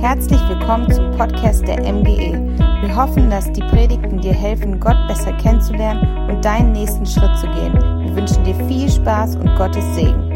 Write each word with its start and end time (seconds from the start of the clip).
Herzlich 0.00 0.40
willkommen 0.48 0.90
zum 0.90 1.10
Podcast 1.10 1.68
der 1.68 1.80
MGE. 1.80 2.32
Wir 2.80 2.96
hoffen, 2.96 3.28
dass 3.28 3.52
die 3.52 3.60
Predigten 3.60 4.18
dir 4.18 4.32
helfen, 4.32 4.80
Gott 4.80 4.96
besser 5.06 5.30
kennenzulernen 5.36 6.30
und 6.30 6.42
deinen 6.42 6.72
nächsten 6.72 7.04
Schritt 7.04 7.36
zu 7.38 7.46
gehen. 7.48 7.74
Wir 7.74 8.16
wünschen 8.16 8.42
dir 8.42 8.54
viel 8.66 8.90
Spaß 8.90 9.36
und 9.36 9.54
Gottes 9.56 9.84
Segen. 9.94 10.30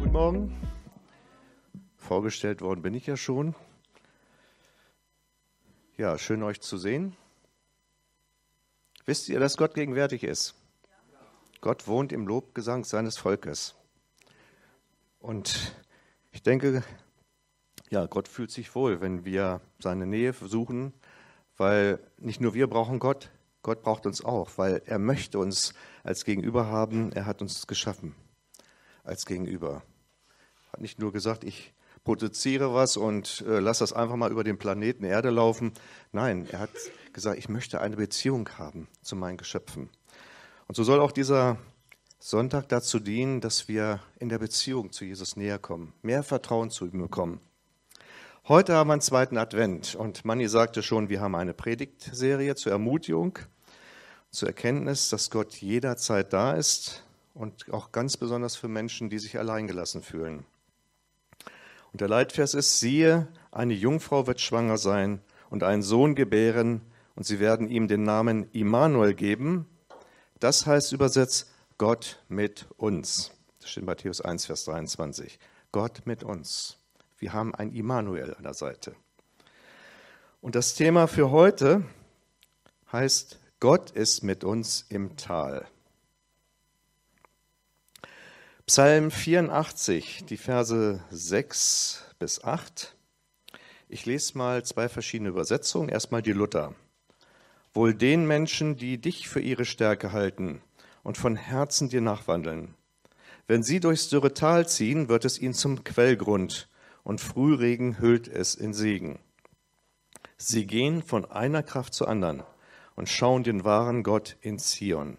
Guten 0.00 0.12
Morgen. 0.12 0.56
Vorgestellt 1.98 2.62
worden 2.62 2.80
bin 2.80 2.94
ich 2.94 3.06
ja 3.06 3.18
schon. 3.18 3.54
Ja, 5.98 6.16
schön 6.16 6.42
euch 6.42 6.62
zu 6.62 6.78
sehen. 6.78 7.14
Wisst 9.04 9.28
ihr, 9.28 9.38
dass 9.38 9.58
Gott 9.58 9.74
gegenwärtig 9.74 10.24
ist? 10.24 10.54
Gott 11.60 11.86
wohnt 11.86 12.12
im 12.12 12.26
Lobgesang 12.26 12.84
seines 12.84 13.18
Volkes. 13.18 13.74
Und 15.22 15.72
ich 16.32 16.42
denke, 16.42 16.82
ja, 17.90 18.06
Gott 18.06 18.26
fühlt 18.26 18.50
sich 18.50 18.74
wohl, 18.74 19.00
wenn 19.00 19.24
wir 19.24 19.60
seine 19.78 20.04
Nähe 20.04 20.32
suchen, 20.32 20.92
weil 21.56 22.00
nicht 22.18 22.40
nur 22.40 22.54
wir 22.54 22.66
brauchen 22.66 22.98
Gott, 22.98 23.30
Gott 23.62 23.82
braucht 23.82 24.04
uns 24.04 24.24
auch, 24.24 24.50
weil 24.56 24.82
er 24.84 24.98
möchte 24.98 25.38
uns 25.38 25.74
als 26.02 26.24
Gegenüber 26.24 26.66
haben. 26.66 27.12
Er 27.12 27.26
hat 27.26 27.40
uns 27.40 27.68
geschaffen 27.68 28.16
als 29.04 29.24
Gegenüber. 29.24 29.82
Hat 30.72 30.80
nicht 30.80 30.98
nur 30.98 31.12
gesagt, 31.12 31.44
ich 31.44 31.72
produziere 32.02 32.74
was 32.74 32.96
und 32.96 33.44
äh, 33.46 33.60
lass 33.60 33.78
das 33.78 33.92
einfach 33.92 34.16
mal 34.16 34.32
über 34.32 34.42
den 34.42 34.58
Planeten 34.58 35.04
Erde 35.04 35.30
laufen. 35.30 35.72
Nein, 36.10 36.48
er 36.50 36.58
hat 36.58 36.70
gesagt, 37.12 37.38
ich 37.38 37.48
möchte 37.48 37.80
eine 37.80 37.94
Beziehung 37.94 38.48
haben 38.58 38.88
zu 39.02 39.14
meinen 39.14 39.36
Geschöpfen. 39.36 39.88
Und 40.66 40.74
so 40.74 40.82
soll 40.82 40.98
auch 40.98 41.12
dieser 41.12 41.58
Sonntag 42.24 42.68
dazu 42.68 43.00
dienen, 43.00 43.40
dass 43.40 43.66
wir 43.66 43.98
in 44.20 44.28
der 44.28 44.38
Beziehung 44.38 44.92
zu 44.92 45.04
Jesus 45.04 45.34
näher 45.34 45.58
kommen, 45.58 45.92
mehr 46.02 46.22
Vertrauen 46.22 46.70
zu 46.70 46.86
ihm 46.86 47.00
bekommen. 47.00 47.40
Heute 48.46 48.76
haben 48.76 48.90
wir 48.90 48.92
einen 48.92 49.02
zweiten 49.02 49.36
Advent 49.36 49.96
und 49.96 50.24
Manni 50.24 50.46
sagte 50.46 50.84
schon, 50.84 51.08
wir 51.08 51.20
haben 51.20 51.34
eine 51.34 51.52
Predigtserie 51.52 52.54
zur 52.54 52.70
Ermutigung, 52.70 53.40
zur 54.30 54.46
Erkenntnis, 54.46 55.08
dass 55.08 55.30
Gott 55.30 55.56
jederzeit 55.56 56.32
da 56.32 56.52
ist 56.52 57.02
und 57.34 57.72
auch 57.72 57.90
ganz 57.90 58.16
besonders 58.16 58.54
für 58.54 58.68
Menschen, 58.68 59.10
die 59.10 59.18
sich 59.18 59.36
alleingelassen 59.36 60.00
fühlen. 60.00 60.46
Und 61.90 62.02
der 62.02 62.08
Leitvers 62.08 62.54
ist, 62.54 62.78
siehe, 62.78 63.26
eine 63.50 63.74
Jungfrau 63.74 64.28
wird 64.28 64.40
schwanger 64.40 64.78
sein 64.78 65.20
und 65.50 65.64
einen 65.64 65.82
Sohn 65.82 66.14
gebären 66.14 66.82
und 67.16 67.26
sie 67.26 67.40
werden 67.40 67.68
ihm 67.68 67.88
den 67.88 68.04
Namen 68.04 68.48
Immanuel 68.52 69.12
geben. 69.12 69.66
Das 70.38 70.66
heißt 70.66 70.92
übersetzt 70.92 71.51
Gott 71.82 72.22
mit 72.28 72.66
uns. 72.76 73.32
Das 73.58 73.70
steht 73.70 73.80
in 73.80 73.86
Matthäus 73.86 74.20
1, 74.20 74.46
Vers 74.46 74.66
23. 74.66 75.40
Gott 75.72 76.02
mit 76.04 76.22
uns. 76.22 76.78
Wir 77.18 77.32
haben 77.32 77.56
ein 77.56 77.72
Immanuel 77.74 78.36
an 78.36 78.44
der 78.44 78.54
Seite. 78.54 78.94
Und 80.40 80.54
das 80.54 80.76
Thema 80.76 81.08
für 81.08 81.32
heute 81.32 81.82
heißt, 82.92 83.40
Gott 83.58 83.90
ist 83.90 84.22
mit 84.22 84.44
uns 84.44 84.86
im 84.90 85.16
Tal. 85.16 85.66
Psalm 88.66 89.10
84, 89.10 90.24
die 90.26 90.36
Verse 90.36 91.02
6 91.10 92.04
bis 92.20 92.44
8. 92.44 92.94
Ich 93.88 94.06
lese 94.06 94.38
mal 94.38 94.64
zwei 94.64 94.88
verschiedene 94.88 95.30
Übersetzungen. 95.30 95.88
Erstmal 95.88 96.22
die 96.22 96.30
Luther. 96.30 96.76
Wohl 97.74 97.92
den 97.92 98.24
Menschen, 98.24 98.76
die 98.76 98.98
dich 98.98 99.28
für 99.28 99.40
ihre 99.40 99.64
Stärke 99.64 100.12
halten 100.12 100.62
und 101.02 101.18
von 101.18 101.36
Herzen 101.36 101.88
dir 101.88 102.00
nachwandeln. 102.00 102.74
Wenn 103.46 103.62
sie 103.62 103.80
durchs 103.80 104.08
dürre 104.08 104.34
Tal 104.34 104.68
ziehen, 104.68 105.08
wird 105.08 105.24
es 105.24 105.38
ihnen 105.38 105.54
zum 105.54 105.84
Quellgrund 105.84 106.68
und 107.02 107.20
Frühregen 107.20 107.98
hüllt 107.98 108.28
es 108.28 108.54
in 108.54 108.72
Segen. 108.72 109.18
Sie 110.36 110.66
gehen 110.66 111.02
von 111.02 111.24
einer 111.24 111.62
Kraft 111.62 111.94
zur 111.94 112.08
anderen 112.08 112.42
und 112.94 113.08
schauen 113.08 113.42
den 113.42 113.64
wahren 113.64 114.02
Gott 114.02 114.36
in 114.40 114.58
Zion. 114.58 115.18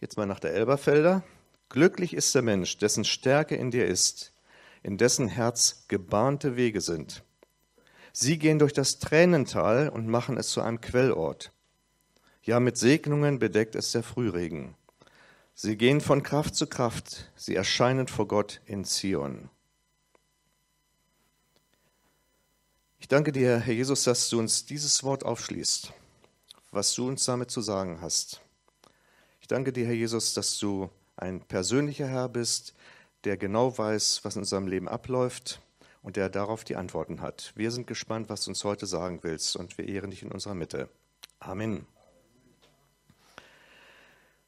Jetzt 0.00 0.16
mal 0.16 0.26
nach 0.26 0.40
der 0.40 0.54
Elberfelder. 0.54 1.22
Glücklich 1.68 2.14
ist 2.14 2.34
der 2.34 2.42
Mensch, 2.42 2.78
dessen 2.78 3.04
Stärke 3.04 3.54
in 3.54 3.70
dir 3.70 3.86
ist, 3.86 4.32
in 4.82 4.96
dessen 4.96 5.28
Herz 5.28 5.84
gebahnte 5.88 6.56
Wege 6.56 6.80
sind. 6.80 7.22
Sie 8.12 8.38
gehen 8.38 8.58
durch 8.58 8.72
das 8.72 8.98
Tränental 8.98 9.88
und 9.88 10.08
machen 10.08 10.36
es 10.36 10.48
zu 10.48 10.62
einem 10.62 10.80
Quellort. 10.80 11.52
Ja, 12.50 12.58
mit 12.58 12.76
Segnungen 12.76 13.38
bedeckt 13.38 13.76
es 13.76 13.92
der 13.92 14.02
Frühregen. 14.02 14.74
Sie 15.54 15.76
gehen 15.76 16.00
von 16.00 16.24
Kraft 16.24 16.56
zu 16.56 16.66
Kraft, 16.66 17.30
sie 17.36 17.54
erscheinen 17.54 18.08
vor 18.08 18.26
Gott 18.26 18.60
in 18.66 18.84
Zion. 18.84 19.48
Ich 22.98 23.06
danke 23.06 23.30
dir, 23.30 23.60
Herr 23.60 23.72
Jesus, 23.72 24.02
dass 24.02 24.28
du 24.30 24.40
uns 24.40 24.66
dieses 24.66 25.04
Wort 25.04 25.24
aufschließt, 25.24 25.92
was 26.72 26.92
du 26.92 27.06
uns 27.06 27.24
damit 27.24 27.52
zu 27.52 27.60
sagen 27.60 28.00
hast. 28.00 28.40
Ich 29.40 29.46
danke 29.46 29.72
dir, 29.72 29.86
Herr 29.86 29.94
Jesus, 29.94 30.34
dass 30.34 30.58
du 30.58 30.90
ein 31.14 31.42
persönlicher 31.42 32.08
Herr 32.08 32.28
bist, 32.28 32.74
der 33.22 33.36
genau 33.36 33.78
weiß, 33.78 34.24
was 34.24 34.34
in 34.34 34.40
unserem 34.42 34.66
Leben 34.66 34.88
abläuft 34.88 35.60
und 36.02 36.16
der 36.16 36.28
darauf 36.28 36.64
die 36.64 36.74
Antworten 36.74 37.20
hat. 37.20 37.52
Wir 37.54 37.70
sind 37.70 37.86
gespannt, 37.86 38.28
was 38.28 38.42
du 38.42 38.50
uns 38.50 38.64
heute 38.64 38.86
sagen 38.86 39.20
willst 39.22 39.54
und 39.54 39.78
wir 39.78 39.86
ehren 39.86 40.10
dich 40.10 40.24
in 40.24 40.32
unserer 40.32 40.56
Mitte. 40.56 40.88
Amen. 41.38 41.86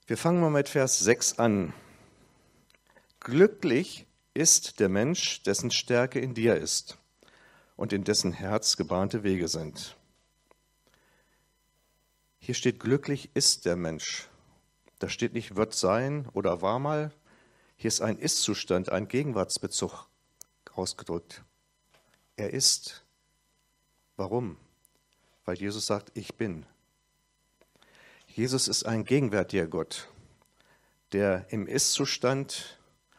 Wir 0.04 0.16
fangen 0.16 0.40
mal 0.40 0.50
mit 0.50 0.68
Vers 0.68 0.98
6 0.98 1.38
an. 1.38 1.72
Glücklich 3.20 4.04
ist 4.34 4.80
der 4.80 4.88
Mensch, 4.88 5.44
dessen 5.44 5.70
Stärke 5.70 6.18
in 6.18 6.34
dir 6.34 6.56
ist 6.56 6.98
und 7.76 7.92
in 7.92 8.02
dessen 8.02 8.32
Herz 8.32 8.76
gebahnte 8.76 9.22
Wege 9.22 9.46
sind. 9.46 9.96
Hier 12.40 12.56
steht, 12.56 12.80
glücklich 12.80 13.30
ist 13.34 13.64
der 13.64 13.76
Mensch. 13.76 14.28
Da 14.98 15.08
steht 15.08 15.34
nicht 15.34 15.54
wird 15.54 15.72
sein 15.72 16.28
oder 16.32 16.62
war 16.62 16.80
mal. 16.80 17.12
Hier 17.76 17.86
ist 17.86 18.00
ein 18.00 18.18
Ist-Zustand, 18.18 18.88
ein 18.90 19.06
Gegenwartsbezug 19.06 20.08
ausgedrückt. 20.74 21.44
Er 22.34 22.50
ist. 22.50 23.04
Warum? 24.16 24.56
Weil 25.44 25.58
Jesus 25.58 25.86
sagt, 25.86 26.10
ich 26.14 26.34
bin. 26.34 26.66
Jesus 28.34 28.66
ist 28.66 28.84
ein 28.84 29.04
gegenwärtiger 29.04 29.66
Gott, 29.66 30.08
der 31.12 31.44
im 31.50 31.66
Ist-Zustand, 31.66 32.78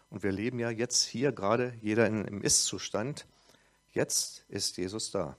und 0.09 0.24
wir 0.24 0.31
leben 0.31 0.57
ja 0.57 0.72
jetzt 0.72 1.03
hier 1.03 1.31
gerade 1.31 1.78
jeder 1.81 2.07
im 2.07 2.41
Ist-Zustand, 2.41 3.28
jetzt 3.91 4.44
ist 4.50 4.78
Jesus 4.78 5.12
da. 5.12 5.38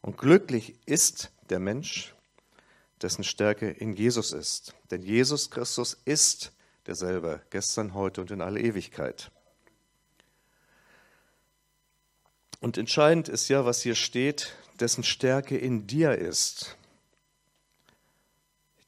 Und 0.00 0.16
glücklich 0.16 0.78
ist 0.86 1.30
der 1.50 1.58
Mensch, 1.58 2.14
dessen 3.02 3.22
Stärke 3.22 3.68
in 3.68 3.92
Jesus 3.92 4.32
ist. 4.32 4.74
Denn 4.90 5.02
Jesus 5.02 5.50
Christus 5.50 5.98
ist 6.06 6.52
derselbe, 6.86 7.42
gestern, 7.50 7.92
heute 7.92 8.22
und 8.22 8.30
in 8.30 8.40
alle 8.40 8.60
Ewigkeit. 8.60 9.30
Und 12.60 12.78
entscheidend 12.78 13.28
ist 13.28 13.48
ja, 13.48 13.66
was 13.66 13.82
hier 13.82 13.94
steht, 13.94 14.54
dessen 14.80 15.04
Stärke 15.04 15.58
in 15.58 15.86
dir 15.86 16.16
ist 16.16 16.78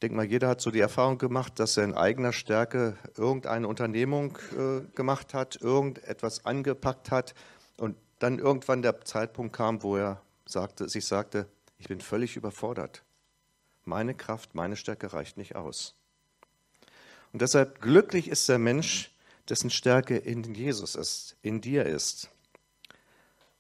denke 0.05 0.17
mal, 0.17 0.27
jeder 0.27 0.49
hat 0.49 0.61
so 0.61 0.71
die 0.71 0.81
Erfahrung 0.81 1.17
gemacht, 1.17 1.59
dass 1.59 1.79
er 1.79 1.85
in 1.85 1.95
eigener 1.95 2.35
Stärke 2.35 2.99
irgendeine 3.17 3.67
Unternehmung 3.67 4.37
äh, 4.53 4.83
gemacht 4.95 5.33
hat, 5.33 5.57
irgendetwas 5.63 6.45
angepackt 6.45 7.11
hat 7.11 7.35
und 7.79 7.97
dann 8.19 8.39
irgendwann 8.39 8.83
der 8.83 9.01
Zeitpunkt 9.01 9.57
kam, 9.57 9.83
wo 9.83 9.97
er 9.97 10.21
sagte, 10.45 10.91
sich 10.91 11.07
sagte, 11.07 11.47
ich 11.79 11.89
bin 11.89 12.03
völlig 12.03 12.37
überfordert. 12.37 13.03
Meine 13.87 14.15
Kraft, 14.15 14.55
meine 14.55 14.77
Stärke 14.77 15.15
reicht 15.15 15.39
nicht 15.39 15.57
aus. 15.57 15.95
Und 17.33 17.41
deshalb 17.41 17.81
glücklich 17.81 18.29
ist 18.29 18.47
der 18.51 18.59
Mensch, 18.59 19.11
dessen 19.49 19.71
Stärke 19.71 20.19
in 20.19 20.55
Jesus 20.55 20.97
ist, 20.97 21.37
in 21.41 21.63
dir 21.63 21.87
ist, 21.87 22.29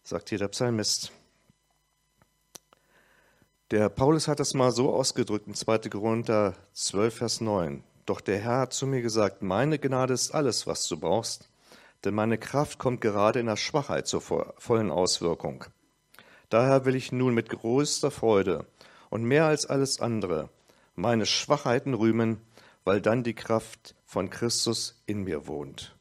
sagt 0.02 0.29
hier 0.29 0.38
der 0.38 0.49
Psalmist. 0.49 1.11
Der 3.75 3.88
Paulus 3.88 4.29
hat 4.29 4.38
das 4.38 4.55
mal 4.55 4.71
so 4.71 4.94
ausgedrückt 4.94 5.49
in 5.49 5.55
2. 5.55 5.79
Korinther 5.91 6.55
12, 6.75 7.12
Vers 7.12 7.41
9. 7.41 7.82
Doch 8.06 8.21
der 8.21 8.38
Herr 8.38 8.59
hat 8.61 8.73
zu 8.73 8.87
mir 8.87 9.03
gesagt, 9.03 9.43
meine 9.43 9.81
Gnade 9.81 10.15
ist 10.15 10.31
alles, 10.31 10.69
was 10.69 10.87
du 10.87 10.97
brauchst, 10.97 11.50
denn 12.05 12.15
meine 12.15 12.38
Kraft 12.38 12.79
kommt 12.79 13.00
gerade 13.00 13.41
in 13.41 13.47
der 13.47 13.56
Schwachheit 13.56 14.06
zur 14.06 14.21
vollen 14.21 14.93
Auswirkung. 14.93 15.65
Daher 16.50 16.85
will 16.85 16.94
ich 16.94 17.11
nun 17.11 17.35
mit 17.35 17.49
größter 17.49 18.12
Freude 18.12 18.65
und 19.11 19.25
mehr 19.25 19.47
als 19.47 19.67
alles 19.67 19.99
andere 19.99 20.50
meine 20.94 21.26
Schwachheiten 21.26 21.94
rühmen, 21.94 22.41
weil 22.85 23.00
dann 23.00 23.25
die 23.25 23.35
Kraft 23.35 23.97
von 24.05 24.31
Christus 24.31 25.03
in 25.06 25.25
mir 25.25 25.49
wohnt. 25.49 25.97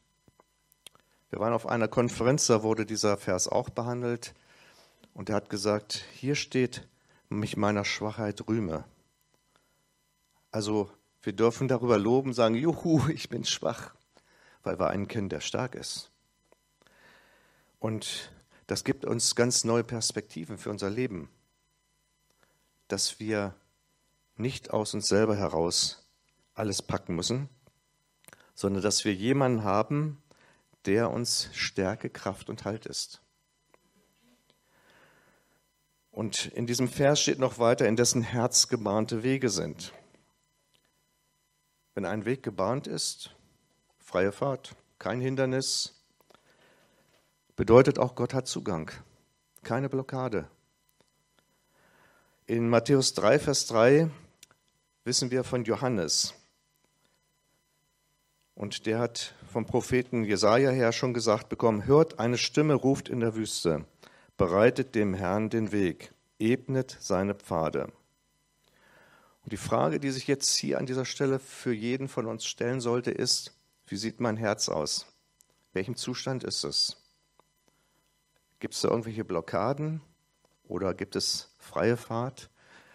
Wir 1.28 1.40
waren 1.40 1.52
auf 1.52 1.66
einer 1.66 1.88
Konferenz, 1.88 2.46
da 2.46 2.62
wurde 2.62 2.86
dieser 2.86 3.16
Vers 3.16 3.48
auch 3.48 3.68
behandelt 3.68 4.32
und 5.12 5.28
er 5.28 5.34
hat 5.34 5.50
gesagt, 5.50 6.04
hier 6.12 6.36
steht, 6.36 6.86
mich 7.38 7.56
meiner 7.56 7.84
Schwachheit 7.84 8.46
rühme. 8.48 8.84
Also 10.50 10.90
wir 11.22 11.32
dürfen 11.32 11.68
darüber 11.68 11.98
loben, 11.98 12.32
sagen, 12.32 12.54
juhu, 12.54 13.08
ich 13.08 13.28
bin 13.28 13.44
schwach, 13.44 13.94
weil 14.62 14.78
wir 14.78 14.88
einen 14.88 15.08
kennen, 15.08 15.28
der 15.28 15.40
stark 15.40 15.74
ist. 15.74 16.10
Und 17.78 18.30
das 18.66 18.84
gibt 18.84 19.04
uns 19.04 19.34
ganz 19.34 19.64
neue 19.64 19.84
Perspektiven 19.84 20.58
für 20.58 20.70
unser 20.70 20.90
Leben, 20.90 21.28
dass 22.88 23.20
wir 23.20 23.54
nicht 24.36 24.70
aus 24.70 24.94
uns 24.94 25.08
selber 25.08 25.36
heraus 25.36 26.06
alles 26.54 26.82
packen 26.82 27.14
müssen, 27.14 27.48
sondern 28.54 28.82
dass 28.82 29.04
wir 29.04 29.14
jemanden 29.14 29.64
haben, 29.64 30.22
der 30.86 31.10
uns 31.10 31.50
Stärke, 31.52 32.10
Kraft 32.10 32.48
und 32.48 32.64
Halt 32.64 32.86
ist. 32.86 33.20
Und 36.14 36.46
in 36.54 36.68
diesem 36.68 36.86
Vers 36.86 37.20
steht 37.20 37.40
noch 37.40 37.58
weiter, 37.58 37.88
in 37.88 37.96
dessen 37.96 38.22
Herz 38.22 38.68
gebahnte 38.68 39.24
Wege 39.24 39.50
sind. 39.50 39.92
Wenn 41.94 42.04
ein 42.04 42.24
Weg 42.24 42.44
gebahnt 42.44 42.86
ist, 42.86 43.34
freie 43.98 44.30
Fahrt, 44.30 44.76
kein 45.00 45.20
Hindernis, 45.20 46.00
bedeutet 47.56 47.98
auch, 47.98 48.14
Gott 48.14 48.32
hat 48.32 48.46
Zugang, 48.46 48.92
keine 49.64 49.88
Blockade. 49.88 50.46
In 52.46 52.68
Matthäus 52.68 53.14
3, 53.14 53.40
Vers 53.40 53.66
3 53.66 54.08
wissen 55.02 55.32
wir 55.32 55.42
von 55.42 55.64
Johannes. 55.64 56.34
Und 58.54 58.86
der 58.86 59.00
hat 59.00 59.34
vom 59.52 59.66
Propheten 59.66 60.22
Jesaja 60.22 60.70
her 60.70 60.92
schon 60.92 61.12
gesagt 61.12 61.48
bekommen: 61.48 61.86
Hört, 61.86 62.20
eine 62.20 62.38
Stimme 62.38 62.74
ruft 62.74 63.08
in 63.08 63.18
der 63.18 63.34
Wüste, 63.34 63.84
bereitet 64.36 64.94
dem 64.94 65.14
Herrn 65.14 65.50
den 65.50 65.72
Weg, 65.72 66.12
ebnet 66.38 66.96
seine 67.00 67.34
Pfade. 67.34 67.92
Und 69.42 69.52
die 69.52 69.58
Frage, 69.58 70.00
die 70.00 70.10
sich 70.10 70.26
jetzt 70.26 70.54
hier 70.56 70.78
an 70.78 70.86
dieser 70.86 71.04
Stelle 71.04 71.38
für 71.38 71.72
jeden 71.72 72.08
von 72.08 72.26
uns 72.26 72.46
stellen 72.46 72.80
sollte, 72.80 73.10
ist: 73.10 73.52
Wie 73.86 73.96
sieht 73.96 74.20
mein 74.20 74.36
Herz 74.36 74.68
aus? 74.68 75.06
Welchem 75.72 75.96
Zustand 75.96 76.44
ist 76.44 76.64
es? 76.64 76.96
Gibt 78.58 78.74
es 78.74 78.80
da 78.80 78.88
irgendwelche 78.88 79.24
Blockaden 79.24 80.00
oder 80.64 80.94
gibt 80.94 81.16
es 81.16 81.54
freie 81.58 81.96
Fahrt? 81.96 82.50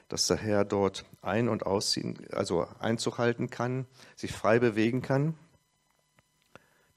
dass 0.09 0.25
der 0.25 0.37
Herr 0.37 0.65
dort 0.65 1.05
ein- 1.21 1.47
und 1.47 1.65
ausziehen, 1.65 2.17
also 2.31 2.67
Einzug 2.79 3.19
halten 3.19 3.49
kann, 3.49 3.85
sich 4.15 4.31
frei 4.31 4.59
bewegen 4.59 5.01
kann. 5.01 5.35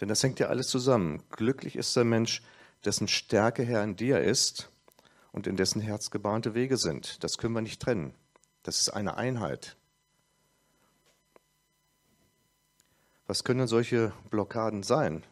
Denn 0.00 0.08
das 0.08 0.22
hängt 0.22 0.40
ja 0.40 0.48
alles 0.48 0.68
zusammen. 0.68 1.22
Glücklich 1.30 1.76
ist 1.76 1.94
der 1.94 2.04
Mensch, 2.04 2.42
dessen 2.84 3.08
Stärke 3.08 3.62
Herr 3.62 3.84
in 3.84 3.96
dir 3.96 4.20
ist 4.20 4.70
und 5.32 5.46
in 5.46 5.56
dessen 5.56 5.80
Herz 5.80 6.10
gebahnte 6.10 6.54
Wege 6.54 6.76
sind. 6.76 7.22
Das 7.24 7.38
können 7.38 7.54
wir 7.54 7.62
nicht 7.62 7.80
trennen. 7.80 8.14
Das 8.62 8.78
ist 8.78 8.90
eine 8.90 9.16
Einheit. 9.16 9.76
Was 13.26 13.44
können 13.44 13.66
solche 13.66 14.12
Blockaden 14.30 14.82
sein? 14.82 15.24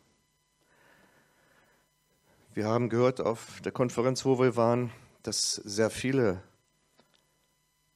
Wir 2.54 2.66
haben 2.66 2.88
gehört 2.88 3.20
auf 3.20 3.60
der 3.62 3.72
Konferenz, 3.72 4.24
wo 4.24 4.38
wir 4.40 4.56
waren, 4.56 4.90
dass 5.22 5.54
sehr 5.54 5.90
viele 5.90 6.42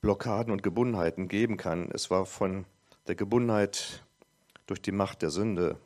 Blockaden 0.01 0.53
und 0.53 0.63
Gebundenheiten 0.63 1.29
geben 1.29 1.57
kann. 1.57 1.91
Es 1.91 2.11
war 2.11 2.27
von 2.27 2.67
der 3.07 3.15
Gebundenheit 3.15 4.05
durch 4.67 4.83
die 4.83 4.93
Macht 4.93 5.23
der 5.23 5.31
Sünde, 5.31 5.79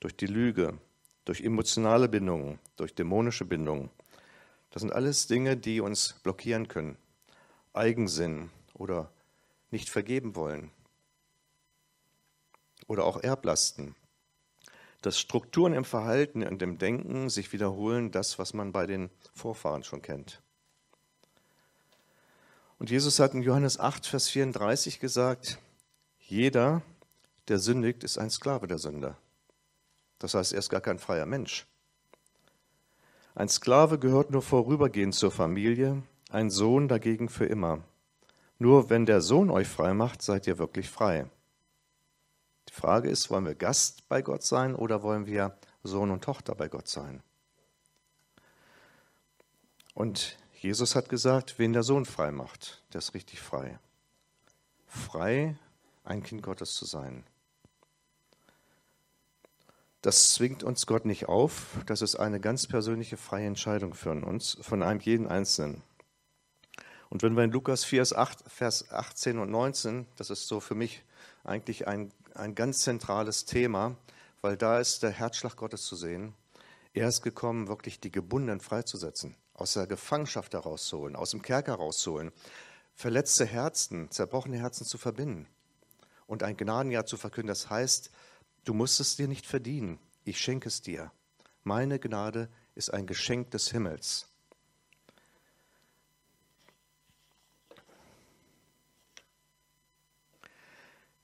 durch 0.00 0.16
die 0.16 0.26
Lüge, 0.26 0.78
durch 1.24 1.40
emotionale 1.40 2.08
Bindungen, 2.08 2.58
durch 2.76 2.94
dämonische 2.94 3.44
Bindungen. 3.44 3.90
Das 4.70 4.82
sind 4.82 4.92
alles 4.92 5.26
Dinge, 5.26 5.56
die 5.56 5.80
uns 5.80 6.14
blockieren 6.22 6.68
können. 6.68 6.96
Eigensinn 7.72 8.50
oder 8.74 9.10
nicht 9.70 9.88
vergeben 9.88 10.36
wollen. 10.36 10.70
Oder 12.86 13.04
auch 13.04 13.22
Erblasten. 13.22 13.94
Dass 15.02 15.18
Strukturen 15.18 15.74
im 15.74 15.84
Verhalten 15.84 16.42
und 16.42 16.62
im 16.62 16.78
Denken 16.78 17.28
sich 17.30 17.52
wiederholen, 17.52 18.10
das, 18.10 18.38
was 18.38 18.54
man 18.54 18.72
bei 18.72 18.86
den 18.86 19.10
Vorfahren 19.34 19.84
schon 19.84 20.02
kennt. 20.02 20.40
Und 22.78 22.90
Jesus 22.90 23.18
hat 23.18 23.34
in 23.34 23.42
Johannes 23.42 23.78
8, 23.78 24.06
Vers 24.06 24.28
34 24.28 25.00
gesagt, 25.00 25.58
jeder, 26.18 26.82
der 27.48 27.58
sündigt, 27.58 28.02
ist 28.04 28.18
ein 28.18 28.30
Sklave 28.30 28.66
der 28.66 28.78
Sünde. 28.78 29.16
Das 30.24 30.32
heißt, 30.32 30.54
er 30.54 30.60
ist 30.60 30.70
gar 30.70 30.80
kein 30.80 30.98
freier 30.98 31.26
Mensch. 31.26 31.66
Ein 33.34 33.50
Sklave 33.50 33.98
gehört 33.98 34.30
nur 34.30 34.40
vorübergehend 34.40 35.14
zur 35.14 35.30
Familie, 35.30 36.02
ein 36.30 36.48
Sohn 36.48 36.88
dagegen 36.88 37.28
für 37.28 37.44
immer. 37.44 37.84
Nur 38.58 38.88
wenn 38.88 39.04
der 39.04 39.20
Sohn 39.20 39.50
euch 39.50 39.68
frei 39.68 39.92
macht, 39.92 40.22
seid 40.22 40.46
ihr 40.46 40.56
wirklich 40.56 40.88
frei. 40.88 41.26
Die 42.70 42.72
Frage 42.72 43.10
ist, 43.10 43.28
wollen 43.28 43.44
wir 43.44 43.54
Gast 43.54 44.08
bei 44.08 44.22
Gott 44.22 44.44
sein 44.44 44.74
oder 44.74 45.02
wollen 45.02 45.26
wir 45.26 45.58
Sohn 45.82 46.10
und 46.10 46.24
Tochter 46.24 46.54
bei 46.54 46.70
Gott 46.70 46.88
sein? 46.88 47.22
Und 49.92 50.38
Jesus 50.58 50.96
hat 50.96 51.10
gesagt, 51.10 51.58
wen 51.58 51.74
der 51.74 51.82
Sohn 51.82 52.06
frei 52.06 52.30
macht, 52.30 52.82
der 52.94 53.00
ist 53.00 53.12
richtig 53.12 53.42
frei. 53.42 53.78
Frei, 54.86 55.58
ein 56.02 56.22
Kind 56.22 56.42
Gottes 56.42 56.72
zu 56.72 56.86
sein. 56.86 57.26
Das 60.04 60.34
zwingt 60.34 60.62
uns 60.62 60.84
Gott 60.84 61.06
nicht 61.06 61.30
auf, 61.30 61.78
das 61.86 62.02
ist 62.02 62.16
eine 62.16 62.38
ganz 62.38 62.66
persönliche 62.66 63.16
freie 63.16 63.46
Entscheidung 63.46 63.94
für 63.94 64.10
uns, 64.10 64.58
von 64.60 64.82
einem 64.82 65.00
jeden 65.00 65.26
Einzelnen. 65.26 65.82
Und 67.08 67.22
wenn 67.22 67.34
wir 67.34 67.44
in 67.44 67.50
Lukas 67.50 67.84
4, 67.86 68.04
Vers 68.46 68.90
18 68.90 69.38
und 69.38 69.50
19, 69.50 70.06
das 70.16 70.28
ist 70.28 70.46
so 70.46 70.60
für 70.60 70.74
mich 70.74 71.02
eigentlich 71.42 71.88
ein, 71.88 72.12
ein 72.34 72.54
ganz 72.54 72.80
zentrales 72.80 73.46
Thema, 73.46 73.96
weil 74.42 74.58
da 74.58 74.78
ist 74.78 75.02
der 75.02 75.10
Herzschlag 75.10 75.56
Gottes 75.56 75.86
zu 75.86 75.96
sehen. 75.96 76.34
Er 76.92 77.08
ist 77.08 77.22
gekommen, 77.22 77.68
wirklich 77.68 77.98
die 77.98 78.12
Gebundenen 78.12 78.60
freizusetzen 78.60 79.36
aus 79.54 79.72
der 79.72 79.86
Gefangenschaft 79.86 80.52
herauszuholen, 80.52 81.16
aus 81.16 81.30
dem 81.30 81.40
Kerker 81.40 81.78
herauszuholen, 81.78 82.30
verletzte 82.94 83.46
Herzen, 83.46 84.10
zerbrochene 84.10 84.58
Herzen 84.58 84.84
zu 84.84 84.98
verbinden 84.98 85.46
und 86.26 86.42
ein 86.42 86.58
Gnadenjahr 86.58 87.06
zu 87.06 87.16
verkünden. 87.16 87.48
Das 87.48 87.70
heißt, 87.70 88.10
du 88.64 88.74
musst 88.74 89.00
es 89.00 89.16
dir 89.16 89.28
nicht 89.28 89.46
verdienen, 89.46 89.98
ich 90.24 90.40
schenke 90.40 90.68
es 90.68 90.82
dir. 90.82 91.12
Meine 91.62 91.98
Gnade 91.98 92.48
ist 92.74 92.92
ein 92.92 93.06
Geschenk 93.06 93.50
des 93.50 93.70
Himmels. 93.70 94.28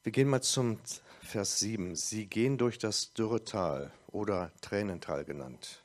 Wir 0.03 0.13
gehen 0.13 0.29
mal 0.29 0.41
zum 0.41 0.79
Vers 1.23 1.59
7. 1.59 1.95
Sie 1.95 2.27
gehen 2.27 2.57
durch 2.57 2.79
das 2.79 3.13
dürre 3.13 3.45
Tal 3.45 3.93
oder 4.07 4.51
Tränental 4.63 5.25
genannt. 5.25 5.85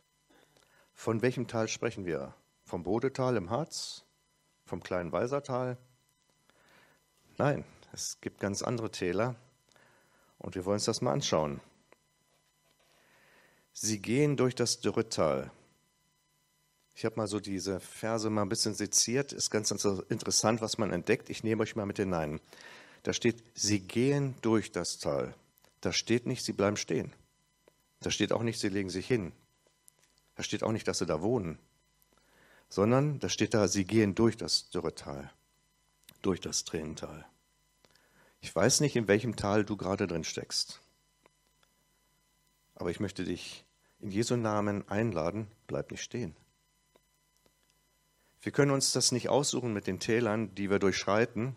Von 0.94 1.22
welchem 1.22 1.48
Tal 1.48 1.68
sprechen 1.68 2.06
wir? 2.06 2.34
Vom 2.64 2.84
Bodetal 2.84 3.36
im 3.36 3.50
Harz? 3.50 4.06
Vom 4.66 4.82
kleinen 4.82 5.12
Weisertal? 5.12 5.78
Nein, 7.38 7.66
es 7.92 8.22
gibt 8.22 8.40
ganz 8.40 8.62
andere 8.62 8.90
Täler 8.90 9.36
und 10.46 10.54
wir 10.54 10.64
wollen 10.64 10.76
uns 10.76 10.86
das 10.86 11.02
mal 11.02 11.12
anschauen. 11.12 11.60
Sie 13.74 14.00
gehen 14.00 14.38
durch 14.38 14.54
das 14.54 14.80
Dürretal. 14.80 15.52
Ich 16.94 17.04
habe 17.04 17.16
mal 17.16 17.28
so 17.28 17.40
diese 17.40 17.80
Verse 17.80 18.30
mal 18.30 18.44
ein 18.44 18.50
bisschen 18.50 18.76
seziert. 18.76 19.34
Ist 19.34 19.50
ganz 19.50 19.72
interessant, 19.72 20.62
was 20.62 20.78
man 20.78 20.94
entdeckt. 20.94 21.32
Ich 21.32 21.44
nehme 21.44 21.64
euch 21.64 21.76
mal 21.76 21.88
mit 21.88 21.98
hinein. 21.98 22.40
Da 23.02 23.12
steht, 23.12 23.44
sie 23.56 23.80
gehen 23.80 24.36
durch 24.44 24.72
das 24.72 25.00
Tal. 25.00 25.34
Da 25.82 25.92
steht 25.92 26.28
nicht, 26.28 26.46
sie 26.46 26.54
bleiben 26.54 26.78
stehen. 26.78 27.12
Da 28.02 28.12
steht 28.12 28.32
auch 28.32 28.44
nicht, 28.44 28.60
sie 28.60 28.70
legen 28.70 28.92
sich 28.92 29.08
hin. 29.08 29.32
Da 30.36 30.44
steht 30.44 30.62
auch 30.62 30.72
nicht, 30.72 30.88
dass 30.88 31.00
sie 31.00 31.08
da 31.08 31.24
wohnen, 31.24 31.58
sondern 32.70 33.20
da 33.20 33.30
steht 33.30 33.56
da, 33.56 33.68
sie 33.68 33.86
gehen 33.86 34.14
durch 34.14 34.38
das 34.38 34.70
Dürretal, 34.70 35.32
durch 36.22 36.40
das 36.40 36.66
Tränental. 36.66 37.26
Ich 38.46 38.56
weiß 38.56 38.82
nicht, 38.82 38.96
in 38.96 39.08
welchem 39.08 39.36
Tal 39.36 39.66
du 39.66 39.76
gerade 39.76 40.06
drin 40.06 40.24
steckst, 40.24 40.80
aber 42.76 42.92
ich 42.92 43.00
möchte 43.00 43.24
dich 43.24 43.66
in 44.00 44.12
Jesu 44.12 44.36
Namen 44.36 44.88
einladen, 44.88 45.48
bleib 45.66 45.90
nicht 45.90 46.04
stehen. 46.04 46.36
Wir 48.42 48.52
können 48.52 48.70
uns 48.70 48.92
das 48.92 49.12
nicht 49.12 49.30
aussuchen 49.30 49.74
mit 49.74 49.88
den 49.88 50.00
Tälern, 50.00 50.54
die 50.54 50.70
wir 50.70 50.78
durchschreiten. 50.78 51.56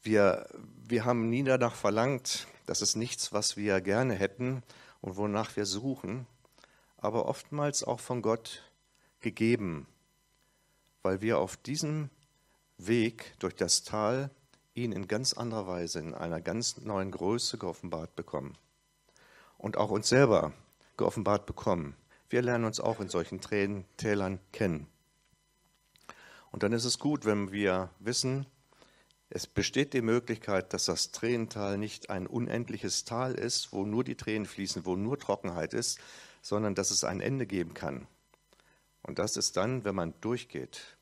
Wir, 0.00 0.48
wir 0.88 1.04
haben 1.04 1.28
nie 1.28 1.44
danach 1.44 1.74
verlangt, 1.74 2.46
das 2.64 2.80
ist 2.80 2.96
nichts, 2.96 3.34
was 3.34 3.58
wir 3.58 3.82
gerne 3.82 4.14
hätten 4.14 4.62
und 5.02 5.18
wonach 5.18 5.54
wir 5.54 5.66
suchen 5.66 6.26
aber 6.96 7.26
oftmals 7.26 7.84
auch 7.84 8.00
von 8.00 8.22
Gott 8.22 8.62
gegeben, 9.20 9.86
weil 11.02 11.20
wir 11.20 11.38
auf 11.38 11.58
diesem 11.58 12.08
Weg 12.78 13.34
durch 13.38 13.54
das 13.54 13.84
Tal 13.84 14.30
ihn 14.82 14.92
in 14.92 15.08
ganz 15.08 15.32
anderer 15.32 15.66
Weise, 15.66 15.98
in 15.98 16.14
einer 16.14 16.40
ganz 16.40 16.78
neuen 16.78 17.10
Größe 17.10 17.58
geoffenbart 17.58 18.16
bekommen. 18.16 18.56
Und 19.56 19.76
auch 19.76 19.90
uns 19.90 20.08
selber 20.08 20.52
geoffenbart 20.96 21.46
bekommen. 21.46 21.96
Wir 22.30 22.42
lernen 22.42 22.64
uns 22.64 22.80
auch 22.80 23.00
in 23.00 23.08
solchen 23.08 23.40
Tälern 23.40 24.40
kennen. 24.52 24.86
Und 26.50 26.62
dann 26.62 26.72
ist 26.72 26.84
es 26.84 26.98
gut, 26.98 27.24
wenn 27.24 27.52
wir 27.52 27.90
wissen, 27.98 28.46
Es 29.30 29.46
besteht 29.46 29.92
die 29.92 30.00
Möglichkeit, 30.00 30.72
dass 30.72 30.86
das 30.86 31.10
Tränental 31.12 31.76
nicht 31.76 32.08
ein 32.08 32.26
unendliches 32.26 33.04
Tal 33.04 33.34
ist, 33.34 33.72
wo 33.72 33.84
nur 33.84 34.02
die 34.02 34.14
Tränen 34.14 34.46
fließen, 34.46 34.86
wo 34.86 34.96
nur 34.96 35.18
Trockenheit 35.18 35.74
ist, 35.74 35.98
sondern 36.40 36.74
dass 36.74 36.90
es 36.90 37.04
ein 37.04 37.20
Ende 37.20 37.46
geben 37.46 37.74
kann. 37.74 38.06
Und 39.02 39.18
das 39.18 39.36
ist 39.36 39.56
dann, 39.58 39.84
wenn 39.84 39.94
man 39.94 40.14
durchgeht. 40.22 40.96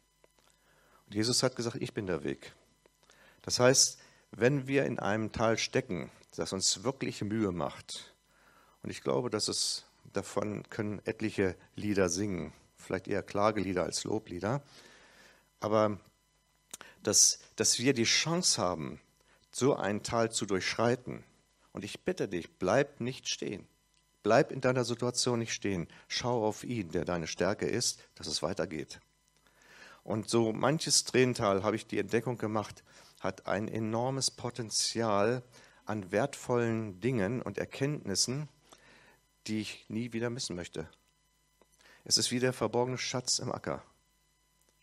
Und 1.06 1.14
Jesus 1.14 1.44
hat 1.44 1.54
gesagt, 1.54 1.76
ich 1.76 1.94
bin 1.94 2.06
der 2.06 2.24
Weg. 2.24 2.54
Das 3.46 3.60
heißt, 3.60 3.98
wenn 4.32 4.66
wir 4.66 4.84
in 4.84 4.98
einem 4.98 5.32
Tal 5.32 5.56
stecken, 5.56 6.10
das 6.34 6.52
uns 6.52 6.82
wirklich 6.82 7.22
Mühe 7.22 7.52
macht, 7.52 8.12
und 8.82 8.90
ich 8.90 9.02
glaube, 9.02 9.30
dass 9.30 9.48
es 9.48 9.86
davon 10.12 10.68
können 10.68 11.00
etliche 11.04 11.56
Lieder 11.76 12.08
singen, 12.08 12.52
vielleicht 12.76 13.08
eher 13.08 13.22
Klagelieder 13.22 13.84
als 13.84 14.04
Loblieder, 14.04 14.62
aber 15.60 15.98
dass, 17.02 17.38
dass 17.54 17.78
wir 17.78 17.94
die 17.94 18.04
Chance 18.04 18.60
haben, 18.60 19.00
so 19.52 19.76
ein 19.76 20.02
Tal 20.02 20.32
zu 20.32 20.44
durchschreiten. 20.44 21.22
Und 21.72 21.84
ich 21.84 22.00
bitte 22.00 22.28
dich, 22.28 22.58
bleib 22.58 23.00
nicht 23.00 23.28
stehen. 23.28 23.66
Bleib 24.24 24.50
in 24.50 24.60
deiner 24.60 24.84
Situation 24.84 25.38
nicht 25.38 25.52
stehen. 25.52 25.86
Schau 26.08 26.44
auf 26.44 26.64
ihn, 26.64 26.90
der 26.90 27.04
deine 27.04 27.28
Stärke 27.28 27.66
ist, 27.66 28.00
dass 28.16 28.26
es 28.26 28.42
weitergeht. 28.42 29.00
Und 30.02 30.28
so 30.28 30.52
manches 30.52 31.04
Tränental, 31.04 31.62
habe 31.62 31.76
ich 31.76 31.86
die 31.86 31.98
Entdeckung 31.98 32.38
gemacht, 32.38 32.82
hat 33.26 33.46
ein 33.46 33.68
enormes 33.68 34.30
Potenzial 34.30 35.42
an 35.84 36.12
wertvollen 36.12 37.00
Dingen 37.00 37.42
und 37.42 37.58
Erkenntnissen, 37.58 38.48
die 39.46 39.60
ich 39.60 39.84
nie 39.88 40.12
wieder 40.12 40.30
missen 40.30 40.56
möchte. 40.56 40.88
Es 42.04 42.18
ist 42.18 42.30
wie 42.30 42.38
der 42.38 42.52
verborgene 42.52 42.98
Schatz 42.98 43.40
im 43.40 43.52
Acker. 43.52 43.82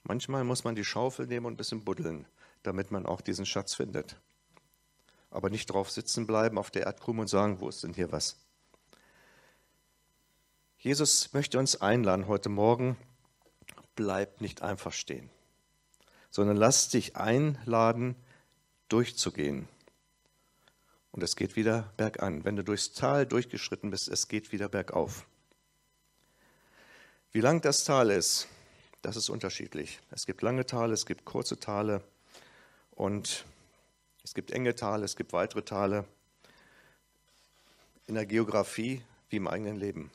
Manchmal 0.03 0.43
muss 0.43 0.65
man 0.65 0.75
die 0.75 0.83
Schaufel 0.83 1.27
nehmen 1.27 1.45
und 1.45 1.53
ein 1.53 1.57
bisschen 1.57 1.85
buddeln, 1.85 2.27
damit 2.63 2.91
man 2.91 3.05
auch 3.05 3.21
diesen 3.21 3.45
Schatz 3.45 3.73
findet. 3.73 4.17
Aber 5.31 5.49
nicht 5.49 5.67
drauf 5.67 5.89
sitzen 5.89 6.27
bleiben 6.27 6.57
auf 6.57 6.69
der 6.69 6.83
Erdkrume 6.83 7.21
und 7.21 7.27
sagen, 7.27 7.61
wo 7.61 7.69
ist 7.69 7.83
denn 7.83 7.93
hier 7.93 8.11
was? 8.11 8.37
Jesus 10.77 11.31
möchte 11.31 11.59
uns 11.59 11.79
einladen 11.81 12.27
heute 12.27 12.49
Morgen, 12.49 12.97
bleib 13.95 14.41
nicht 14.41 14.61
einfach 14.61 14.91
stehen, 14.91 15.29
sondern 16.29 16.57
lass 16.57 16.89
dich 16.89 17.15
einladen, 17.15 18.17
durchzugehen. 18.93 19.67
Und 21.11 21.23
es 21.23 21.35
geht 21.35 21.55
wieder 21.55 21.91
bergan. 21.97 22.45
Wenn 22.45 22.55
du 22.55 22.63
durchs 22.63 22.93
Tal 22.93 23.25
durchgeschritten 23.25 23.89
bist, 23.89 24.07
es 24.07 24.27
geht 24.27 24.51
wieder 24.51 24.69
bergauf. 24.69 25.25
Wie 27.31 27.41
lang 27.41 27.61
das 27.61 27.85
Tal 27.85 28.11
ist, 28.11 28.47
das 29.01 29.15
ist 29.15 29.29
unterschiedlich. 29.29 29.99
Es 30.11 30.27
gibt 30.27 30.43
lange 30.43 30.67
Tale, 30.67 30.93
es 30.93 31.07
gibt 31.07 31.25
kurze 31.25 31.59
Tale 31.59 32.03
und 32.91 33.45
es 34.23 34.35
gibt 34.35 34.51
enge 34.51 34.75
Tale, 34.75 35.05
es 35.05 35.15
gibt 35.15 35.33
weitere 35.33 35.63
Tale. 35.63 36.05
In 38.05 38.13
der 38.13 38.27
Geografie 38.27 39.01
wie 39.29 39.37
im 39.37 39.47
eigenen 39.47 39.77
Leben. 39.77 40.11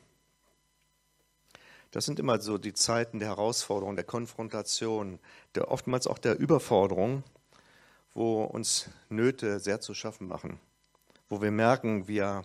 Das 1.90 2.04
sind 2.04 2.20
immer 2.20 2.40
so 2.40 2.58
die 2.58 2.74
Zeiten 2.74 3.18
der 3.18 3.28
Herausforderung, 3.28 3.96
der 3.96 4.04
Konfrontation, 4.04 5.18
der 5.56 5.68
oftmals 5.68 6.06
auch 6.06 6.18
der 6.18 6.38
Überforderung, 6.38 7.24
wo 8.18 8.42
uns 8.42 8.90
Nöte 9.10 9.60
sehr 9.60 9.80
zu 9.80 9.94
schaffen 9.94 10.26
machen, 10.26 10.58
wo 11.28 11.40
wir 11.40 11.52
merken, 11.52 12.08
wir 12.08 12.42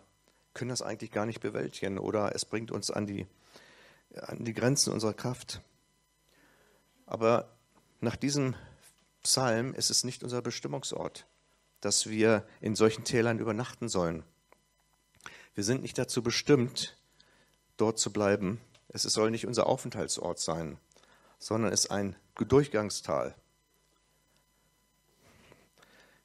können 0.54 0.70
das 0.70 0.84
eigentlich 0.84 1.10
gar 1.10 1.26
nicht 1.26 1.42
bewältigen 1.42 1.98
oder 1.98 2.36
es 2.36 2.46
bringt 2.46 2.70
uns 2.70 2.92
an 2.92 3.08
die, 3.08 3.26
an 4.16 4.46
die 4.46 4.54
Grenzen 4.54 4.94
unserer 4.94 5.16
Kraft. 5.16 5.62
Aber 7.08 7.50
nach 8.02 8.16
diesem 8.16 8.54
Psalm 9.24 9.74
ist 9.74 9.90
es 9.90 10.04
nicht 10.04 10.24
unser 10.24 10.44
Bestimmungsort, 10.44 11.26
dass 11.82 12.08
wir 12.08 12.46
in 12.62 12.76
solchen 12.76 13.04
Tälern 13.04 13.40
übernachten 13.40 13.90
sollen. 13.90 14.22
Wir 15.56 15.64
sind 15.64 15.82
nicht 15.82 15.98
dazu 15.98 16.22
bestimmt, 16.22 16.96
dort 17.78 17.98
zu 17.98 18.14
bleiben. 18.14 18.62
Es 18.90 19.02
soll 19.02 19.32
nicht 19.32 19.48
unser 19.48 19.66
Aufenthaltsort 19.66 20.38
sein, 20.38 20.78
sondern 21.40 21.74
es 21.74 21.86
ist 21.86 21.92
ein 21.92 22.16
Durchgangstal. 22.36 23.34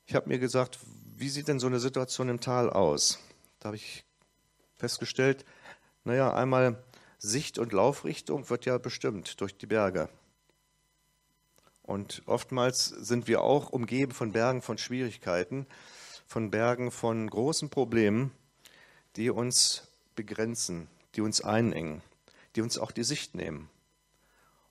Ich 0.08 0.14
habe 0.14 0.30
mir 0.30 0.38
gesagt, 0.38 0.78
wie 1.18 1.28
sieht 1.28 1.48
denn 1.48 1.60
so 1.60 1.66
eine 1.66 1.80
Situation 1.80 2.30
im 2.30 2.40
Tal 2.40 2.70
aus? 2.70 3.18
Da 3.60 3.66
habe 3.66 3.76
ich 3.76 4.06
festgestellt, 4.78 5.44
naja, 6.02 6.32
einmal 6.32 6.82
Sicht- 7.18 7.58
und 7.58 7.74
Laufrichtung 7.74 8.48
wird 8.48 8.64
ja 8.64 8.78
bestimmt 8.78 9.38
durch 9.38 9.58
die 9.58 9.66
Berge. 9.66 10.08
Und 11.82 12.22
oftmals 12.24 12.86
sind 12.86 13.28
wir 13.28 13.42
auch 13.42 13.68
umgeben 13.68 14.12
von 14.12 14.32
Bergen 14.32 14.62
von 14.62 14.78
Schwierigkeiten, 14.78 15.66
von 16.26 16.50
Bergen 16.50 16.90
von 16.90 17.28
großen 17.28 17.68
Problemen, 17.68 18.30
die 19.16 19.28
uns 19.28 19.88
begrenzen, 20.14 20.88
die 21.16 21.20
uns 21.20 21.42
einengen, 21.42 22.00
die 22.56 22.62
uns 22.62 22.78
auch 22.78 22.92
die 22.92 23.04
Sicht 23.04 23.34
nehmen. 23.34 23.68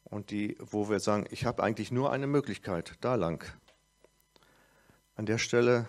Und 0.04 0.32
die, 0.32 0.58
wo 0.60 0.90
wir 0.90 1.00
sagen, 1.00 1.28
ich 1.30 1.46
habe 1.46 1.62
eigentlich 1.62 1.92
nur 1.92 2.12
eine 2.12 2.26
Möglichkeit, 2.26 2.94
da 3.02 3.14
lang. 3.14 3.46
An 5.18 5.26
der 5.26 5.40
Stelle 5.40 5.88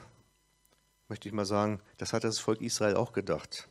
möchte 1.09 1.29
ich 1.29 1.35
mal 1.35 1.45
sagen, 1.45 1.83
das 1.99 2.15
hat 2.15 2.25
das 2.25 2.39
Volk 2.39 2.63
Israel 2.63 2.97
auch 2.97 3.13
gedacht. 3.13 3.69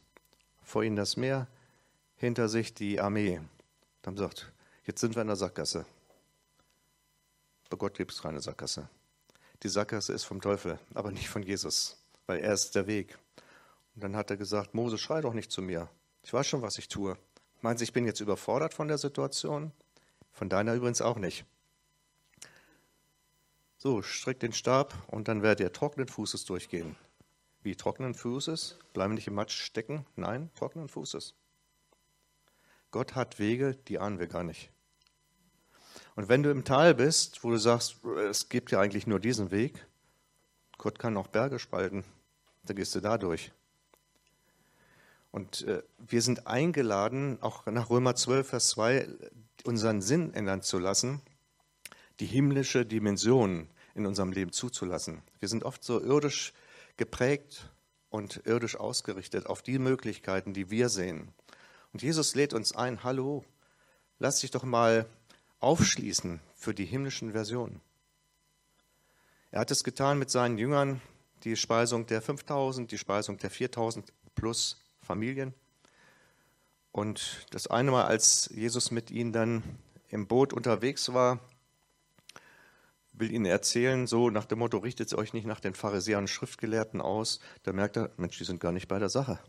Vor 0.62 0.84
ihnen 0.84 0.96
das 0.96 1.18
Meer, 1.18 1.48
hinter 2.16 2.48
sich 2.48 2.76
die 2.76 3.02
Armee. 3.02 3.42
Dann 4.04 4.16
sagt, 4.18 4.52
jetzt 4.86 5.02
sind 5.02 5.16
wir 5.16 5.24
in 5.24 5.30
der 5.30 5.36
Sackgasse. 5.36 5.88
Bei 7.72 7.78
Gott 7.78 7.98
gibt 7.98 8.12
es 8.12 8.22
keine 8.22 8.40
Sackgasse. 8.40 8.88
Die 9.64 9.70
Sackgasse 9.70 10.14
ist 10.14 10.26
vom 10.26 10.42
Teufel, 10.42 10.78
aber 10.94 11.10
nicht 11.10 11.28
von 11.28 11.42
Jesus, 11.42 11.98
weil 12.28 12.38
er 12.38 12.54
ist 12.54 12.76
der 12.76 12.86
Weg. 12.86 13.18
Und 13.96 14.04
dann 14.04 14.16
hat 14.16 14.30
er 14.30 14.38
gesagt, 14.38 14.76
Mose, 14.76 15.00
schrei 15.00 15.22
doch 15.22 15.34
nicht 15.34 15.52
zu 15.52 15.64
mir. 15.64 15.90
Ich 16.22 16.32
weiß 16.32 16.46
schon, 16.46 16.62
was 16.62 16.78
ich 16.78 16.88
tue. 16.88 17.18
Meinst 17.62 17.82
du, 17.82 17.84
ich 17.84 17.94
bin 17.94 18.06
jetzt 18.06 18.20
überfordert 18.20 18.76
von 18.76 18.88
der 18.88 19.00
Situation? 19.00 19.72
Von 20.34 20.50
deiner 20.50 20.76
übrigens 20.76 21.02
auch 21.02 21.18
nicht. 21.18 21.46
So, 23.80 24.02
streck 24.02 24.40
den 24.40 24.54
Stab 24.54 24.96
und 25.08 25.28
dann 25.28 25.44
werdet 25.44 25.60
ihr 25.60 25.72
trockenen 25.72 26.08
Fußes 26.08 26.46
durchgehen. 26.46 26.96
Wie 27.62 27.76
trockenen 27.76 28.16
Fußes? 28.16 28.80
Bleiben 28.94 29.14
nicht 29.14 29.28
im 29.28 29.36
Matsch 29.36 29.56
stecken? 29.56 30.04
Nein, 30.16 30.50
trockenen 30.56 30.90
Fußes. 30.90 31.36
Gott 32.90 33.14
hat 33.14 33.38
Wege, 33.38 33.76
die 33.88 34.00
ahnen 34.00 34.18
wir 34.18 34.26
gar 34.28 34.44
nicht. 34.44 34.72
Und 36.16 36.28
wenn 36.28 36.42
du 36.42 36.50
im 36.50 36.64
Tal 36.64 36.96
bist, 36.96 37.44
wo 37.44 37.52
du 37.52 37.58
sagst, 37.58 38.04
es 38.28 38.50
gibt 38.50 38.72
ja 38.72 38.80
eigentlich 38.80 39.06
nur 39.06 39.20
diesen 39.20 39.52
Weg, 39.52 39.86
Gott 40.80 40.98
kann 40.98 41.16
auch 41.16 41.28
Berge 41.28 41.60
spalten, 41.60 42.04
dann 42.64 42.76
gehst 42.76 42.96
du 42.96 43.00
da 43.00 43.20
durch. 43.20 43.52
Und 45.30 45.62
äh, 45.68 45.84
wir 46.00 46.24
sind 46.24 46.48
eingeladen, 46.48 47.38
auch 47.42 47.68
nach 47.68 47.92
Römer 47.92 48.16
12, 48.16 48.48
Vers 48.48 48.70
2, 48.70 49.08
unseren 49.66 50.02
Sinn 50.02 50.34
ändern 50.34 50.64
zu 50.64 50.80
lassen, 50.80 51.22
die 52.20 52.26
himmlische 52.26 52.86
Dimension 52.86 53.68
in 53.96 54.06
unserem 54.06 54.32
Leben 54.32 54.52
zuzulassen. 54.52 55.22
Wir 55.40 55.50
sind 55.50 55.64
oft 55.64 55.84
so 55.84 56.02
irdisch 56.02 56.54
geprägt 56.98 57.70
und 58.10 58.42
irdisch 58.46 58.76
ausgerichtet 58.76 59.48
auf 59.48 59.62
die 59.62 59.80
Möglichkeiten, 59.80 60.54
die 60.54 60.70
wir 60.70 60.90
sehen. 60.90 61.34
Und 61.94 62.02
Jesus 62.02 62.36
lädt 62.36 62.54
uns 62.54 62.76
ein, 62.76 63.04
hallo, 63.04 63.44
lass 64.20 64.42
dich 64.42 64.52
doch 64.52 64.64
mal 64.64 65.06
aufschließen 65.60 66.40
für 66.56 66.74
die 66.74 66.86
himmlischen 66.86 67.32
Versionen. 67.32 67.82
Er 69.52 69.62
hat 69.62 69.72
es 69.72 69.84
getan 69.84 70.20
mit 70.20 70.30
seinen 70.30 70.58
Jüngern, 70.58 71.02
die 71.44 71.56
Speisung 71.56 72.06
der 72.06 72.22
5000, 72.22 72.92
die 72.92 72.98
Speisung 72.98 73.38
der 73.38 73.50
4000 73.50 74.12
plus 74.36 74.78
Familien. 75.02 75.54
Und 76.92 77.46
das 77.52 77.68
eine 77.68 77.92
Mal, 77.92 78.06
als 78.06 78.50
Jesus 78.54 78.92
mit 78.92 79.12
ihnen 79.12 79.32
dann 79.32 79.64
im 80.10 80.28
Boot 80.28 80.52
unterwegs 80.52 81.14
war, 81.14 81.40
will 83.20 83.32
ihnen 83.32 83.46
erzählen, 83.46 84.08
so 84.08 84.30
nach 84.30 84.46
dem 84.46 84.60
Motto, 84.60 84.78
richtet 84.78 85.14
euch 85.14 85.34
nicht 85.34 85.48
nach 85.48 85.60
den 85.60 85.74
Pharisäern 85.74 86.24
und 86.24 86.28
Schriftgelehrten 86.28 87.02
aus. 87.02 87.40
Da 87.64 87.74
merkt 87.74 87.98
er, 87.98 88.12
Mensch, 88.18 88.38
die 88.38 88.44
sind 88.44 88.60
gar 88.60 88.72
nicht 88.72 88.88
bei 88.88 89.00
der 89.00 89.10
Sache. 89.10 89.40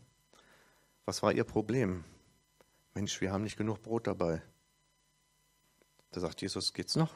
Was 1.05 1.23
war 1.23 1.31
ihr 1.31 1.43
Problem? 1.43 2.03
Mensch, 2.93 3.21
wir 3.21 3.31
haben 3.31 3.43
nicht 3.43 3.57
genug 3.57 3.81
Brot 3.81 4.07
dabei. 4.07 4.41
Da 6.11 6.19
sagt 6.19 6.41
Jesus, 6.41 6.73
geht's 6.73 6.95
noch? 6.95 7.13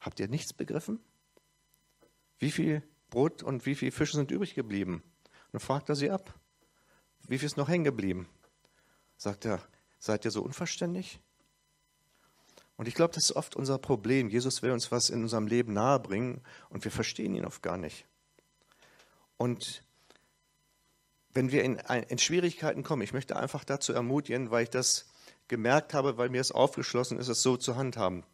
Habt 0.00 0.20
ihr 0.20 0.28
nichts 0.28 0.52
begriffen? 0.52 1.00
Wie 2.38 2.50
viel 2.50 2.82
Brot 3.10 3.42
und 3.42 3.66
wie 3.66 3.74
viel 3.74 3.90
Fische 3.90 4.16
sind 4.16 4.30
übrig 4.30 4.54
geblieben? 4.54 5.02
Und 5.46 5.52
dann 5.52 5.60
fragt 5.60 5.88
er 5.88 5.96
sie 5.96 6.10
ab. 6.10 6.34
Wie 7.28 7.38
viel 7.38 7.46
ist 7.46 7.56
noch 7.56 7.68
hängen 7.68 7.84
geblieben? 7.84 8.28
Sagt 9.16 9.44
er, 9.44 9.60
seid 9.98 10.24
ihr 10.24 10.30
so 10.30 10.42
unverständlich? 10.42 11.20
Und 12.76 12.88
ich 12.88 12.94
glaube, 12.94 13.14
das 13.14 13.24
ist 13.24 13.36
oft 13.36 13.56
unser 13.56 13.78
Problem. 13.78 14.28
Jesus 14.28 14.62
will 14.62 14.70
uns 14.70 14.92
was 14.92 15.08
in 15.10 15.22
unserem 15.22 15.46
Leben 15.46 15.72
nahebringen 15.72 16.42
und 16.68 16.84
wir 16.84 16.90
verstehen 16.90 17.34
ihn 17.34 17.46
oft 17.46 17.62
gar 17.62 17.78
nicht. 17.78 18.06
Und 19.38 19.82
wenn 21.32 21.52
wir 21.52 21.64
in, 21.64 21.76
in 21.76 22.18
Schwierigkeiten 22.18 22.82
kommen, 22.82 23.02
ich 23.02 23.12
möchte 23.12 23.36
einfach 23.36 23.64
dazu 23.64 23.92
ermutigen, 23.92 24.50
weil 24.50 24.64
ich 24.64 24.70
das 24.70 25.06
gemerkt 25.48 25.94
habe, 25.94 26.16
weil 26.18 26.28
mir 26.28 26.40
es 26.40 26.52
aufgeschlossen 26.52 27.18
ist, 27.18 27.28
es 27.28 27.42
so 27.42 27.56
zu 27.56 27.76
handhaben. 27.76 28.24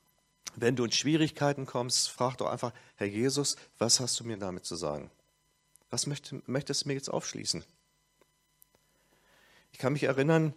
wenn 0.54 0.76
du 0.76 0.84
in 0.84 0.92
Schwierigkeiten 0.92 1.66
kommst, 1.66 2.10
frag 2.10 2.36
doch 2.36 2.48
einfach, 2.50 2.72
Herr 2.96 3.06
Jesus, 3.06 3.56
was 3.78 4.00
hast 4.00 4.18
du 4.20 4.24
mir 4.24 4.36
damit 4.36 4.64
zu 4.64 4.76
sagen? 4.76 5.10
Was 5.90 6.06
möchtest 6.06 6.84
du 6.84 6.88
mir 6.88 6.94
jetzt 6.94 7.10
aufschließen? 7.10 7.64
Ich 9.72 9.78
kann 9.78 9.94
mich 9.94 10.04
erinnern, 10.04 10.54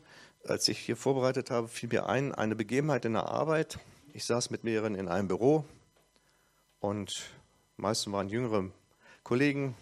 als 0.48 0.68
ich 0.68 0.80
hier 0.80 0.96
vorbereitet 0.96 1.52
habe, 1.52 1.68
fiel 1.68 1.90
mir 1.90 2.08
ein, 2.08 2.34
eine 2.34 2.56
Begebenheit 2.56 3.06
in 3.06 3.14
der 3.14 3.28
Arbeit. 3.30 3.80
Ich 4.14 4.26
saß 4.26 4.50
mit 4.52 4.64
mehreren 4.64 4.96
in 4.96 5.08
einem 5.08 5.28
Büro 5.28 5.66
und 6.80 7.32
meistens 7.78 8.14
waren 8.14 8.30
jüngere 8.30 8.70
Kollegen 9.24 9.76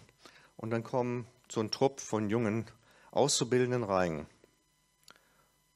und 0.56 0.70
dann 0.70 0.82
kommen 0.82 1.26
so 1.50 1.60
ein 1.60 1.70
Trupp 1.70 2.00
von 2.00 2.30
jungen 2.30 2.64
Auszubildenden 3.10 3.84
rein. 3.84 4.26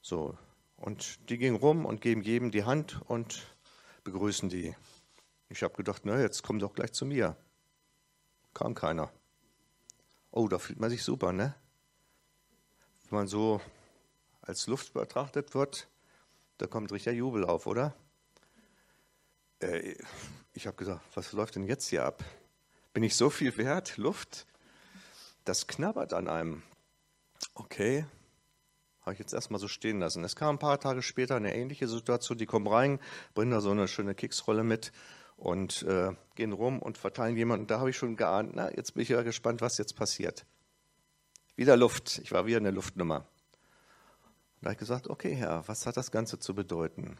So, 0.01 0.37
und 0.77 1.29
die 1.29 1.39
gingen 1.39 1.57
rum 1.57 1.85
und 1.85 2.01
geben 2.01 2.23
jedem 2.23 2.51
die 2.51 2.65
Hand 2.65 3.01
und 3.07 3.55
begrüßen 4.05 4.49
die. 4.49 4.75
Ich 5.51 5.63
habe 5.63 5.75
gedacht, 5.75 6.03
na, 6.05 6.21
jetzt 6.21 6.43
komm 6.43 6.59
doch 6.59 6.73
gleich 6.73 6.93
zu 6.93 7.05
mir. 7.05 7.37
Kam 8.55 8.75
keiner. 8.75 9.13
Oh, 10.31 10.49
da 10.49 10.59
fühlt 10.59 10.81
man 10.81 10.91
sich 10.91 11.03
super, 11.03 11.33
ne? 11.33 11.55
Wenn 13.09 13.19
man 13.21 13.29
so 13.29 13.61
als 14.49 14.67
Luft 14.67 14.95
betrachtet 14.95 15.55
wird, 15.55 15.89
da 16.57 16.67
kommt 16.67 16.91
richtig 16.91 17.17
Jubel 17.17 17.45
auf, 17.45 17.67
oder? 17.67 17.95
Äh, 19.61 19.95
ich 20.55 20.67
habe 20.67 20.77
gesagt, 20.77 21.03
was 21.15 21.33
läuft 21.33 21.57
denn 21.57 21.65
jetzt 21.65 21.89
hier 21.89 22.05
ab? 22.05 22.25
Bin 22.95 23.03
ich 23.03 23.15
so 23.15 23.29
viel 23.29 23.57
wert? 23.59 23.99
Luft? 23.99 24.47
Das 25.45 25.67
knabbert 25.67 26.15
an 26.15 26.29
einem. 26.29 26.63
Okay, 27.55 28.07
habe 29.03 29.13
ich 29.13 29.19
jetzt 29.19 29.35
erstmal 29.35 29.61
so 29.61 29.69
stehen 29.69 30.01
lassen. 30.01 30.25
Es 30.25 30.35
kam 30.35 30.57
ein 30.57 30.59
paar 30.59 30.81
Tage 30.81 31.03
später 31.03 31.37
eine 31.37 31.55
ähnliche 31.55 31.87
Situation. 31.87 32.39
Die 32.39 32.47
kommen 32.47 32.67
rein, 32.67 32.99
bringen 33.35 33.51
da 33.51 33.61
so 33.61 33.71
eine 33.71 33.87
schöne 33.87 34.15
Keksrolle 34.15 34.65
mit 34.65 34.93
und 35.37 35.83
äh, 35.83 36.13
gehen 36.37 36.53
rum 36.53 36.81
und 36.81 36.97
verteilen 36.97 37.37
jemanden. 37.37 37.67
Da 37.67 37.81
habe 37.81 37.91
ich 37.91 37.97
schon 37.99 38.17
geahnt, 38.17 38.53
na, 38.55 38.75
jetzt 38.75 38.95
bin 38.95 39.03
ich 39.03 39.11
ja 39.11 39.23
gespannt, 39.23 39.61
was 39.61 39.77
jetzt 39.77 39.95
passiert. 39.95 40.47
Wieder 41.55 41.77
Luft. 41.77 42.19
Ich 42.25 42.33
war 42.33 42.47
wieder 42.47 42.59
eine 42.59 42.71
Luftnummer. 42.71 43.27
Und 44.59 44.65
da 44.65 44.71
habe 44.71 44.75
ich 44.75 44.79
gesagt, 44.79 45.09
okay, 45.09 45.35
Herr, 45.35 45.67
was 45.69 45.87
hat 45.87 45.97
das 45.97 46.11
Ganze 46.11 46.39
zu 46.39 46.55
bedeuten? 46.55 47.17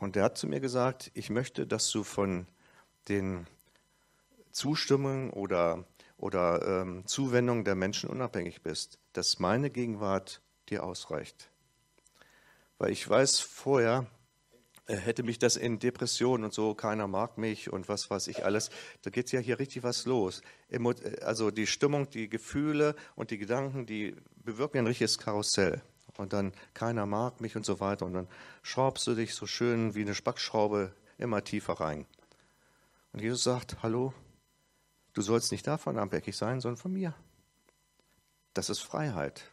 Und 0.00 0.16
er 0.16 0.24
hat 0.24 0.38
zu 0.38 0.46
mir 0.46 0.60
gesagt, 0.60 1.10
ich 1.14 1.30
möchte, 1.30 1.66
dass 1.66 1.90
du 1.90 2.04
von 2.04 2.46
den 3.08 3.46
Zustimmungen 4.50 5.30
oder 5.30 5.84
oder 6.18 6.82
ähm, 6.82 7.06
Zuwendung 7.06 7.64
der 7.64 7.76
Menschen 7.76 8.10
unabhängig 8.10 8.62
bist, 8.62 8.98
dass 9.12 9.38
meine 9.38 9.70
Gegenwart 9.70 10.42
dir 10.68 10.84
ausreicht. 10.84 11.50
Weil 12.78 12.90
ich 12.90 13.08
weiß 13.08 13.38
vorher, 13.40 14.06
hätte 14.96 15.22
mich 15.22 15.38
das 15.38 15.56
in 15.56 15.78
Depressionen 15.78 16.44
und 16.44 16.54
so, 16.54 16.74
keiner 16.74 17.06
mag 17.06 17.38
mich 17.38 17.72
und 17.72 17.88
was 17.88 18.10
weiß 18.10 18.28
ich 18.28 18.44
alles, 18.44 18.70
da 19.02 19.10
geht 19.10 19.30
ja 19.32 19.40
hier 19.40 19.58
richtig 19.58 19.82
was 19.82 20.06
los. 20.06 20.42
Äh, 20.70 20.78
also 21.22 21.50
die 21.50 21.66
Stimmung, 21.66 22.10
die 22.10 22.28
Gefühle 22.28 22.94
und 23.14 23.30
die 23.30 23.38
Gedanken, 23.38 23.86
die 23.86 24.16
bewirken 24.36 24.78
ein 24.78 24.86
richtiges 24.86 25.18
Karussell. 25.18 25.82
Und 26.16 26.32
dann 26.32 26.52
keiner 26.74 27.06
mag 27.06 27.40
mich 27.40 27.54
und 27.54 27.64
so 27.64 27.78
weiter. 27.78 28.04
Und 28.04 28.14
dann 28.14 28.28
schraubst 28.62 29.06
du 29.06 29.14
dich 29.14 29.34
so 29.34 29.46
schön 29.46 29.94
wie 29.94 30.00
eine 30.00 30.16
Spackschraube 30.16 30.92
immer 31.16 31.44
tiefer 31.44 31.74
rein. 31.74 32.06
Und 33.12 33.22
Jesus 33.22 33.44
sagt, 33.44 33.82
hallo, 33.84 34.12
Du 35.18 35.22
sollst 35.22 35.50
nicht 35.50 35.66
davon 35.66 35.98
abhängig 35.98 36.36
sein, 36.36 36.60
sondern 36.60 36.76
von 36.76 36.92
mir. 36.92 37.12
Das 38.54 38.70
ist 38.70 38.78
Freiheit. 38.78 39.50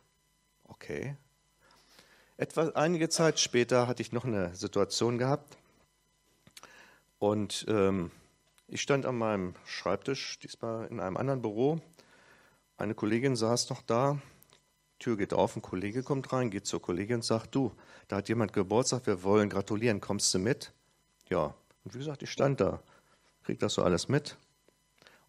Okay. 0.64 1.18
Etwa 2.38 2.68
einige 2.76 3.08
Zeit 3.08 3.40
später 3.40 3.88
hatte 3.88 4.02
ich 4.02 4.12
noch 4.12 4.26
eine 4.26 4.54
Situation 4.56 5.18
gehabt 5.18 5.58
und 7.18 7.66
ähm, 7.70 8.12
ich 8.68 8.82
stand 8.82 9.06
an 9.06 9.18
meinem 9.18 9.56
Schreibtisch, 9.66 10.38
diesmal 10.40 10.88
in 10.88 11.00
einem 11.00 11.16
anderen 11.16 11.42
Büro. 11.42 11.80
Eine 12.76 12.94
Kollegin 12.94 13.38
saß 13.38 13.70
noch 13.70 13.82
da, 13.82 14.20
Tür 15.00 15.16
geht 15.16 15.34
auf, 15.34 15.56
ein 15.56 15.62
Kollege 15.62 16.04
kommt 16.04 16.34
rein, 16.34 16.52
geht 16.52 16.66
zur 16.66 16.82
Kollegin 16.82 17.18
und 17.18 17.24
sagt, 17.24 17.56
du, 17.56 17.72
da 18.10 18.18
hat 18.18 18.28
jemand 18.28 18.52
Geburtstag, 18.52 19.08
wir 19.08 19.24
wollen 19.24 19.50
gratulieren, 19.50 20.02
kommst 20.02 20.34
du 20.34 20.40
mit? 20.40 20.74
Ja, 21.30 21.56
und 21.86 21.94
wie 21.94 22.00
gesagt, 22.00 22.22
ich 22.22 22.32
stand 22.32 22.60
da, 22.60 22.84
krieg 23.44 23.60
das 23.60 23.76
so 23.76 23.82
alles 23.82 24.10
mit 24.10 24.36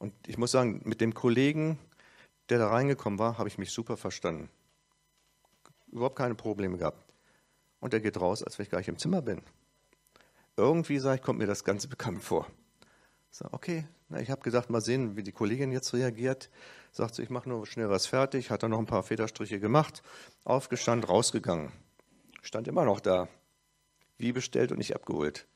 und 0.00 0.12
ich 0.26 0.38
muss 0.38 0.50
sagen, 0.50 0.80
mit 0.84 1.00
dem 1.00 1.14
Kollegen, 1.14 1.78
der 2.48 2.58
da 2.58 2.68
reingekommen 2.68 3.20
war, 3.20 3.38
habe 3.38 3.48
ich 3.48 3.58
mich 3.58 3.70
super 3.70 3.96
verstanden. 3.96 4.50
Überhaupt 5.96 6.16
keine 6.16 6.34
Probleme 6.34 6.76
gehabt. 6.76 7.02
Und 7.80 7.94
er 7.94 8.00
geht 8.00 8.20
raus, 8.20 8.42
als 8.42 8.58
wenn 8.58 8.64
ich 8.64 8.70
gar 8.70 8.78
nicht 8.78 8.88
im 8.88 8.98
Zimmer 8.98 9.22
bin. 9.22 9.40
Irgendwie, 10.54 10.98
sage 10.98 11.16
ich, 11.16 11.22
kommt 11.22 11.38
mir 11.38 11.46
das 11.46 11.64
Ganze 11.64 11.88
bekannt 11.96 12.22
vor. 12.22 12.46
Sage, 13.30 13.54
okay, 13.54 13.86
na, 14.10 14.20
ich 14.20 14.30
habe 14.30 14.42
gesagt, 14.42 14.68
mal 14.68 14.82
sehen, 14.82 15.16
wie 15.16 15.22
die 15.22 15.32
Kollegin 15.32 15.72
jetzt 15.72 15.94
reagiert. 15.94 16.50
Sagt 16.92 17.14
sie, 17.14 17.22
ich 17.22 17.30
mache 17.30 17.48
nur 17.48 17.66
schnell 17.66 17.88
was 17.88 18.06
fertig, 18.06 18.50
hat 18.50 18.62
dann 18.62 18.72
noch 18.72 18.78
ein 18.78 18.84
paar 18.84 19.04
Federstriche 19.04 19.58
gemacht, 19.58 20.02
aufgestanden, 20.44 21.08
rausgegangen. 21.08 21.72
Stand 22.42 22.68
immer 22.68 22.84
noch 22.84 23.00
da, 23.00 23.28
wie 24.18 24.32
bestellt 24.32 24.72
und 24.72 24.78
nicht 24.78 24.94
abgeholt. 24.94 25.46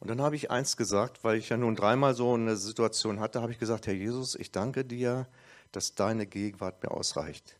Und 0.00 0.08
dann 0.08 0.20
habe 0.20 0.34
ich 0.34 0.50
eins 0.50 0.76
gesagt, 0.76 1.22
weil 1.22 1.36
ich 1.36 1.50
ja 1.50 1.56
nun 1.56 1.76
dreimal 1.76 2.14
so 2.14 2.34
eine 2.34 2.56
Situation 2.56 3.20
hatte, 3.20 3.42
habe 3.42 3.52
ich 3.52 3.60
gesagt, 3.60 3.86
Herr 3.86 3.94
Jesus, 3.94 4.34
ich 4.34 4.50
danke 4.50 4.84
dir, 4.84 5.28
dass 5.70 5.94
deine 5.94 6.26
Gegenwart 6.26 6.82
mir 6.82 6.90
ausreicht. 6.90 7.59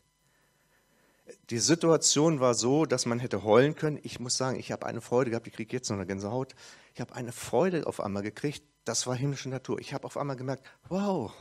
Die 1.49 1.59
Situation 1.59 2.39
war 2.39 2.53
so, 2.53 2.85
dass 2.85 3.05
man 3.05 3.19
hätte 3.19 3.43
heulen 3.43 3.75
können. 3.75 3.99
Ich 4.03 4.19
muss 4.19 4.37
sagen, 4.37 4.59
ich 4.59 4.71
habe 4.71 4.85
eine 4.85 5.01
Freude 5.01 5.31
gehabt, 5.31 5.47
ich 5.47 5.53
kriege 5.53 5.75
jetzt 5.75 5.89
noch 5.89 5.97
eine 5.97 6.05
Gänsehaut. 6.05 6.55
Ich 6.93 7.01
habe 7.01 7.15
eine 7.15 7.31
Freude 7.31 7.87
auf 7.87 7.99
einmal 7.99 8.23
gekriegt, 8.23 8.63
das 8.85 9.05
war 9.07 9.15
himmlische 9.15 9.49
Natur. 9.49 9.79
Ich 9.79 9.93
habe 9.93 10.05
auf 10.05 10.17
einmal 10.17 10.35
gemerkt, 10.35 10.65
wow, 10.89 11.31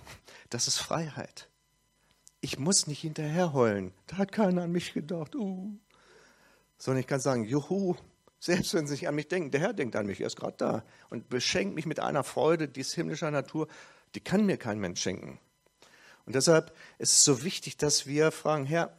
das 0.51 0.69
ist 0.69 0.79
Freiheit. 0.79 1.49
Ich 2.41 2.59
muss 2.59 2.87
nicht 2.87 3.01
hinterher 3.01 3.53
heulen. 3.53 3.93
Da 4.07 4.19
hat 4.19 4.33
keiner 4.33 4.63
an 4.63 4.73
mich 4.73 4.93
gedacht. 4.93 5.35
Uh. 5.35 5.79
Sondern 6.79 7.01
ich 7.01 7.07
kann 7.07 7.21
sagen, 7.21 7.45
juhu, 7.45 7.97
selbst 8.39 8.73
wenn 8.75 8.87
sie 8.87 8.95
nicht 8.95 9.09
an 9.09 9.15
mich 9.15 9.29
denken, 9.29 9.51
der 9.51 9.61
Herr 9.61 9.73
denkt 9.75 9.97
an 9.97 10.07
mich, 10.07 10.21
er 10.21 10.27
ist 10.27 10.37
gerade 10.37 10.57
da 10.57 10.85
und 11.11 11.29
beschenkt 11.29 11.75
mich 11.75 11.85
mit 11.87 12.01
einer 12.01 12.25
Freude, 12.25 12.69
die 12.69 12.81
ist 12.81 12.95
himmlischer 12.95 13.31
Natur, 13.31 13.69
die 14.15 14.21
kann 14.21 14.47
mir 14.47 14.57
kein 14.57 14.79
Mensch 14.79 15.01
schenken. 15.01 15.39
Und 16.25 16.35
deshalb 16.35 16.75
ist 16.99 17.13
es 17.13 17.25
so 17.25 17.43
wichtig, 17.43 17.77
dass 17.77 18.07
wir 18.07 18.31
fragen, 18.31 18.65
Herr, 18.65 18.97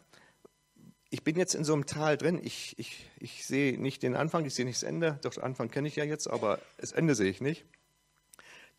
ich 1.11 1.23
bin 1.25 1.35
jetzt 1.35 1.55
in 1.55 1.65
so 1.65 1.73
einem 1.73 1.85
Tal 1.85 2.17
drin, 2.17 2.39
ich, 2.41 2.73
ich, 2.79 3.05
ich 3.19 3.45
sehe 3.45 3.77
nicht 3.77 4.01
den 4.01 4.15
Anfang, 4.15 4.45
ich 4.45 4.55
sehe 4.55 4.63
nicht 4.65 4.77
das 4.77 4.83
Ende, 4.83 5.19
doch 5.21 5.33
den 5.33 5.43
Anfang 5.43 5.69
kenne 5.69 5.89
ich 5.89 5.97
ja 5.97 6.05
jetzt, 6.05 6.27
aber 6.27 6.59
das 6.77 6.93
Ende 6.93 7.15
sehe 7.15 7.29
ich 7.29 7.41
nicht. 7.41 7.65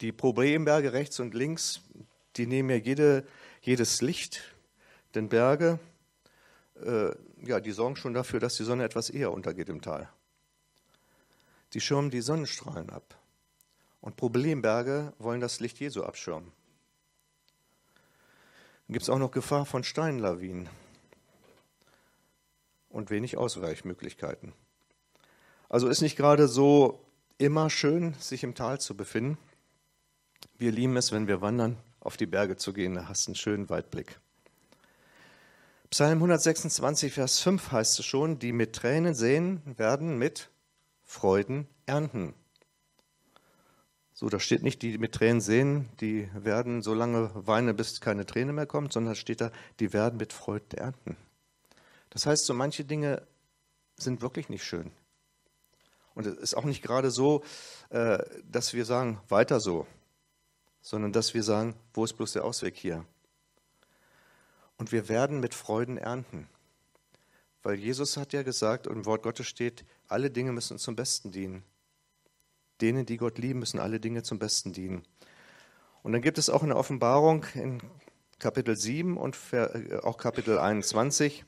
Die 0.01 0.12
Problemberge 0.12 0.95
rechts 0.95 1.21
und 1.21 1.35
links, 1.35 1.83
die 2.37 2.47
nehmen 2.47 2.71
ja 2.71 2.77
jede, 2.77 3.27
jedes 3.61 4.01
Licht, 4.01 4.40
denn 5.14 5.29
Berge, 5.29 5.79
äh, 6.83 7.11
ja, 7.45 7.61
die 7.61 7.71
sorgen 7.71 7.97
schon 7.97 8.14
dafür, 8.14 8.40
dass 8.40 8.57
die 8.57 8.64
Sonne 8.64 8.85
etwas 8.85 9.11
eher 9.11 9.31
untergeht 9.31 9.68
im 9.68 9.83
Tal. 9.83 10.09
Die 11.75 11.83
schirmen 11.83 12.11
die 12.11 12.23
Sonnenstrahlen 12.23 12.88
ab. 12.88 13.18
Und 14.01 14.16
Problemberge 14.16 15.12
wollen 15.18 15.40
das 15.40 15.61
Licht 15.61 15.79
Jesu 15.81 16.03
abschirmen. 16.03 16.51
Dann 18.87 18.95
gibt 18.95 19.03
es 19.03 19.11
auch 19.11 19.18
noch 19.18 19.31
Gefahr 19.31 19.66
von 19.66 19.85
Steinlawinen 19.85 20.68
und 22.93 23.11
wenig 23.11 23.37
Ausweichmöglichkeiten. 23.37 24.53
Also 25.69 25.89
ist 25.89 26.03
nicht 26.03 26.17
gerade 26.17 26.49
so 26.49 27.05
immer 27.39 27.71
schön, 27.71 28.15
sich 28.19 28.45
im 28.45 28.55
Tal 28.55 28.81
zu 28.81 28.97
befinden. 28.97 29.39
Wir 30.59 30.71
lieben 30.71 30.97
es, 30.97 31.13
wenn 31.13 31.27
wir 31.27 31.41
wandern, 31.41 31.77
auf 32.01 32.17
die 32.17 32.27
Berge 32.27 32.57
zu 32.57 32.73
gehen, 32.73 32.95
da 32.95 33.09
hast 33.09 33.27
du 33.27 33.31
einen 33.31 33.37
schönen 33.37 33.71
Weitblick. 33.71 34.21
Psalm 35.91 36.19
126, 36.19 37.13
Vers 37.13 37.41
5 37.41 37.73
heißt 37.73 37.99
es 37.99 38.05
schon, 38.07 38.39
die 38.39 38.53
mit 38.53 38.75
Tränen 38.75 39.15
sehen 39.15 39.61
werden 39.77 40.19
mit 40.19 40.51
Freuden 41.03 41.69
ernten. 41.85 42.35
So, 44.15 44.29
da 44.29 44.41
steht 44.41 44.63
nicht, 44.63 44.83
die 44.83 44.99
mit 44.99 45.13
Tränen 45.15 45.41
sehen, 45.41 45.89
die 46.01 46.29
werden 46.35 46.81
so 46.81 46.95
lange 46.95 47.31
weinen, 47.35 47.77
bis 47.77 48.01
keine 48.01 48.25
Träne 48.25 48.53
mehr 48.53 48.67
kommt, 48.67 48.93
sondern 48.93 49.17
steht 49.17 49.41
da, 49.41 49.51
die 49.81 49.93
werden 49.93 50.17
mit 50.17 50.33
Freuden 50.33 50.79
ernten. 50.79 51.17
Das 52.12 52.27
heißt, 52.27 52.44
so 52.44 52.53
manche 52.53 52.85
Dinge 52.85 53.27
sind 53.96 54.20
wirklich 54.20 54.48
nicht 54.48 54.64
schön. 54.64 54.92
Und 56.14 56.27
es 56.27 56.37
ist 56.37 56.55
auch 56.55 56.64
nicht 56.64 56.83
gerade 56.83 57.11
so, 57.11 57.42
äh, 57.88 58.18
dass 58.44 58.75
wir 58.75 58.85
sagen, 58.85 59.20
weiter 59.29 59.61
so, 59.61 59.87
sondern 60.83 61.12
dass 61.12 61.33
wir 61.33 61.42
sagen, 61.42 61.75
wo 61.94 62.05
ist 62.05 62.14
bloß 62.14 62.33
der 62.33 62.44
Ausweg 62.44 62.77
hier? 62.77 63.05
Und 64.77 64.92
wir 64.92 65.09
werden 65.09 65.40
mit 65.40 65.55
Freuden 65.55 65.96
ernten. 65.96 66.48
Weil 67.62 67.77
Jesus 67.77 68.16
hat 68.16 68.33
ja 68.33 68.42
gesagt, 68.42 68.87
und 68.87 68.96
im 68.96 69.07
Wort 69.07 69.22
Gottes 69.22 69.46
steht, 69.46 69.85
alle 70.09 70.31
Dinge 70.31 70.53
müssen 70.53 70.79
zum 70.79 70.96
Besten 70.96 71.31
dienen. 71.31 71.62
Denen, 72.81 73.07
die 73.07 73.16
Gott 73.16 73.38
lieben, 73.38 73.61
müssen 73.61 73.79
alle 73.79 74.01
Dinge 74.01 74.22
zum 74.22 74.38
Besten 74.38 74.72
dienen. 74.72 75.07
Und 76.03 76.12
dann 76.12 76.20
gibt 76.20 76.37
es 76.37 76.51
auch 76.51 76.64
eine 76.64 76.77
Offenbarung 76.77 77.46
in 77.55 77.81
Kapitel 78.40 78.77
7 78.77 79.16
und 79.16 79.38
äh, 79.53 79.98
auch 80.03 80.18
Kapitel 80.18 80.59
21 80.59 81.44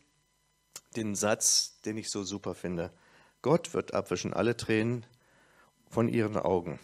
den 0.96 1.14
Satz, 1.14 1.80
den 1.82 1.96
ich 1.96 2.10
so 2.10 2.24
super 2.24 2.54
finde. 2.54 2.92
Gott 3.42 3.74
wird 3.74 3.94
abwischen 3.94 4.32
alle 4.32 4.56
Tränen 4.56 5.06
von 5.88 6.08
ihren 6.08 6.36
Augen. 6.36 6.78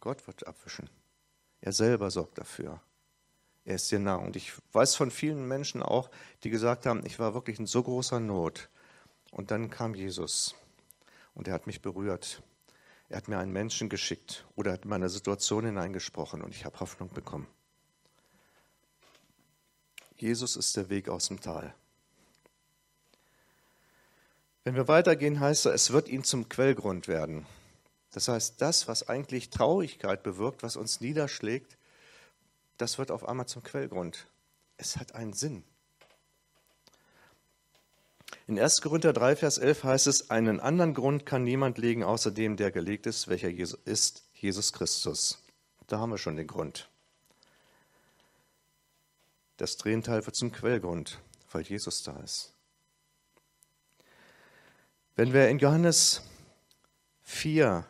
Gott 0.00 0.26
wird 0.26 0.46
abwischen. 0.46 0.88
Er 1.60 1.72
selber 1.72 2.10
sorgt 2.10 2.38
dafür. 2.38 2.80
Er 3.64 3.76
ist 3.76 3.90
dir 3.90 3.98
nah. 3.98 4.16
Und 4.16 4.36
ich 4.36 4.52
weiß 4.72 4.96
von 4.96 5.10
vielen 5.10 5.46
Menschen 5.46 5.82
auch, 5.82 6.10
die 6.42 6.50
gesagt 6.50 6.86
haben, 6.86 7.06
ich 7.06 7.18
war 7.18 7.34
wirklich 7.34 7.58
in 7.58 7.66
so 7.66 7.82
großer 7.82 8.18
Not. 8.18 8.68
Und 9.30 9.50
dann 9.50 9.70
kam 9.70 9.94
Jesus 9.94 10.54
und 11.34 11.48
er 11.48 11.54
hat 11.54 11.66
mich 11.66 11.80
berührt. 11.80 12.42
Er 13.08 13.18
hat 13.18 13.28
mir 13.28 13.38
einen 13.38 13.52
Menschen 13.52 13.88
geschickt 13.88 14.46
oder 14.56 14.72
hat 14.72 14.84
in 14.84 14.90
meine 14.90 15.08
Situation 15.08 15.64
hineingesprochen 15.64 16.42
und 16.42 16.54
ich 16.54 16.64
habe 16.64 16.80
Hoffnung 16.80 17.10
bekommen. 17.10 17.46
Jesus 20.16 20.56
ist 20.56 20.76
der 20.76 20.88
Weg 20.88 21.08
aus 21.08 21.28
dem 21.28 21.40
Tal. 21.40 21.74
Wenn 24.64 24.76
wir 24.76 24.86
weitergehen, 24.86 25.40
heißt 25.40 25.66
es, 25.66 25.72
es 25.72 25.92
wird 25.92 26.08
ihn 26.08 26.22
zum 26.22 26.48
Quellgrund 26.48 27.08
werden. 27.08 27.46
Das 28.12 28.28
heißt, 28.28 28.60
das, 28.60 28.86
was 28.86 29.08
eigentlich 29.08 29.50
Traurigkeit 29.50 30.22
bewirkt, 30.22 30.62
was 30.62 30.76
uns 30.76 31.00
niederschlägt, 31.00 31.76
das 32.78 32.98
wird 32.98 33.10
auf 33.10 33.28
einmal 33.28 33.46
zum 33.46 33.62
Quellgrund. 33.62 34.26
Es 34.76 34.96
hat 34.96 35.14
einen 35.14 35.32
Sinn. 35.32 35.64
In 38.46 38.58
1. 38.58 38.82
Korinther 38.82 39.12
3, 39.12 39.36
Vers 39.36 39.58
11 39.58 39.84
heißt 39.84 40.06
es, 40.06 40.30
einen 40.30 40.60
anderen 40.60 40.94
Grund 40.94 41.26
kann 41.26 41.44
niemand 41.44 41.78
legen, 41.78 42.02
außer 42.04 42.30
dem, 42.30 42.56
der 42.56 42.70
gelegt 42.70 43.06
ist, 43.06 43.28
welcher 43.28 43.50
ist 43.50 44.24
Jesus 44.34 44.72
Christus. 44.72 45.42
Da 45.86 45.98
haben 45.98 46.10
wir 46.10 46.18
schon 46.18 46.36
den 46.36 46.46
Grund. 46.46 46.88
Das 49.56 49.76
Tränental 49.76 50.24
wird 50.26 50.36
zum 50.36 50.50
Quellgrund, 50.50 51.18
weil 51.50 51.62
Jesus 51.62 52.02
da 52.02 52.16
ist. 52.20 52.51
Wenn 55.14 55.34
wir 55.34 55.50
in 55.50 55.58
Johannes 55.58 56.22
4 57.20 57.84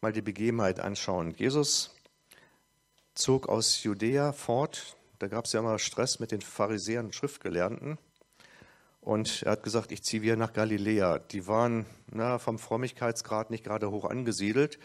mal 0.00 0.12
die 0.14 0.22
Begebenheit 0.22 0.80
anschauen, 0.80 1.32
Jesus 1.32 1.94
zog 3.14 3.50
aus 3.50 3.82
Judäa 3.82 4.32
fort, 4.32 4.96
da 5.18 5.28
gab 5.28 5.44
es 5.44 5.52
ja 5.52 5.60
immer 5.60 5.78
Stress 5.78 6.20
mit 6.20 6.32
den 6.32 6.40
Pharisäern 6.40 7.04
und 7.04 7.14
Schriftgelernten. 7.14 7.98
Und 9.02 9.42
er 9.42 9.52
hat 9.52 9.62
gesagt, 9.62 9.92
ich 9.92 10.04
ziehe 10.04 10.22
wieder 10.22 10.36
nach 10.36 10.54
Galiläa. 10.54 11.18
Die 11.18 11.46
waren 11.48 11.84
na, 12.10 12.38
vom 12.38 12.58
Frömmigkeitsgrad 12.58 13.50
nicht 13.50 13.64
gerade 13.64 13.90
hoch 13.90 14.06
angesiedelt. 14.06 14.78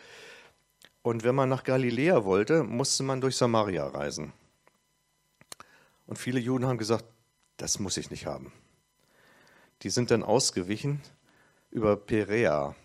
Und 1.02 1.24
wenn 1.24 1.36
man 1.36 1.48
nach 1.48 1.64
Galiläa 1.64 2.26
wollte, 2.26 2.64
musste 2.64 3.04
man 3.04 3.22
durch 3.22 3.38
Samaria 3.38 3.88
reisen. 3.88 4.34
Und 6.08 6.20
viele 6.20 6.42
Juden 6.42 6.66
haben 6.66 6.78
gesagt, 6.78 7.06
das 7.56 7.80
muss 7.80 7.96
ich 7.96 8.12
nicht 8.12 8.26
haben. 8.26 8.52
Die 9.84 9.90
sind 9.90 10.12
dann 10.12 10.24
ausgewichen 10.24 11.02
über 11.72 11.96
Perea, 11.96 12.76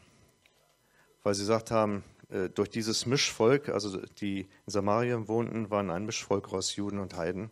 weil 1.22 1.34
sie 1.34 1.42
gesagt 1.42 1.70
haben, 1.70 2.04
äh, 2.30 2.48
durch 2.48 2.70
dieses 2.70 3.06
Mischvolk, 3.06 3.68
also 3.68 3.98
die 4.20 4.40
in 4.40 4.48
Samarien 4.66 5.28
wohnten, 5.28 5.70
waren 5.70 5.90
ein 5.90 6.06
Mischvolk 6.06 6.52
aus 6.52 6.76
Juden 6.76 6.98
und 6.98 7.16
Heiden. 7.16 7.50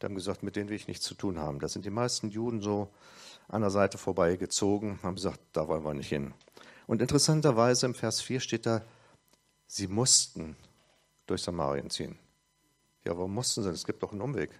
Die 0.00 0.06
haben 0.06 0.14
gesagt, 0.14 0.42
mit 0.42 0.54
denen 0.54 0.68
will 0.68 0.76
ich 0.76 0.86
nichts 0.86 1.04
zu 1.04 1.14
tun 1.14 1.38
haben. 1.38 1.58
Da 1.58 1.68
sind 1.68 1.84
die 1.84 1.90
meisten 1.90 2.28
Juden 2.28 2.60
so 2.60 2.88
an 3.48 3.62
der 3.62 3.70
Seite 3.70 3.98
vorbeigezogen, 3.98 4.98
haben 5.02 5.16
gesagt, 5.16 5.40
da 5.52 5.66
wollen 5.66 5.82
wir 5.82 5.94
nicht 5.94 6.08
hin. 6.08 6.34
Und 6.86 7.02
interessanterweise 7.02 7.86
im 7.86 7.94
Vers 7.94 8.20
4 8.20 8.40
steht 8.40 8.66
da, 8.66 8.82
sie 9.66 9.88
mussten 9.88 10.56
durch 11.26 11.42
Samarien 11.42 11.90
ziehen. 11.90 12.18
Ja, 13.04 13.16
warum 13.16 13.34
mussten 13.34 13.62
sie? 13.62 13.70
Es 13.70 13.86
gibt 13.86 14.02
doch 14.02 14.12
einen 14.12 14.20
Umweg. 14.20 14.50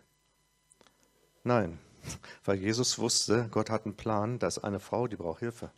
Nein, 1.44 1.78
weil 2.44 2.56
Jesus 2.56 2.98
wusste, 2.98 3.48
Gott 3.50 3.70
hat 3.70 3.84
einen 3.84 3.96
Plan, 3.96 4.38
da 4.38 4.46
ist 4.46 4.58
eine 4.58 4.80
Frau, 4.80 5.06
die 5.06 5.16
braucht 5.16 5.40
Hilfe. 5.40 5.70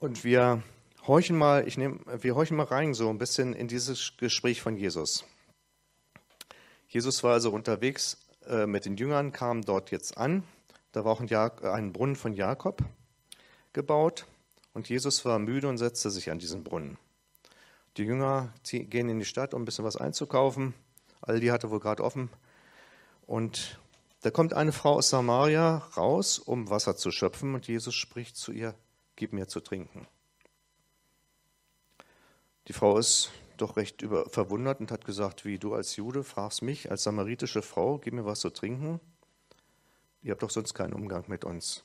Und 0.00 0.24
wir 0.24 0.62
horchen 1.06 1.36
mal, 1.36 1.68
ich 1.68 1.76
nehme, 1.76 2.00
wir 2.22 2.34
horchen 2.34 2.56
mal 2.56 2.64
rein 2.64 2.94
so 2.94 3.10
ein 3.10 3.18
bisschen 3.18 3.52
in 3.52 3.68
dieses 3.68 4.16
Gespräch 4.16 4.62
von 4.62 4.74
Jesus. 4.74 5.26
Jesus 6.88 7.22
war 7.22 7.34
also 7.34 7.50
unterwegs 7.50 8.16
äh, 8.46 8.64
mit 8.66 8.86
den 8.86 8.96
Jüngern, 8.96 9.30
kam 9.30 9.60
dort 9.60 9.90
jetzt 9.90 10.16
an. 10.16 10.42
Da 10.92 11.04
war 11.04 11.12
auch 11.12 11.20
ein, 11.20 11.26
Jak 11.26 11.66
ein 11.66 11.92
Brunnen 11.92 12.16
von 12.16 12.32
Jakob 12.32 12.82
gebaut 13.74 14.24
und 14.72 14.88
Jesus 14.88 15.26
war 15.26 15.38
müde 15.38 15.68
und 15.68 15.76
setzte 15.76 16.10
sich 16.10 16.30
an 16.30 16.38
diesen 16.38 16.64
Brunnen. 16.64 16.96
Die 17.98 18.04
Jünger 18.04 18.54
gehen 18.64 19.10
in 19.10 19.18
die 19.18 19.26
Stadt, 19.26 19.52
um 19.52 19.60
ein 19.60 19.66
bisschen 19.66 19.84
was 19.84 19.96
einzukaufen. 19.96 20.72
Aldi 21.20 21.48
hatte 21.48 21.68
wohl 21.68 21.80
gerade 21.80 22.02
offen. 22.02 22.30
Und 23.26 23.78
da 24.22 24.30
kommt 24.30 24.54
eine 24.54 24.72
Frau 24.72 24.94
aus 24.94 25.10
Samaria 25.10 25.76
raus, 25.94 26.38
um 26.38 26.70
Wasser 26.70 26.96
zu 26.96 27.10
schöpfen, 27.10 27.54
und 27.54 27.68
Jesus 27.68 27.94
spricht 27.94 28.38
zu 28.38 28.50
ihr: 28.50 28.74
Gib 29.20 29.34
mir 29.34 29.48
zu 29.48 29.60
trinken. 29.60 30.06
Die 32.68 32.72
Frau 32.72 32.96
ist 32.96 33.30
doch 33.58 33.76
recht 33.76 34.00
über, 34.00 34.30
verwundert 34.30 34.80
und 34.80 34.90
hat 34.90 35.04
gesagt, 35.04 35.44
wie 35.44 35.58
du 35.58 35.74
als 35.74 35.96
Jude 35.96 36.24
fragst 36.24 36.62
mich, 36.62 36.90
als 36.90 37.02
samaritische 37.02 37.60
Frau, 37.60 37.98
gib 37.98 38.14
mir 38.14 38.24
was 38.24 38.40
zu 38.40 38.48
trinken. 38.48 38.98
Ihr 40.22 40.30
habt 40.30 40.42
doch 40.42 40.48
sonst 40.48 40.72
keinen 40.72 40.94
Umgang 40.94 41.24
mit 41.26 41.44
uns. 41.44 41.84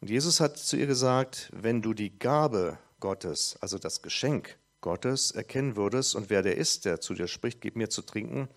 Und 0.00 0.10
Jesus 0.10 0.40
hat 0.40 0.58
zu 0.58 0.76
ihr 0.76 0.88
gesagt, 0.88 1.48
wenn 1.52 1.80
du 1.80 1.94
die 1.94 2.18
Gabe 2.18 2.76
Gottes, 2.98 3.56
also 3.60 3.78
das 3.78 4.02
Geschenk 4.02 4.58
Gottes, 4.80 5.30
erkennen 5.30 5.76
würdest 5.76 6.16
und 6.16 6.28
wer 6.28 6.42
der 6.42 6.56
ist, 6.56 6.86
der 6.86 7.00
zu 7.00 7.14
dir 7.14 7.28
spricht, 7.28 7.60
gib 7.60 7.76
mir 7.76 7.88
zu 7.88 8.02
trinken, 8.02 8.48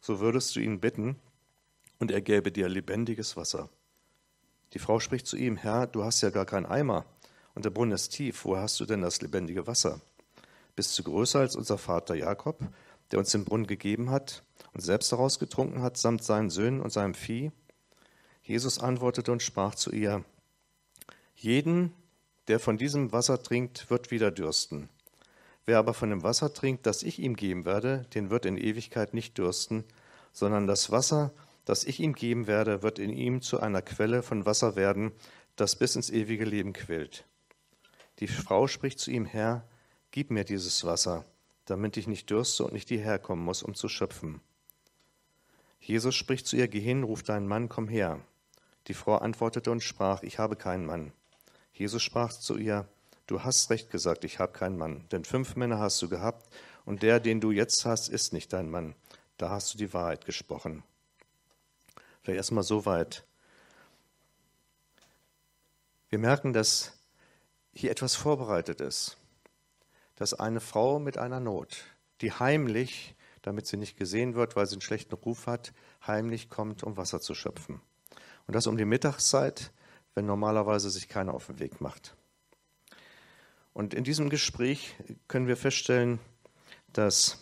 so 0.00 0.20
würdest 0.20 0.54
du 0.54 0.60
ihn 0.60 0.78
bitten 0.78 1.16
und 1.98 2.12
er 2.12 2.20
gäbe 2.20 2.52
dir 2.52 2.68
lebendiges 2.68 3.36
Wasser. 3.36 3.68
Die 4.74 4.78
Frau 4.78 5.00
spricht 5.00 5.26
zu 5.26 5.36
ihm, 5.36 5.56
Herr, 5.56 5.86
du 5.86 6.04
hast 6.04 6.20
ja 6.20 6.30
gar 6.30 6.46
keinen 6.46 6.66
Eimer 6.66 7.06
und 7.54 7.64
der 7.64 7.70
Brunnen 7.70 7.92
ist 7.92 8.10
tief, 8.10 8.44
woher 8.44 8.62
hast 8.62 8.78
du 8.80 8.84
denn 8.84 9.02
das 9.02 9.22
lebendige 9.22 9.66
Wasser? 9.66 10.00
bist 10.76 10.98
du 10.98 11.02
größer 11.02 11.40
als 11.40 11.56
unser 11.56 11.78
Vater 11.78 12.14
Jakob, 12.14 12.58
der 13.10 13.18
uns 13.18 13.30
den 13.30 13.44
Brunnen 13.44 13.66
gegeben 13.66 14.10
hat 14.10 14.42
und 14.72 14.80
selbst 14.80 15.12
daraus 15.12 15.38
getrunken 15.38 15.82
hat, 15.82 15.96
samt 15.96 16.22
seinen 16.22 16.50
Söhnen 16.50 16.80
und 16.80 16.92
seinem 16.92 17.14
Vieh? 17.14 17.52
Jesus 18.42 18.78
antwortete 18.78 19.32
und 19.32 19.42
sprach 19.42 19.74
zu 19.74 19.92
ihr, 19.92 20.24
jeden, 21.34 21.92
der 22.48 22.60
von 22.60 22.76
diesem 22.76 23.12
Wasser 23.12 23.42
trinkt, 23.42 23.88
wird 23.90 24.10
wieder 24.10 24.30
dürsten. 24.30 24.88
Wer 25.64 25.78
aber 25.78 25.94
von 25.94 26.10
dem 26.10 26.22
Wasser 26.22 26.52
trinkt, 26.52 26.86
das 26.86 27.02
ich 27.02 27.18
ihm 27.18 27.36
geben 27.36 27.64
werde, 27.64 28.06
den 28.14 28.30
wird 28.30 28.44
in 28.44 28.58
Ewigkeit 28.58 29.14
nicht 29.14 29.38
dürsten, 29.38 29.84
sondern 30.32 30.66
das 30.66 30.90
Wasser, 30.90 31.32
das 31.64 31.84
ich 31.84 32.00
ihm 32.00 32.14
geben 32.14 32.46
werde, 32.46 32.82
wird 32.82 32.98
in 32.98 33.10
ihm 33.10 33.42
zu 33.42 33.60
einer 33.60 33.82
Quelle 33.82 34.22
von 34.22 34.46
Wasser 34.46 34.76
werden, 34.76 35.12
das 35.56 35.76
bis 35.76 35.96
ins 35.96 36.10
ewige 36.10 36.44
Leben 36.44 36.72
quillt. 36.72 37.24
Die 38.20 38.28
Frau 38.28 38.66
spricht 38.66 38.98
zu 38.98 39.10
ihm, 39.10 39.24
Herr, 39.24 39.66
Gib 40.14 40.30
mir 40.30 40.44
dieses 40.44 40.84
Wasser, 40.84 41.24
damit 41.64 41.96
ich 41.96 42.06
nicht 42.06 42.30
dürste 42.30 42.62
und 42.62 42.72
nicht 42.72 42.88
hierher 42.88 43.18
kommen 43.18 43.44
muss, 43.44 43.64
um 43.64 43.74
zu 43.74 43.88
schöpfen. 43.88 44.40
Jesus 45.80 46.14
spricht 46.14 46.46
zu 46.46 46.54
ihr, 46.54 46.68
geh 46.68 46.78
hin, 46.78 47.02
ruf 47.02 47.24
deinen 47.24 47.48
Mann, 47.48 47.68
komm 47.68 47.88
her. 47.88 48.20
Die 48.86 48.94
Frau 48.94 49.16
antwortete 49.16 49.72
und 49.72 49.82
sprach, 49.82 50.22
ich 50.22 50.38
habe 50.38 50.54
keinen 50.54 50.86
Mann. 50.86 51.10
Jesus 51.72 52.00
sprach 52.00 52.32
zu 52.32 52.56
ihr, 52.56 52.86
du 53.26 53.42
hast 53.42 53.70
recht 53.70 53.90
gesagt, 53.90 54.22
ich 54.22 54.38
habe 54.38 54.52
keinen 54.52 54.78
Mann, 54.78 55.04
denn 55.10 55.24
fünf 55.24 55.56
Männer 55.56 55.80
hast 55.80 56.00
du 56.00 56.08
gehabt, 56.08 56.48
und 56.84 57.02
der, 57.02 57.18
den 57.18 57.40
du 57.40 57.50
jetzt 57.50 57.84
hast, 57.84 58.08
ist 58.08 58.32
nicht 58.32 58.52
dein 58.52 58.70
Mann. 58.70 58.94
Da 59.36 59.50
hast 59.50 59.74
du 59.74 59.78
die 59.78 59.92
Wahrheit 59.92 60.26
gesprochen. 60.26 60.84
Vielleicht 62.24 62.38
erstmal 62.38 62.64
so 62.64 62.84
weit. 62.84 63.24
Wir 66.08 66.18
merken, 66.18 66.52
dass 66.52 66.98
hier 67.72 67.92
etwas 67.92 68.16
vorbereitet 68.16 68.80
ist 68.80 69.16
dass 70.16 70.34
eine 70.34 70.60
Frau 70.60 70.98
mit 70.98 71.18
einer 71.18 71.40
Not, 71.40 71.84
die 72.20 72.32
heimlich, 72.32 73.14
damit 73.42 73.66
sie 73.66 73.76
nicht 73.76 73.96
gesehen 73.96 74.34
wird, 74.34 74.56
weil 74.56 74.66
sie 74.66 74.74
einen 74.74 74.82
schlechten 74.82 75.14
Ruf 75.14 75.46
hat, 75.46 75.72
heimlich 76.06 76.48
kommt, 76.48 76.82
um 76.82 76.96
Wasser 76.96 77.20
zu 77.20 77.34
schöpfen. 77.34 77.80
Und 78.46 78.54
das 78.54 78.66
um 78.66 78.76
die 78.76 78.84
Mittagszeit, 78.84 79.72
wenn 80.14 80.26
normalerweise 80.26 80.90
sich 80.90 81.08
keiner 81.08 81.34
auf 81.34 81.46
den 81.46 81.58
Weg 81.58 81.80
macht. 81.80 82.14
Und 83.72 83.92
in 83.92 84.04
diesem 84.04 84.30
Gespräch 84.30 84.94
können 85.26 85.48
wir 85.48 85.56
feststellen, 85.56 86.20
dass 86.92 87.38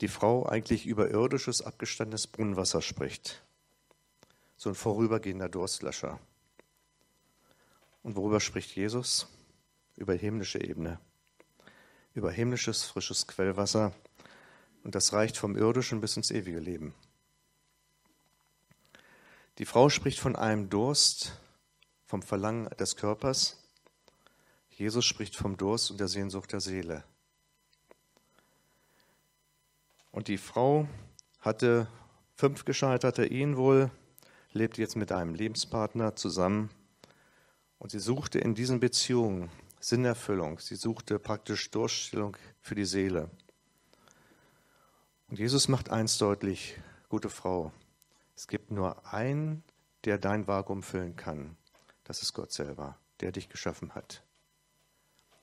die 0.00 0.08
Frau 0.08 0.46
eigentlich 0.46 0.86
über 0.86 1.10
irdisches, 1.10 1.62
abgestandenes 1.62 2.26
Brunnenwasser 2.26 2.82
spricht. 2.82 3.42
So 4.58 4.68
ein 4.68 4.74
vorübergehender 4.74 5.48
Durstlöscher. 5.48 6.20
Und 8.02 8.16
worüber 8.16 8.40
spricht 8.40 8.76
Jesus? 8.76 9.26
Über 9.96 10.12
himmlische 10.12 10.62
Ebene 10.62 11.00
über 12.18 12.32
himmlisches, 12.32 12.84
frisches 12.84 13.26
Quellwasser 13.28 13.94
und 14.82 14.94
das 14.94 15.12
reicht 15.12 15.36
vom 15.36 15.56
irdischen 15.56 16.00
bis 16.00 16.16
ins 16.16 16.30
ewige 16.30 16.58
Leben. 16.58 16.94
Die 19.58 19.64
Frau 19.64 19.88
spricht 19.88 20.18
von 20.18 20.36
einem 20.36 20.68
Durst, 20.68 21.40
vom 22.04 22.22
Verlangen 22.22 22.68
des 22.70 22.96
Körpers. 22.96 23.62
Jesus 24.70 25.04
spricht 25.04 25.36
vom 25.36 25.56
Durst 25.56 25.90
und 25.90 26.00
der 26.00 26.08
Sehnsucht 26.08 26.52
der 26.52 26.60
Seele. 26.60 27.04
Und 30.10 30.28
die 30.28 30.38
Frau 30.38 30.88
hatte 31.40 31.88
fünf 32.34 32.64
gescheiterte 32.64 33.26
Ehen 33.26 33.56
wohl, 33.56 33.90
lebt 34.52 34.78
jetzt 34.78 34.96
mit 34.96 35.12
einem 35.12 35.34
Lebenspartner 35.34 36.16
zusammen, 36.16 36.70
Und 37.78 37.92
sie 37.92 38.00
suchte 38.00 38.40
in 38.40 38.54
diesen 38.56 38.80
Beziehungen 38.80 39.50
Sinnerfüllung. 39.80 40.58
Sie 40.58 40.74
suchte 40.74 41.18
praktisch 41.18 41.70
Durchstellung 41.70 42.36
für 42.60 42.74
die 42.74 42.84
Seele. 42.84 43.30
Und 45.28 45.38
Jesus 45.38 45.68
macht 45.68 45.90
eins 45.90 46.18
deutlich, 46.18 46.76
gute 47.08 47.30
Frau, 47.30 47.72
es 48.34 48.48
gibt 48.48 48.70
nur 48.70 49.12
einen, 49.12 49.62
der 50.04 50.18
dein 50.18 50.46
Vakuum 50.46 50.82
füllen 50.82 51.16
kann. 51.16 51.56
Das 52.04 52.22
ist 52.22 52.32
Gott 52.32 52.52
selber, 52.52 52.96
der 53.20 53.32
dich 53.32 53.48
geschaffen 53.48 53.94
hat. 53.94 54.22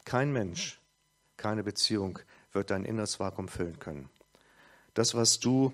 Kein 0.06 0.32
Mensch, 0.32 0.82
keine 1.38 1.64
Beziehung 1.64 2.20
wird 2.52 2.72
dein 2.72 2.86
inneres 2.86 3.20
Vakuum 3.20 3.48
füllen 3.48 3.80
können. 3.80 4.10
Das, 4.94 5.14
was 5.14 5.40
du 5.40 5.74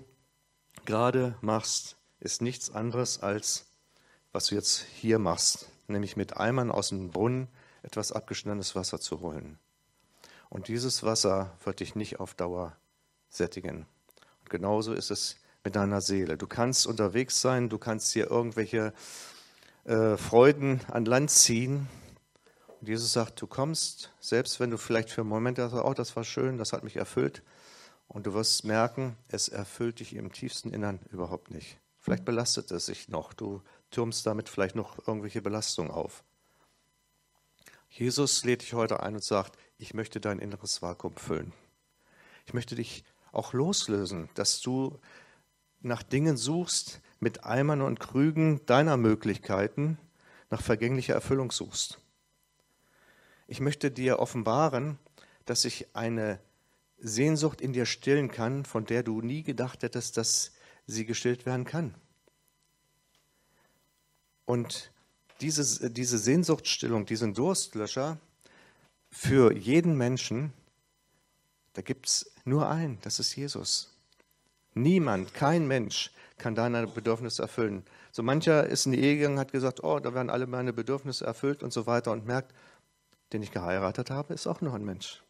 gerade 0.84 1.36
machst, 1.40 1.96
ist 2.22 2.40
nichts 2.40 2.70
anderes 2.70 3.20
als, 3.20 3.66
was 4.32 4.46
du 4.46 4.54
jetzt 4.54 4.78
hier 4.78 5.18
machst, 5.18 5.68
nämlich 5.88 6.16
mit 6.16 6.36
Eimern 6.36 6.70
aus 6.70 6.90
dem 6.90 7.10
Brunnen 7.10 7.48
etwas 7.82 8.12
abgeschnittenes 8.12 8.76
Wasser 8.76 9.00
zu 9.00 9.20
holen. 9.20 9.58
Und 10.48 10.68
dieses 10.68 11.02
Wasser 11.02 11.56
wird 11.64 11.80
dich 11.80 11.94
nicht 11.96 12.20
auf 12.20 12.34
Dauer 12.34 12.76
sättigen. 13.28 13.86
Und 14.40 14.50
genauso 14.50 14.92
ist 14.92 15.10
es 15.10 15.36
mit 15.64 15.74
deiner 15.74 16.00
Seele. 16.00 16.36
Du 16.36 16.46
kannst 16.46 16.86
unterwegs 16.86 17.40
sein, 17.40 17.68
du 17.68 17.78
kannst 17.78 18.14
dir 18.14 18.30
irgendwelche 18.30 18.92
äh, 19.84 20.16
Freuden 20.16 20.80
an 20.88 21.04
Land 21.04 21.30
ziehen. 21.30 21.88
Und 22.80 22.88
Jesus 22.88 23.12
sagt, 23.12 23.40
du 23.40 23.46
kommst, 23.46 24.12
selbst 24.20 24.60
wenn 24.60 24.70
du 24.70 24.76
vielleicht 24.76 25.10
für 25.10 25.22
einen 25.22 25.30
Moment 25.30 25.56
sagst, 25.56 25.74
oh, 25.74 25.94
das 25.94 26.14
war 26.14 26.24
schön, 26.24 26.58
das 26.58 26.72
hat 26.72 26.84
mich 26.84 26.96
erfüllt. 26.96 27.42
Und 28.06 28.26
du 28.26 28.34
wirst 28.34 28.64
merken, 28.64 29.16
es 29.28 29.48
erfüllt 29.48 30.00
dich 30.00 30.14
im 30.14 30.32
tiefsten 30.32 30.72
Innern 30.72 31.00
überhaupt 31.10 31.50
nicht. 31.50 31.78
Vielleicht 32.02 32.24
belastet 32.24 32.70
es 32.72 32.86
sich 32.86 33.08
noch. 33.08 33.32
Du 33.32 33.62
türmst 33.90 34.26
damit 34.26 34.48
vielleicht 34.48 34.74
noch 34.74 35.06
irgendwelche 35.06 35.40
Belastungen 35.40 35.92
auf. 35.92 36.24
Jesus 37.88 38.44
lädt 38.44 38.62
dich 38.62 38.74
heute 38.74 39.00
ein 39.00 39.14
und 39.14 39.22
sagt, 39.22 39.56
ich 39.78 39.94
möchte 39.94 40.20
dein 40.20 40.40
inneres 40.40 40.82
Vakuum 40.82 41.16
füllen. 41.16 41.52
Ich 42.44 42.54
möchte 42.54 42.74
dich 42.74 43.04
auch 43.30 43.52
loslösen, 43.52 44.28
dass 44.34 44.60
du 44.60 44.98
nach 45.80 46.02
Dingen 46.02 46.36
suchst, 46.36 47.00
mit 47.20 47.44
Eimern 47.44 47.82
und 47.82 48.00
Krügen 48.00 48.66
deiner 48.66 48.96
Möglichkeiten 48.96 49.96
nach 50.50 50.60
vergänglicher 50.60 51.14
Erfüllung 51.14 51.52
suchst. 51.52 52.00
Ich 53.46 53.60
möchte 53.60 53.92
dir 53.92 54.18
offenbaren, 54.18 54.98
dass 55.44 55.64
ich 55.64 55.94
eine 55.94 56.40
Sehnsucht 56.98 57.60
in 57.60 57.72
dir 57.72 57.86
stillen 57.86 58.28
kann, 58.28 58.64
von 58.64 58.86
der 58.86 59.04
du 59.04 59.20
nie 59.20 59.44
gedacht 59.44 59.84
hättest, 59.84 60.16
dass 60.16 60.52
sie 60.86 61.06
gestillt 61.06 61.46
werden 61.46 61.64
kann. 61.64 61.94
Und 64.44 64.90
diese, 65.40 65.90
diese 65.90 66.18
Sehnsuchtsstillung, 66.18 67.06
diesen 67.06 67.34
Durstlöscher 67.34 68.18
für 69.10 69.52
jeden 69.52 69.96
Menschen, 69.96 70.52
da 71.74 71.82
gibt 71.82 72.06
es 72.08 72.32
nur 72.44 72.68
einen, 72.68 72.98
das 73.02 73.18
ist 73.18 73.34
Jesus. 73.34 73.92
Niemand, 74.74 75.34
kein 75.34 75.66
Mensch 75.66 76.10
kann 76.38 76.54
deine 76.54 76.86
Bedürfnisse 76.86 77.42
erfüllen. 77.42 77.84
So 78.10 78.22
mancher 78.22 78.66
ist 78.66 78.86
in 78.86 78.92
die 78.92 79.00
Ehe 79.00 79.16
gegangen, 79.16 79.38
hat 79.38 79.52
gesagt, 79.52 79.84
oh, 79.84 79.98
da 80.00 80.14
werden 80.14 80.30
alle 80.30 80.46
meine 80.46 80.72
Bedürfnisse 80.72 81.24
erfüllt 81.24 81.62
und 81.62 81.72
so 81.72 81.86
weiter 81.86 82.12
und 82.12 82.26
merkt, 82.26 82.52
den 83.32 83.42
ich 83.42 83.52
geheiratet 83.52 84.10
habe, 84.10 84.34
ist 84.34 84.46
auch 84.46 84.60
nur 84.60 84.74
ein 84.74 84.84
Mensch. 84.84 85.22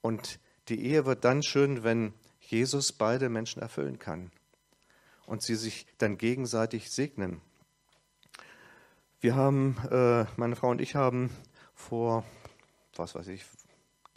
Und 0.00 0.38
die 0.68 0.84
Ehe 0.84 1.06
wird 1.06 1.24
dann 1.24 1.42
schön, 1.42 1.82
wenn 1.82 2.12
Jesus 2.50 2.92
beide 2.92 3.28
Menschen 3.28 3.60
erfüllen 3.60 3.98
kann 3.98 4.30
und 5.26 5.42
sie 5.42 5.56
sich 5.56 5.86
dann 5.98 6.18
gegenseitig 6.18 6.90
segnen. 6.90 7.40
Wir 9.20 9.36
haben, 9.36 9.76
äh, 9.90 10.26
meine 10.36 10.56
Frau 10.56 10.68
und 10.70 10.80
ich 10.80 10.94
haben 10.94 11.30
vor, 11.74 12.24
was 12.96 13.14
weiß 13.14 13.28
ich, 13.28 13.44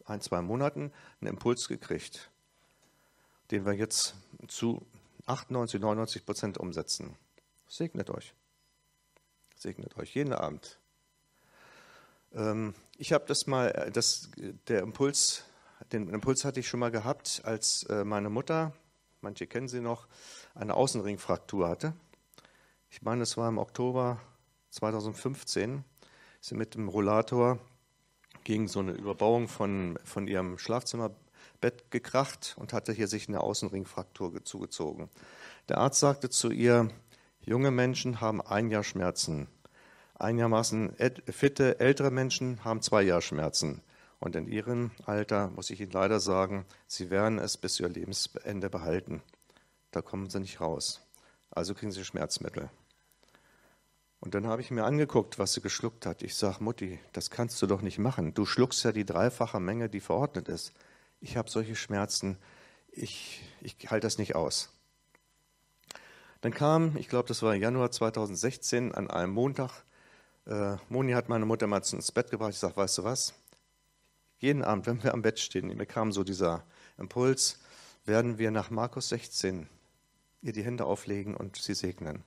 ein, 0.05 0.21
zwei 0.21 0.41
Monaten 0.41 0.91
einen 1.21 1.29
Impuls 1.31 1.67
gekriegt, 1.67 2.29
den 3.51 3.65
wir 3.65 3.73
jetzt 3.73 4.15
zu 4.47 4.85
98, 5.25 5.79
99 5.79 6.25
Prozent 6.25 6.57
umsetzen. 6.57 7.15
Segnet 7.67 8.09
euch. 8.09 8.33
Segnet 9.55 9.97
euch 9.97 10.13
jeden 10.15 10.33
Abend. 10.33 10.79
Ähm, 12.33 12.73
ich 12.97 13.13
habe 13.13 13.25
das 13.27 13.47
mal, 13.47 13.69
äh, 13.71 13.91
das, 13.91 14.29
der 14.67 14.81
Impuls, 14.81 15.43
den 15.91 16.09
Impuls 16.09 16.45
hatte 16.45 16.59
ich 16.59 16.67
schon 16.67 16.79
mal 16.79 16.91
gehabt, 16.91 17.41
als 17.43 17.83
äh, 17.83 18.03
meine 18.03 18.29
Mutter, 18.29 18.73
manche 19.21 19.47
kennen 19.47 19.67
sie 19.67 19.81
noch, 19.81 20.07
eine 20.55 20.73
Außenringfraktur 20.73 21.67
hatte. 21.67 21.93
Ich 22.89 23.01
meine, 23.01 23.23
es 23.23 23.37
war 23.37 23.49
im 23.49 23.57
Oktober 23.57 24.19
2015 24.71 25.83
ist 26.39 26.49
sie 26.49 26.55
mit 26.55 26.75
dem 26.75 26.87
Rollator 26.87 27.59
gegen 28.43 28.67
so 28.67 28.79
eine 28.79 28.91
Überbauung 28.91 29.47
von, 29.47 29.97
von 30.03 30.27
ihrem 30.27 30.57
Schlafzimmerbett 30.57 31.89
gekracht 31.91 32.55
und 32.57 32.73
hatte 32.73 32.93
hier 32.93 33.07
sich 33.07 33.27
eine 33.27 33.41
Außenringfraktur 33.41 34.43
zugezogen. 34.43 35.09
Der 35.69 35.79
Arzt 35.79 35.99
sagte 35.99 36.29
zu 36.29 36.51
ihr, 36.51 36.89
junge 37.41 37.71
Menschen 37.71 38.21
haben 38.21 38.41
ein 38.41 38.69
Jahr 38.69 38.83
Schmerzen. 38.83 39.47
Einigermaßen 40.15 40.95
fitte 41.29 41.79
ältere 41.79 42.11
Menschen 42.11 42.63
haben 42.63 42.81
zwei 42.81 43.03
Jahre 43.03 43.21
Schmerzen. 43.21 43.81
Und 44.19 44.35
in 44.35 44.47
ihrem 44.47 44.91
Alter 45.05 45.49
muss 45.49 45.69
ich 45.69 45.79
Ihnen 45.79 45.91
leider 45.91 46.19
sagen, 46.19 46.65
sie 46.87 47.09
werden 47.09 47.37
es 47.37 47.57
bis 47.57 47.79
ihr 47.79 47.89
Lebensende 47.89 48.69
behalten. 48.69 49.21
Da 49.91 50.01
kommen 50.01 50.29
sie 50.29 50.39
nicht 50.39 50.59
raus. 50.59 51.01
Also 51.51 51.75
kriegen 51.75 51.91
sie 51.91 52.03
Schmerzmittel. 52.03 52.69
Und 54.19 54.33
dann 54.33 54.47
habe 54.47 54.61
ich 54.61 54.71
mir 54.71 54.83
angeguckt, 54.83 55.37
was 55.37 55.53
sie 55.53 55.61
geschluckt 55.61 56.05
hat. 56.07 56.23
Ich 56.23 56.35
sage, 56.35 56.63
Mutti, 56.63 56.99
das 57.13 57.29
kannst 57.29 57.61
du 57.61 57.67
doch 57.67 57.81
nicht 57.81 57.99
machen. 57.99 58.33
Du 58.33 58.45
schluckst 58.45 58.83
ja 58.83 58.91
die 58.91 59.05
dreifache 59.05 59.59
Menge, 59.59 59.89
die 59.89 59.99
verordnet 59.99 60.49
ist. 60.49 60.73
Ich 61.21 61.37
habe 61.37 61.49
solche 61.49 61.75
Schmerzen, 61.75 62.37
ich, 62.91 63.43
ich 63.61 63.75
halte 63.91 64.07
das 64.07 64.17
nicht 64.17 64.35
aus. 64.35 64.73
Dann 66.41 66.53
kam, 66.53 66.97
ich 66.97 67.09
glaube, 67.09 67.27
das 67.27 67.43
war 67.43 67.53
Januar 67.55 67.91
2016, 67.91 68.93
an 68.93 69.09
einem 69.09 69.33
Montag, 69.33 69.83
äh, 70.45 70.77
Moni 70.89 71.13
hat 71.13 71.29
meine 71.29 71.45
Mutter 71.45 71.67
mal 71.67 71.81
ins 71.81 72.11
Bett 72.11 72.31
gebracht. 72.31 72.51
Ich 72.51 72.59
sage, 72.59 72.77
weißt 72.77 72.99
du 72.99 73.03
was? 73.03 73.33
Jeden 74.39 74.63
Abend, 74.63 74.85
wenn 74.85 75.03
wir 75.03 75.13
am 75.13 75.21
Bett 75.21 75.39
stehen, 75.39 75.75
mir 75.75 75.85
kam 75.85 76.11
so 76.11 76.23
dieser 76.23 76.63
Impuls, 76.97 77.59
werden 78.05 78.37
wir 78.37 78.51
nach 78.51 78.69
Markus 78.69 79.09
16 79.09 79.67
ihr 80.41 80.53
die 80.53 80.63
Hände 80.63 80.85
auflegen 80.85 81.35
und 81.35 81.55
sie 81.55 81.73
segnen. 81.73 82.23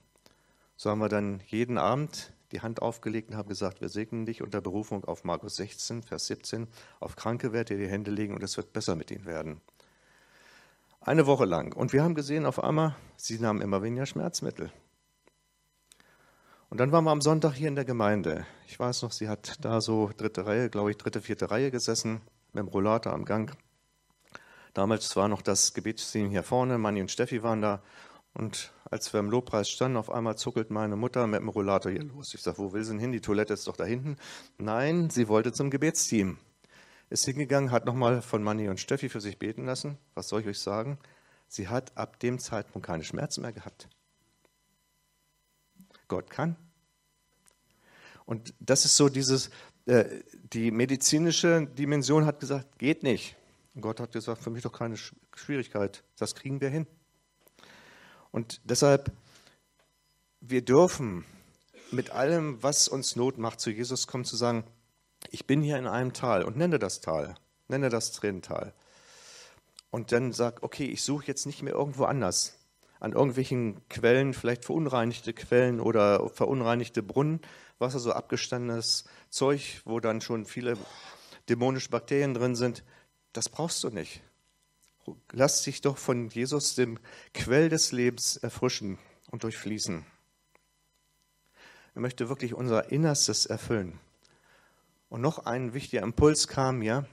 So 0.75 0.89
haben 0.89 0.99
wir 0.99 1.09
dann 1.09 1.41
jeden 1.47 1.77
Abend 1.77 2.33
die 2.51 2.61
Hand 2.61 2.81
aufgelegt 2.81 3.29
und 3.29 3.37
haben 3.37 3.47
gesagt, 3.47 3.81
wir 3.81 3.89
segnen 3.89 4.25
dich 4.25 4.41
unter 4.41 4.61
Berufung 4.61 5.05
auf 5.05 5.23
Markus 5.23 5.55
16, 5.55 6.03
Vers 6.03 6.27
17. 6.27 6.67
Auf 6.99 7.15
Kranke 7.15 7.53
werdet 7.53 7.71
ihr 7.71 7.85
die 7.85 7.91
Hände 7.91 8.11
legen 8.11 8.33
und 8.33 8.43
es 8.43 8.57
wird 8.57 8.73
besser 8.73 8.95
mit 8.95 9.09
ihnen 9.09 9.25
werden. 9.25 9.61
Eine 10.99 11.25
Woche 11.25 11.45
lang. 11.45 11.73
Und 11.73 11.93
wir 11.93 12.03
haben 12.03 12.13
gesehen, 12.13 12.45
auf 12.45 12.63
einmal, 12.63 12.95
sie 13.15 13.39
nahmen 13.39 13.61
immer 13.61 13.81
weniger 13.81 14.05
Schmerzmittel. 14.05 14.71
Und 16.71 16.79
dann 16.79 16.93
waren 16.93 17.03
wir 17.03 17.11
am 17.11 17.19
Sonntag 17.19 17.51
hier 17.55 17.67
in 17.67 17.75
der 17.75 17.83
Gemeinde. 17.83 18.45
Ich 18.65 18.79
weiß 18.79 19.01
noch, 19.01 19.11
sie 19.11 19.27
hat 19.27 19.57
da 19.59 19.81
so 19.81 20.09
dritte 20.15 20.45
Reihe, 20.45 20.69
glaube 20.69 20.89
ich, 20.89 20.97
dritte, 20.97 21.19
vierte 21.19 21.51
Reihe 21.51 21.69
gesessen, 21.69 22.21
mit 22.53 22.63
dem 22.63 22.69
Rollator 22.69 23.11
am 23.11 23.25
Gang. 23.25 23.53
Damals 24.73 25.13
war 25.17 25.27
noch 25.27 25.41
das 25.41 25.73
Gebetsteam 25.73 26.29
hier 26.29 26.43
vorne, 26.43 26.77
Manni 26.77 27.01
und 27.01 27.11
Steffi 27.11 27.43
waren 27.43 27.61
da. 27.61 27.83
Und 28.33 28.71
als 28.89 29.11
wir 29.11 29.19
im 29.19 29.29
Lobpreis 29.29 29.69
standen, 29.69 29.97
auf 29.97 30.09
einmal 30.09 30.37
zuckelt 30.37 30.71
meine 30.71 30.95
Mutter 30.95 31.27
mit 31.27 31.41
dem 31.41 31.49
Rollator 31.49 31.91
hier 31.91 32.05
los. 32.05 32.33
Ich 32.33 32.41
sage, 32.41 32.59
wo 32.59 32.71
will 32.71 32.85
sie 32.85 32.91
denn 32.91 32.99
hin? 32.99 33.11
Die 33.11 33.19
Toilette 33.19 33.53
ist 33.53 33.67
doch 33.67 33.75
da 33.75 33.83
hinten. 33.83 34.15
Nein, 34.57 35.09
sie 35.09 35.27
wollte 35.27 35.51
zum 35.51 35.71
Gebetsteam. 35.71 36.37
Ist 37.09 37.25
hingegangen, 37.25 37.71
hat 37.71 37.85
nochmal 37.85 38.21
von 38.21 38.43
Manni 38.43 38.69
und 38.69 38.79
Steffi 38.79 39.09
für 39.09 39.19
sich 39.19 39.37
beten 39.37 39.65
lassen. 39.65 39.97
Was 40.13 40.29
soll 40.29 40.39
ich 40.39 40.47
euch 40.47 40.59
sagen? 40.59 40.99
Sie 41.49 41.67
hat 41.67 41.97
ab 41.97 42.17
dem 42.21 42.39
Zeitpunkt 42.39 42.87
keine 42.87 43.03
Schmerzen 43.03 43.41
mehr 43.41 43.51
gehabt. 43.51 43.89
Gott 46.11 46.29
kann. 46.29 46.57
Und 48.25 48.53
das 48.59 48.83
ist 48.83 48.97
so 48.97 49.07
dieses, 49.07 49.49
äh, 49.85 50.03
die 50.51 50.69
medizinische 50.69 51.65
Dimension 51.65 52.25
hat 52.25 52.41
gesagt, 52.41 52.77
geht 52.77 53.01
nicht. 53.01 53.37
Und 53.73 53.81
Gott 53.81 54.01
hat 54.01 54.11
gesagt, 54.11 54.43
für 54.43 54.49
mich 54.49 54.63
doch 54.63 54.73
keine 54.73 54.97
Schwierigkeit, 54.97 56.03
das 56.17 56.35
kriegen 56.35 56.59
wir 56.59 56.67
hin. 56.67 56.85
Und 58.31 58.59
deshalb, 58.65 59.09
wir 60.41 60.61
dürfen 60.61 61.23
mit 61.91 62.09
allem, 62.09 62.61
was 62.61 62.89
uns 62.89 63.15
Not 63.15 63.37
macht, 63.37 63.61
zu 63.61 63.69
Jesus 63.69 64.05
kommen, 64.05 64.25
zu 64.25 64.35
sagen, 64.35 64.65
ich 65.29 65.47
bin 65.47 65.61
hier 65.61 65.77
in 65.77 65.87
einem 65.87 66.11
Tal 66.11 66.43
und 66.43 66.57
nenne 66.57 66.77
das 66.77 66.99
Tal, 66.99 67.35
nenne 67.69 67.87
das 67.87 68.11
Tränental. 68.11 68.73
Und 69.91 70.11
dann 70.11 70.33
sag, 70.33 70.61
okay, 70.61 70.87
ich 70.87 71.03
suche 71.03 71.27
jetzt 71.27 71.45
nicht 71.45 71.61
mehr 71.63 71.73
irgendwo 71.73 72.03
anders, 72.03 72.57
an 73.01 73.13
irgendwelchen 73.13 73.81
Quellen, 73.89 74.33
vielleicht 74.33 74.63
verunreinigte 74.63 75.33
Quellen 75.33 75.79
oder 75.81 76.29
verunreinigte 76.29 77.01
Brunnen, 77.01 77.41
Wasser, 77.79 77.99
so 77.99 78.13
abgestandenes 78.13 79.05
Zeug, 79.31 79.81
wo 79.85 79.99
dann 79.99 80.21
schon 80.21 80.45
viele 80.45 80.77
dämonische 81.49 81.89
Bakterien 81.89 82.35
drin 82.35 82.55
sind. 82.55 82.83
Das 83.33 83.49
brauchst 83.49 83.83
du 83.83 83.89
nicht. 83.89 84.21
Lass 85.31 85.63
dich 85.63 85.81
doch 85.81 85.97
von 85.97 86.29
Jesus, 86.29 86.75
dem 86.75 86.99
Quell 87.33 87.69
des 87.69 87.91
Lebens, 87.91 88.37
erfrischen 88.37 88.99
und 89.31 89.43
durchfließen. 89.43 90.05
Er 91.95 92.01
möchte 92.01 92.29
wirklich 92.29 92.53
unser 92.53 92.91
Innerstes 92.91 93.47
erfüllen. 93.47 93.99
Und 95.09 95.21
noch 95.21 95.39
ein 95.47 95.73
wichtiger 95.73 96.03
Impuls 96.03 96.47
kam 96.47 96.77
mir, 96.77 97.07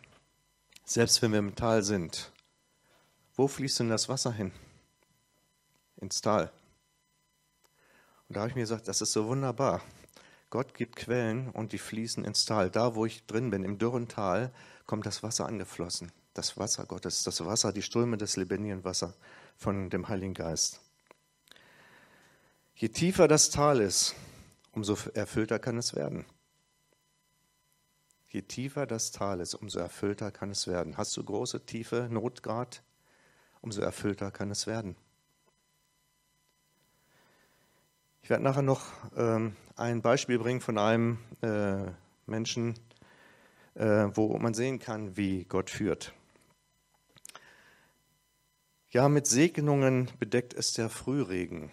selbst 0.84 1.22
wenn 1.22 1.32
wir 1.32 1.38
im 1.38 1.56
Tal 1.56 1.82
sind. 1.82 2.30
Wo 3.34 3.48
fließt 3.48 3.80
denn 3.80 3.88
das 3.88 4.10
Wasser 4.10 4.32
hin? 4.32 4.52
Ins 6.00 6.20
Tal. 6.20 6.50
Und 8.28 8.36
da 8.36 8.40
habe 8.40 8.50
ich 8.50 8.54
mir 8.56 8.62
gesagt, 8.62 8.88
das 8.88 9.00
ist 9.00 9.12
so 9.12 9.26
wunderbar. 9.26 9.82
Gott 10.50 10.74
gibt 10.74 10.96
Quellen 10.96 11.50
und 11.50 11.72
die 11.72 11.78
fließen 11.78 12.24
ins 12.24 12.44
Tal. 12.46 12.70
Da, 12.70 12.94
wo 12.94 13.04
ich 13.04 13.26
drin 13.26 13.50
bin, 13.50 13.64
im 13.64 13.78
dürren 13.78 14.08
Tal, 14.08 14.52
kommt 14.86 15.06
das 15.06 15.22
Wasser 15.22 15.46
angeflossen. 15.46 16.12
Das 16.34 16.56
Wasser 16.56 16.86
Gottes, 16.86 17.22
das 17.22 17.44
Wasser, 17.44 17.72
die 17.72 17.82
Ströme 17.82 18.16
des 18.16 18.36
lebendigen 18.36 18.84
Wassers 18.84 19.14
von 19.56 19.90
dem 19.90 20.08
Heiligen 20.08 20.34
Geist. 20.34 20.80
Je 22.74 22.88
tiefer 22.88 23.28
das 23.28 23.50
Tal 23.50 23.80
ist, 23.80 24.14
umso 24.72 24.96
erfüllter 25.14 25.58
kann 25.58 25.76
es 25.76 25.94
werden. 25.94 26.24
Je 28.28 28.42
tiefer 28.42 28.86
das 28.86 29.10
Tal 29.10 29.40
ist, 29.40 29.54
umso 29.54 29.80
erfüllter 29.80 30.30
kann 30.30 30.50
es 30.50 30.66
werden. 30.66 30.96
Hast 30.96 31.16
du 31.16 31.24
große, 31.24 31.64
tiefe 31.66 32.08
Notgrad, 32.10 32.82
umso 33.60 33.80
erfüllter 33.80 34.30
kann 34.30 34.50
es 34.50 34.66
werden. 34.66 34.96
Ich 38.28 38.30
werde 38.30 38.44
nachher 38.44 38.60
noch 38.60 38.82
ähm, 39.16 39.56
ein 39.74 40.02
Beispiel 40.02 40.38
bringen 40.38 40.60
von 40.60 40.76
einem 40.76 41.16
äh, 41.40 41.90
Menschen, 42.26 42.74
äh, 43.72 44.08
wo 44.12 44.36
man 44.36 44.52
sehen 44.52 44.78
kann, 44.78 45.16
wie 45.16 45.44
Gott 45.44 45.70
führt. 45.70 46.12
Ja, 48.90 49.08
mit 49.08 49.26
Segnungen 49.26 50.10
bedeckt 50.18 50.52
es 50.52 50.74
der 50.74 50.90
Frühregen. 50.90 51.72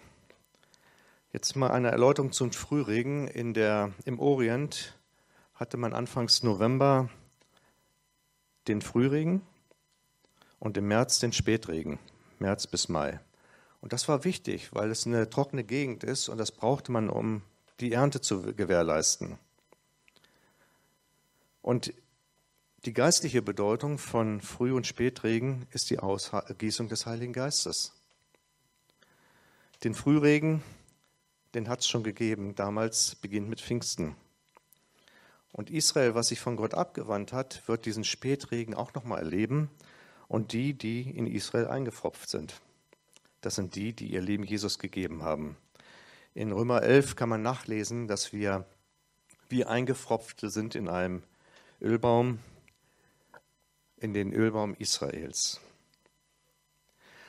Jetzt 1.30 1.56
mal 1.56 1.72
eine 1.72 1.90
Erläuterung 1.90 2.32
zum 2.32 2.52
Frühregen. 2.52 3.28
In 3.28 3.52
der, 3.52 3.92
Im 4.06 4.18
Orient 4.18 4.98
hatte 5.52 5.76
man 5.76 5.92
anfangs 5.92 6.42
November 6.42 7.10
den 8.66 8.80
Frühregen 8.80 9.42
und 10.58 10.78
im 10.78 10.88
März 10.88 11.18
den 11.18 11.34
Spätregen, 11.34 11.98
März 12.38 12.66
bis 12.66 12.88
Mai. 12.88 13.20
Und 13.86 13.92
das 13.92 14.08
war 14.08 14.24
wichtig, 14.24 14.70
weil 14.72 14.90
es 14.90 15.06
eine 15.06 15.30
trockene 15.30 15.62
Gegend 15.62 16.02
ist 16.02 16.28
und 16.28 16.38
das 16.38 16.50
brauchte 16.50 16.90
man, 16.90 17.08
um 17.08 17.42
die 17.78 17.92
Ernte 17.92 18.20
zu 18.20 18.42
gewährleisten. 18.42 19.38
Und 21.62 21.94
die 22.84 22.92
geistliche 22.92 23.42
Bedeutung 23.42 23.98
von 23.98 24.40
Früh- 24.40 24.74
und 24.74 24.88
Spätregen 24.88 25.68
ist 25.70 25.88
die 25.90 26.00
Ausgießung 26.00 26.88
des 26.88 27.06
Heiligen 27.06 27.32
Geistes. 27.32 27.92
Den 29.84 29.94
Frühregen, 29.94 30.64
den 31.54 31.68
hat 31.68 31.78
es 31.78 31.86
schon 31.86 32.02
gegeben, 32.02 32.56
damals 32.56 33.14
beginnt 33.14 33.48
mit 33.48 33.60
Pfingsten. 33.60 34.16
Und 35.52 35.70
Israel, 35.70 36.16
was 36.16 36.26
sich 36.26 36.40
von 36.40 36.56
Gott 36.56 36.74
abgewandt 36.74 37.32
hat, 37.32 37.62
wird 37.68 37.86
diesen 37.86 38.02
Spätregen 38.02 38.74
auch 38.74 38.94
nochmal 38.94 39.20
erleben. 39.20 39.70
Und 40.26 40.52
die, 40.52 40.74
die 40.74 41.02
in 41.02 41.28
Israel 41.28 41.68
eingefropft 41.68 42.28
sind, 42.28 42.60
das 43.46 43.54
sind 43.54 43.76
die, 43.76 43.92
die 43.92 44.08
ihr 44.08 44.20
Leben 44.20 44.42
Jesus 44.42 44.80
gegeben 44.80 45.22
haben. 45.22 45.56
In 46.34 46.50
Römer 46.50 46.82
11 46.82 47.14
kann 47.14 47.28
man 47.28 47.42
nachlesen, 47.42 48.08
dass 48.08 48.32
wir 48.32 48.66
wie 49.48 49.64
eingefropfte 49.64 50.50
sind 50.50 50.74
in 50.74 50.88
einem 50.88 51.22
Ölbaum, 51.80 52.40
in 53.98 54.14
den 54.14 54.32
Ölbaum 54.32 54.74
Israels. 54.74 55.60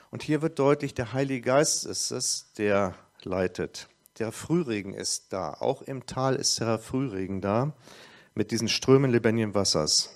Und 0.10 0.24
hier 0.24 0.42
wird 0.42 0.58
deutlich, 0.58 0.96
der 0.96 1.14
Heilige 1.14 1.42
Geist 1.42 1.86
ist 1.86 2.10
es, 2.10 2.52
der 2.54 2.96
leitet. 3.22 3.88
Der 4.18 4.32
Frühregen 4.32 4.96
ist 4.96 5.32
da. 5.32 5.54
Auch 5.54 5.84
im 5.84 6.08
Tal 6.08 6.36
ist 6.36 6.60
der 6.60 6.80
Frühregen 6.80 7.42
da 7.42 7.76
mit 8.34 8.50
diesen 8.50 8.70
Strömen 8.70 9.12
lebendigen 9.12 9.54
Wassers. 9.54 10.10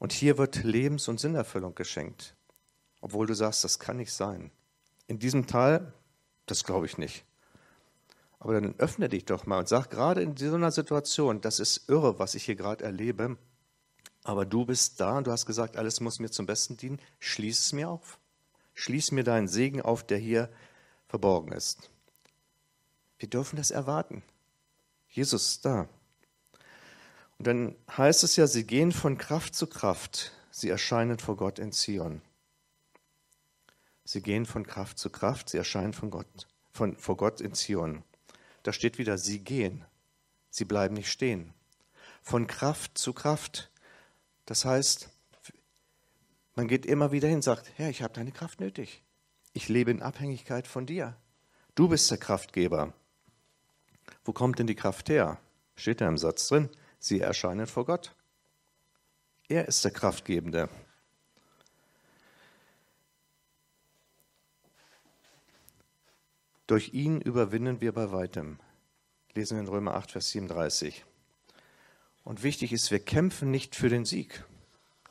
Und 0.00 0.10
hier 0.10 0.36
wird 0.36 0.64
Lebens- 0.64 1.06
und 1.06 1.20
Sinnerfüllung 1.20 1.76
geschenkt. 1.76 2.34
Obwohl 3.00 3.26
du 3.26 3.34
sagst, 3.34 3.64
das 3.64 3.78
kann 3.78 3.96
nicht 3.96 4.12
sein. 4.12 4.50
In 5.06 5.18
diesem 5.18 5.46
Tal, 5.46 5.92
das 6.46 6.64
glaube 6.64 6.86
ich 6.86 6.98
nicht. 6.98 7.24
Aber 8.40 8.54
dann 8.54 8.74
öffne 8.78 9.08
dich 9.08 9.24
doch 9.24 9.46
mal 9.46 9.58
und 9.58 9.68
sag 9.68 9.90
gerade 9.90 10.22
in 10.22 10.36
so 10.36 10.54
einer 10.54 10.70
Situation, 10.70 11.40
das 11.40 11.58
ist 11.58 11.88
irre, 11.88 12.18
was 12.18 12.34
ich 12.34 12.44
hier 12.44 12.56
gerade 12.56 12.84
erlebe. 12.84 13.36
Aber 14.24 14.44
du 14.44 14.64
bist 14.64 15.00
da 15.00 15.18
und 15.18 15.26
du 15.26 15.32
hast 15.32 15.46
gesagt, 15.46 15.76
alles 15.76 16.00
muss 16.00 16.20
mir 16.20 16.30
zum 16.30 16.46
Besten 16.46 16.76
dienen. 16.76 17.00
Schließ 17.18 17.58
es 17.60 17.72
mir 17.72 17.88
auf. 17.88 18.18
Schließ 18.74 19.12
mir 19.12 19.24
deinen 19.24 19.48
Segen 19.48 19.82
auf, 19.82 20.06
der 20.06 20.18
hier 20.18 20.50
verborgen 21.08 21.52
ist. 21.52 21.90
Wir 23.18 23.28
dürfen 23.28 23.56
das 23.56 23.70
erwarten. 23.70 24.22
Jesus 25.08 25.52
ist 25.52 25.64
da. 25.64 25.88
Und 27.38 27.46
dann 27.46 27.74
heißt 27.96 28.22
es 28.22 28.36
ja, 28.36 28.46
sie 28.46 28.64
gehen 28.64 28.92
von 28.92 29.18
Kraft 29.18 29.54
zu 29.54 29.66
Kraft. 29.66 30.32
Sie 30.50 30.68
erscheinen 30.68 31.18
vor 31.18 31.36
Gott 31.36 31.58
in 31.58 31.72
Zion. 31.72 32.20
Sie 34.10 34.22
gehen 34.22 34.46
von 34.46 34.66
Kraft 34.66 34.98
zu 34.98 35.10
Kraft. 35.10 35.50
Sie 35.50 35.58
erscheinen 35.58 35.92
von 35.92 36.08
Gott, 36.08 36.46
von, 36.72 36.96
vor 36.96 37.18
Gott 37.18 37.42
in 37.42 37.52
Zion. 37.52 38.02
Da 38.62 38.72
steht 38.72 38.96
wieder, 38.96 39.18
sie 39.18 39.40
gehen. 39.40 39.84
Sie 40.48 40.64
bleiben 40.64 40.94
nicht 40.94 41.10
stehen. 41.10 41.52
Von 42.22 42.46
Kraft 42.46 42.96
zu 42.96 43.12
Kraft. 43.12 43.70
Das 44.46 44.64
heißt, 44.64 45.10
man 46.54 46.68
geht 46.68 46.86
immer 46.86 47.12
wieder 47.12 47.28
hin 47.28 47.36
und 47.36 47.42
sagt, 47.42 47.70
Herr, 47.76 47.90
ich 47.90 48.00
habe 48.00 48.14
deine 48.14 48.32
Kraft 48.32 48.60
nötig. 48.60 49.04
Ich 49.52 49.68
lebe 49.68 49.90
in 49.90 50.00
Abhängigkeit 50.00 50.66
von 50.66 50.86
dir. 50.86 51.14
Du 51.74 51.86
bist 51.88 52.10
der 52.10 52.16
Kraftgeber. 52.16 52.94
Wo 54.24 54.32
kommt 54.32 54.58
denn 54.58 54.66
die 54.66 54.74
Kraft 54.74 55.10
her? 55.10 55.38
Steht 55.76 56.00
da 56.00 56.08
im 56.08 56.16
Satz 56.16 56.48
drin. 56.48 56.70
Sie 56.98 57.20
erscheinen 57.20 57.66
vor 57.66 57.84
Gott. 57.84 58.16
Er 59.48 59.68
ist 59.68 59.84
der 59.84 59.92
Kraftgebende. 59.92 60.70
Durch 66.68 66.92
ihn 66.92 67.22
überwinden 67.22 67.80
wir 67.80 67.92
bei 67.92 68.12
weitem. 68.12 68.58
Lesen 69.32 69.56
wir 69.56 69.62
in 69.62 69.68
Römer 69.68 69.94
8, 69.94 70.12
Vers 70.12 70.28
37. 70.28 71.06
Und 72.24 72.42
wichtig 72.42 72.74
ist, 72.74 72.90
wir 72.90 72.98
kämpfen 72.98 73.50
nicht 73.50 73.74
für 73.74 73.88
den 73.88 74.04
Sieg. 74.04 74.44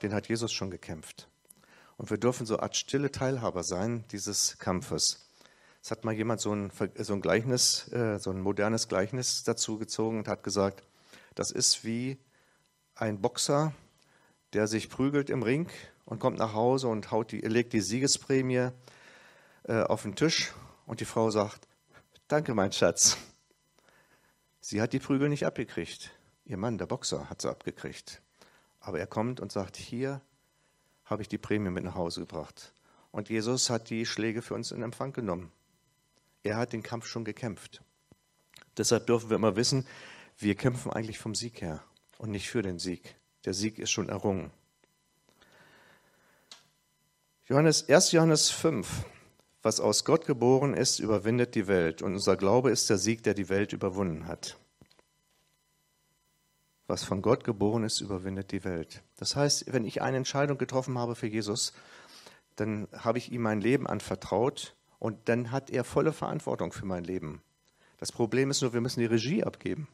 Den 0.04 0.14
hat 0.14 0.30
Jesus 0.30 0.54
schon 0.54 0.70
gekämpft. 0.70 1.28
Und 1.98 2.12
wir 2.12 2.20
dürfen 2.20 2.46
so 2.46 2.60
Art 2.60 2.78
stille 2.78 3.12
Teilhaber 3.12 3.64
sein 3.64 4.06
dieses 4.12 4.60
Kampfes. 4.60 5.32
Es 5.82 5.90
hat 5.90 6.06
mal 6.06 6.14
jemand 6.14 6.42
so 6.42 6.54
ein, 6.54 6.72
so 6.96 7.14
ein 7.14 7.22
Gleichnis, 7.22 7.92
äh, 7.92 8.20
so 8.20 8.30
ein 8.30 8.40
modernes 8.40 8.88
Gleichnis 8.88 9.44
dazu 9.44 9.80
gezogen 9.80 10.20
und 10.20 10.28
hat 10.28 10.44
gesagt, 10.44 10.84
das 11.34 11.50
ist 11.50 11.84
wie 11.84 12.20
ein 12.94 13.20
Boxer, 13.20 13.74
der 14.54 14.68
sich 14.68 14.92
prügelt 14.92 15.32
im 15.32 15.42
Ring 15.42 15.68
und 16.06 16.20
kommt 16.20 16.38
nach 16.38 16.54
Hause 16.54 16.88
und 16.88 17.10
haut 17.10 17.32
die, 17.32 17.40
legt 17.40 17.74
die 17.74 17.82
Siegesprämie 17.82 18.70
äh, 19.64 19.82
auf 19.82 20.04
den 20.04 20.14
Tisch 20.14 20.54
und 20.88 21.02
die 21.02 21.06
Frau 21.06 21.30
sagt, 21.30 21.68
danke 22.28 22.56
mein 22.56 22.72
Schatz. 22.72 23.18
Sie 24.60 24.82
hat 24.82 24.94
die 24.94 25.00
Prügel 25.00 25.30
nicht 25.30 25.46
abgekriegt. 25.46 26.12
Ihr 26.46 26.58
Mann, 26.58 26.80
der 26.80 26.88
Boxer, 26.88 27.30
hat 27.30 27.42
sie 27.42 27.50
abgekriegt. 27.50 28.22
Aber 28.80 29.00
er 29.00 29.06
kommt 29.06 29.40
und 29.40 29.52
sagt, 29.52 29.78
hier 29.78 30.22
habe 31.06 31.22
ich 31.22 31.28
die 31.28 31.38
Prämie 31.38 31.70
mit 31.70 31.84
nach 31.84 31.96
Hause 31.96 32.22
gebracht. 32.22 32.74
Und 33.12 33.30
Jesus 33.30 33.70
hat 33.70 33.90
die 33.90 34.06
Schläge 34.06 34.42
für 34.42 34.54
uns 34.56 34.72
in 34.72 34.82
Empfang 34.82 35.14
genommen. 35.14 35.52
Er 36.44 36.58
hat 36.58 36.74
den 36.74 36.84
Kampf 36.84 37.06
schon 37.06 37.26
gekämpft. 37.26 37.82
Deshalb 38.78 39.08
dürfen 39.08 39.30
wir 39.30 39.36
immer 39.36 39.56
wissen, 39.56 39.86
wir 40.38 40.56
kämpfen 40.56 40.92
eigentlich 40.92 41.20
vom 41.20 41.36
Sieg 41.36 41.62
her 41.62 41.84
und 42.18 42.32
nicht 42.32 42.50
für 42.50 42.62
den 42.62 42.80
Sieg. 42.80 43.16
Der 43.44 43.54
Sieg 43.54 43.78
ist 43.80 43.92
schon 43.92 44.08
errungen. 44.08 44.52
Johannes, 47.46 47.90
1. 47.90 48.12
Johannes 48.12 48.50
5. 48.50 49.06
Was 49.68 49.82
aus 49.82 50.06
Gott 50.06 50.26
geboren 50.26 50.74
ist, 50.74 51.00
überwindet 51.00 51.54
die 51.54 51.68
Welt. 51.68 52.02
Und 52.02 52.14
unser 52.14 52.38
Glaube 52.38 52.72
ist 52.72 52.90
der 52.90 52.98
Sieg, 52.98 53.24
der 53.24 53.34
die 53.34 53.50
Welt 53.50 53.74
überwunden 53.74 54.26
hat 54.26 54.58
was 56.88 57.04
von 57.04 57.22
Gott 57.22 57.44
geboren 57.44 57.84
ist, 57.84 58.00
überwindet 58.00 58.52
die 58.52 58.64
Welt. 58.64 59.04
Das 59.18 59.36
heißt, 59.36 59.72
wenn 59.74 59.86
ich 59.86 60.02
eine 60.02 60.18
Entscheidung 60.18 60.58
getroffen 60.58 60.98
habe 60.98 61.16
für 61.16 61.28
Jesus, 61.28 61.74
dann 62.56 62.88
habe 62.98 63.18
ich 63.18 63.32
ihm 63.32 63.42
mein 63.42 63.62
Leben 63.62 63.88
anvertraut 63.88 64.76
und 64.98 65.30
dann 65.30 65.52
hat 65.52 65.70
er 65.70 65.84
volle 65.84 66.14
Verantwortung 66.14 66.72
für 66.72 66.86
mein 66.86 67.04
Leben. 67.04 67.42
Das 67.98 68.12
Problem 68.12 68.50
ist 68.50 68.62
nur, 68.62 68.74
wir 68.74 68.82
müssen 68.82 69.02
die 69.02 69.06
Regie 69.06 69.44
abgeben. 69.44 69.88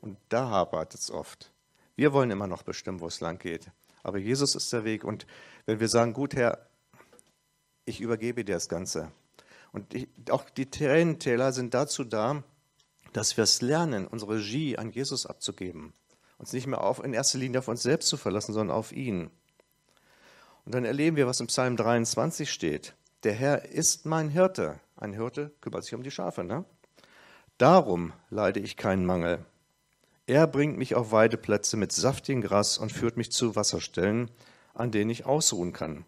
Und 0.00 0.16
da 0.30 0.48
hapert 0.48 0.94
es 0.94 1.10
oft. 1.10 1.52
Wir 1.94 2.12
wollen 2.12 2.30
immer 2.30 2.46
noch 2.46 2.62
bestimmen, 2.62 3.00
wo 3.00 3.06
es 3.06 3.20
lang 3.20 3.38
geht. 3.38 3.70
Aber 4.02 4.18
Jesus 4.18 4.54
ist 4.54 4.72
der 4.72 4.84
Weg. 4.84 5.04
Und 5.04 5.26
wenn 5.66 5.80
wir 5.80 5.88
sagen, 5.88 6.12
gut, 6.12 6.34
Herr, 6.34 6.66
ich 7.84 8.00
übergebe 8.00 8.44
dir 8.44 8.54
das 8.54 8.68
Ganze. 8.68 9.10
Und 9.72 9.94
ich, 9.94 10.08
auch 10.30 10.48
die 10.50 10.70
Tränentäler 10.70 11.52
sind 11.52 11.74
dazu 11.74 12.04
da, 12.04 12.42
dass 13.12 13.36
wir 13.36 13.44
es 13.44 13.62
lernen, 13.62 14.06
unsere 14.06 14.36
Regie 14.36 14.78
an 14.78 14.90
Jesus 14.90 15.26
abzugeben 15.26 15.92
uns 16.42 16.52
nicht 16.52 16.66
mehr 16.66 16.82
auf, 16.82 17.02
in 17.02 17.14
erster 17.14 17.38
Linie 17.38 17.60
auf 17.60 17.68
uns 17.68 17.82
selbst 17.82 18.08
zu 18.08 18.16
verlassen, 18.16 18.52
sondern 18.52 18.76
auf 18.76 18.90
ihn. 18.90 19.30
Und 20.64 20.74
dann 20.74 20.84
erleben 20.84 21.16
wir, 21.16 21.28
was 21.28 21.38
im 21.38 21.46
Psalm 21.46 21.76
23 21.76 22.52
steht. 22.52 22.94
Der 23.22 23.32
Herr 23.32 23.66
ist 23.66 24.06
mein 24.06 24.28
Hirte. 24.28 24.80
Ein 24.96 25.12
Hirte 25.12 25.52
kümmert 25.60 25.84
sich 25.84 25.94
um 25.94 26.02
die 26.02 26.10
Schafe. 26.10 26.42
Ne? 26.42 26.64
Darum 27.58 28.12
leide 28.28 28.58
ich 28.58 28.76
keinen 28.76 29.06
Mangel. 29.06 29.44
Er 30.26 30.48
bringt 30.48 30.78
mich 30.78 30.96
auf 30.96 31.12
Weideplätze 31.12 31.76
mit 31.76 31.92
saftigem 31.92 32.42
Gras 32.42 32.76
und 32.76 32.90
führt 32.90 33.16
mich 33.16 33.30
zu 33.30 33.54
Wasserstellen, 33.54 34.28
an 34.74 34.90
denen 34.90 35.10
ich 35.10 35.24
ausruhen 35.26 35.72
kann. 35.72 36.04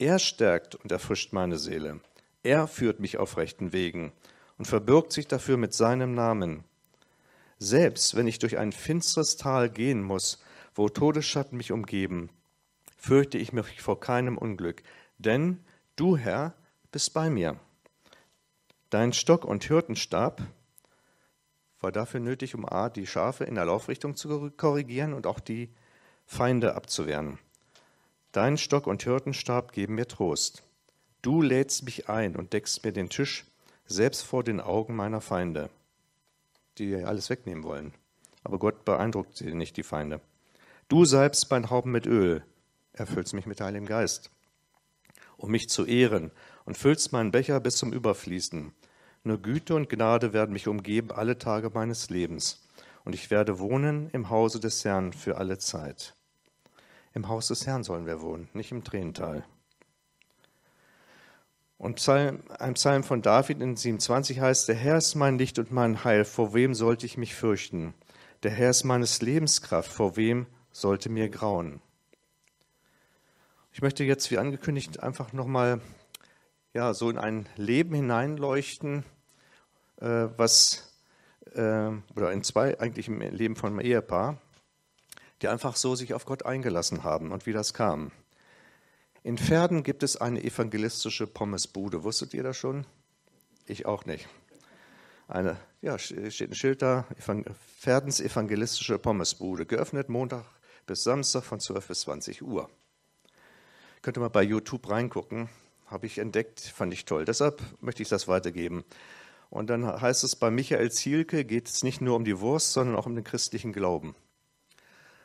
Er 0.00 0.18
stärkt 0.18 0.76
und 0.76 0.90
erfrischt 0.90 1.34
meine 1.34 1.58
Seele. 1.58 2.00
Er 2.42 2.66
führt 2.66 3.00
mich 3.00 3.18
auf 3.18 3.36
rechten 3.36 3.74
Wegen 3.74 4.12
und 4.56 4.64
verbirgt 4.64 5.12
sich 5.12 5.28
dafür 5.28 5.58
mit 5.58 5.74
seinem 5.74 6.14
Namen. 6.14 6.64
Selbst 7.58 8.16
wenn 8.16 8.26
ich 8.26 8.38
durch 8.38 8.56
ein 8.56 8.72
finstres 8.72 9.36
Tal 9.36 9.68
gehen 9.68 10.02
muss, 10.02 10.42
wo 10.74 10.88
Todesschatten 10.88 11.58
mich 11.58 11.70
umgeben, 11.70 12.30
fürchte 12.96 13.36
ich 13.36 13.52
mich 13.52 13.82
vor 13.82 14.00
keinem 14.00 14.38
Unglück, 14.38 14.82
denn 15.18 15.62
du, 15.96 16.16
Herr, 16.16 16.54
bist 16.92 17.12
bei 17.12 17.28
mir. 17.28 17.60
Dein 18.88 19.12
Stock 19.12 19.44
und 19.44 19.64
Hirtenstab 19.64 20.40
war 21.78 21.92
dafür 21.92 22.20
nötig, 22.20 22.54
um 22.54 22.66
A, 22.66 22.88
die 22.88 23.06
Schafe 23.06 23.44
in 23.44 23.54
der 23.54 23.66
Laufrichtung 23.66 24.16
zu 24.16 24.50
korrigieren 24.52 25.12
und 25.12 25.26
auch 25.26 25.40
die 25.40 25.68
Feinde 26.24 26.74
abzuwehren. 26.74 27.38
Dein 28.32 28.58
Stock 28.58 28.86
und 28.86 29.02
Hirtenstab 29.02 29.72
geben 29.72 29.96
mir 29.96 30.06
Trost. 30.06 30.62
Du 31.20 31.42
lädst 31.42 31.82
mich 31.82 32.08
ein 32.08 32.36
und 32.36 32.52
deckst 32.52 32.84
mir 32.84 32.92
den 32.92 33.08
Tisch, 33.08 33.44
selbst 33.86 34.22
vor 34.22 34.44
den 34.44 34.60
Augen 34.60 34.94
meiner 34.94 35.20
Feinde, 35.20 35.68
die 36.78 36.94
alles 36.94 37.28
wegnehmen 37.28 37.64
wollen. 37.64 37.92
Aber 38.44 38.60
Gott 38.60 38.84
beeindruckt 38.84 39.36
sie 39.36 39.52
nicht, 39.52 39.76
die 39.76 39.82
Feinde. 39.82 40.20
Du 40.88 41.04
salbst 41.04 41.50
mein 41.50 41.70
Haupt 41.70 41.88
mit 41.88 42.06
Öl, 42.06 42.44
erfüllst 42.92 43.34
mich 43.34 43.46
mit 43.46 43.60
Heiligem 43.60 43.86
Geist, 43.86 44.30
um 45.36 45.50
mich 45.50 45.68
zu 45.68 45.84
ehren 45.84 46.30
und 46.64 46.78
füllst 46.78 47.10
meinen 47.10 47.32
Becher 47.32 47.58
bis 47.58 47.78
zum 47.78 47.92
Überfließen. 47.92 48.72
Nur 49.24 49.42
Güte 49.42 49.74
und 49.74 49.88
Gnade 49.88 50.32
werden 50.32 50.52
mich 50.52 50.68
umgeben 50.68 51.10
alle 51.10 51.36
Tage 51.36 51.70
meines 51.74 52.10
Lebens, 52.10 52.64
und 53.04 53.12
ich 53.12 53.32
werde 53.32 53.58
wohnen 53.58 54.08
im 54.10 54.30
Hause 54.30 54.60
des 54.60 54.84
Herrn 54.84 55.12
für 55.12 55.36
alle 55.36 55.58
Zeit. 55.58 56.14
Im 57.14 57.28
Haus 57.28 57.48
des 57.48 57.66
Herrn 57.66 57.82
sollen 57.82 58.06
wir 58.06 58.22
wohnen, 58.22 58.48
nicht 58.52 58.70
im 58.72 58.84
Tränental. 58.84 59.44
Und 61.78 61.96
Psalm, 61.96 62.42
ein 62.58 62.74
Psalm 62.74 63.02
von 63.02 63.22
David 63.22 63.60
in 63.60 63.74
27 63.74 64.38
heißt, 64.38 64.68
der 64.68 64.74
Herr 64.74 64.98
ist 64.98 65.14
mein 65.14 65.38
Licht 65.38 65.58
und 65.58 65.72
mein 65.72 66.04
Heil, 66.04 66.24
vor 66.24 66.52
wem 66.52 66.74
sollte 66.74 67.06
ich 67.06 67.16
mich 67.16 67.34
fürchten? 67.34 67.94
Der 68.42 68.50
Herr 68.50 68.70
ist 68.70 68.84
meines 68.84 69.22
Lebenskraft, 69.22 69.90
vor 69.90 70.16
wem 70.16 70.46
sollte 70.72 71.08
mir 71.08 71.30
grauen? 71.30 71.80
Ich 73.72 73.82
möchte 73.82 74.04
jetzt, 74.04 74.30
wie 74.30 74.38
angekündigt, 74.38 75.02
einfach 75.02 75.32
nochmal 75.32 75.80
ja, 76.74 76.92
so 76.92 77.08
in 77.10 77.18
ein 77.18 77.48
Leben 77.56 77.94
hineinleuchten, 77.94 79.04
äh, 80.00 80.28
was, 80.36 80.92
äh, 81.54 81.90
oder 82.14 82.32
in 82.32 82.42
zwei, 82.42 82.78
eigentlich 82.78 83.08
im 83.08 83.20
Leben 83.20 83.56
von 83.56 83.70
einem 83.70 83.80
Ehepaar, 83.80 84.38
die 85.42 85.48
einfach 85.48 85.76
so 85.76 85.94
sich 85.94 86.14
auf 86.14 86.24
Gott 86.24 86.44
eingelassen 86.44 87.04
haben 87.04 87.32
und 87.32 87.46
wie 87.46 87.52
das 87.52 87.74
kam. 87.74 88.12
In 89.22 89.38
Pferden 89.38 89.82
gibt 89.82 90.02
es 90.02 90.16
eine 90.16 90.42
evangelistische 90.42 91.26
Pommesbude. 91.26 92.04
Wusstet 92.04 92.34
ihr 92.34 92.42
das 92.42 92.56
schon? 92.56 92.86
Ich 93.66 93.86
auch 93.86 94.06
nicht. 94.06 94.28
Eine, 95.28 95.56
ja, 95.82 95.98
steht 95.98 96.50
ein 96.50 96.54
Schild 96.54 96.82
da, 96.82 97.06
Pferdens 97.78 98.20
evangelistische 98.20 98.98
Pommesbude, 98.98 99.66
geöffnet 99.66 100.08
Montag 100.08 100.44
bis 100.86 101.04
Samstag 101.04 101.44
von 101.44 101.60
12 101.60 101.86
bis 101.86 102.00
20 102.00 102.42
Uhr. 102.42 102.68
Könnt 104.02 104.16
ihr 104.16 104.20
mal 104.20 104.28
bei 104.28 104.42
YouTube 104.42 104.88
reingucken 104.88 105.48
habe 105.90 106.06
ich 106.06 106.18
entdeckt, 106.18 106.60
fand 106.60 106.92
ich 106.92 107.04
toll. 107.04 107.24
Deshalb 107.24 107.62
möchte 107.80 108.02
ich 108.02 108.08
das 108.08 108.28
weitergeben. 108.28 108.84
Und 109.50 109.68
dann 109.68 110.00
heißt 110.00 110.22
es, 110.22 110.36
bei 110.36 110.50
Michael 110.50 110.92
Zielke 110.92 111.44
geht 111.44 111.68
es 111.68 111.82
nicht 111.82 112.00
nur 112.00 112.14
um 112.14 112.24
die 112.24 112.38
Wurst, 112.38 112.72
sondern 112.72 112.94
auch 112.94 113.06
um 113.06 113.16
den 113.16 113.24
christlichen 113.24 113.72
Glauben. 113.72 114.14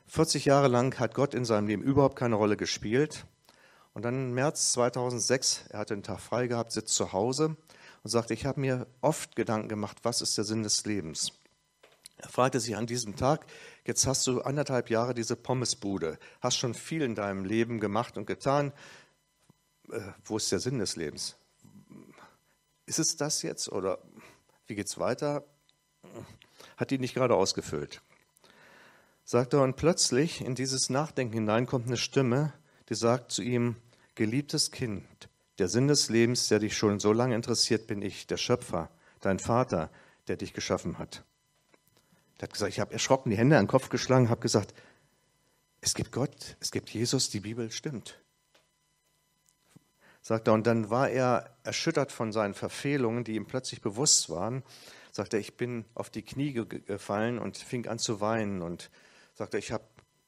40 0.08 0.46
Jahre 0.46 0.68
lang 0.68 0.98
hat 1.00 1.14
Gott 1.14 1.34
in 1.34 1.46
seinem 1.46 1.68
Leben 1.68 1.84
überhaupt 1.84 2.16
keine 2.16 2.36
Rolle 2.36 2.58
gespielt. 2.58 3.26
Und 3.94 4.04
dann 4.04 4.16
im 4.16 4.34
März 4.34 4.74
2006, 4.74 5.66
er 5.70 5.80
hatte 5.80 5.94
einen 5.94 6.04
Tag 6.04 6.20
frei 6.20 6.48
gehabt, 6.48 6.72
sitzt 6.72 6.94
zu 6.96 7.14
Hause 7.14 7.56
und 8.04 8.10
sagte, 8.10 8.34
ich 8.34 8.46
habe 8.46 8.60
mir 8.60 8.88
oft 9.02 9.36
Gedanken 9.36 9.70
gemacht, 9.70 10.00
was 10.04 10.22
ist 10.22 10.38
der 10.38 10.44
Sinn 10.44 10.64
des 10.64 10.86
Lebens? 10.86 11.32
Er 12.18 12.30
fragte 12.30 12.60
sich 12.60 12.76
an 12.76 12.88
diesem 12.88 13.16
Tag, 13.16 13.46
jetzt 13.86 14.06
hast 14.08 14.26
du 14.28 14.42
anderthalb 14.42 14.90
Jahre 14.90 15.14
diese 15.14 15.36
Pommesbude, 15.36 16.18
hast 16.42 16.58
schon 16.58 16.74
viel 16.74 17.02
in 17.02 17.16
deinem 17.16 17.46
Leben 17.46 17.80
gemacht 17.80 18.18
und 18.18 18.26
getan, 18.26 18.74
äh, 19.92 20.00
wo 20.24 20.38
ist 20.38 20.52
der 20.52 20.60
Sinn 20.60 20.80
des 20.80 20.96
Lebens? 20.96 21.36
Ist 22.86 23.00
es 23.00 23.16
das 23.18 23.42
jetzt 23.42 23.70
oder 23.70 24.00
wie 24.68 24.76
geht 24.76 24.88
es 24.88 25.00
weiter? 25.00 25.46
Hat 26.78 26.92
die 26.92 27.00
nicht 27.00 27.14
gerade 27.14 27.36
ausgefüllt. 27.36 28.02
Sagt 29.26 29.54
er, 29.54 29.64
und 29.64 29.76
plötzlich 29.76 30.42
in 30.42 30.56
dieses 30.56 30.90
Nachdenken 30.90 31.34
hinein 31.34 31.66
kommt 31.66 31.88
eine 31.88 31.98
Stimme, 31.98 32.54
die 32.90 32.96
sagt 32.96 33.32
zu 33.32 33.42
ihm, 33.42 33.76
geliebtes 34.14 34.72
Kind, 34.72 35.04
der 35.58 35.68
Sinn 35.68 35.88
des 35.88 36.10
Lebens, 36.10 36.48
der 36.48 36.60
dich 36.60 36.78
schon 36.78 37.00
so 37.00 37.12
lange 37.12 37.36
interessiert, 37.36 37.88
bin 37.88 38.02
ich, 38.02 38.28
der 38.28 38.38
Schöpfer, 38.38 38.90
dein 39.22 39.40
Vater, 39.40 39.90
der 40.28 40.38
dich 40.38 40.54
geschaffen 40.54 41.00
hat. 41.00 41.24
Er 42.38 42.44
hat 42.44 42.54
gesagt, 42.54 42.72
ich 42.72 42.80
habe 42.80 42.94
erschrocken 42.94 43.32
die 43.32 43.38
Hände 43.38 43.58
an 43.58 43.64
den 43.64 43.70
Kopf 43.70 43.90
geschlagen, 43.90 44.30
habe 44.30 44.42
gesagt, 44.42 44.74
es 45.82 45.96
gibt 45.96 46.12
Gott, 46.12 46.56
es 46.60 46.72
gibt 46.72 46.90
Jesus, 46.92 47.30
die 47.30 47.40
Bibel 47.40 47.72
stimmt 47.72 48.20
sagt 50.26 50.48
er, 50.48 50.56
und 50.56 50.66
dann 50.66 50.90
war 50.90 51.08
er 51.08 51.52
erschüttert 51.62 52.12
von 52.12 52.32
seinen 52.32 52.56
Verfehlungen, 52.56 53.24
die 53.24 53.36
ihm 53.36 53.46
plötzlich 53.46 53.82
bewusst 53.82 54.32
waren. 54.32 54.64
Sagt 55.12 55.36
er, 55.36 55.40
ich 55.40 55.56
bin 55.56 55.86
auf 55.94 56.10
die 56.10 56.24
Knie 56.24 56.52
gefallen 56.52 57.38
und 57.38 57.58
fing 57.58 57.88
an 57.88 58.00
zu 58.00 58.22
weinen 58.22 58.64
und 58.64 58.90
sagte, 59.36 59.58
ich 59.58 59.72
habe 59.72 59.84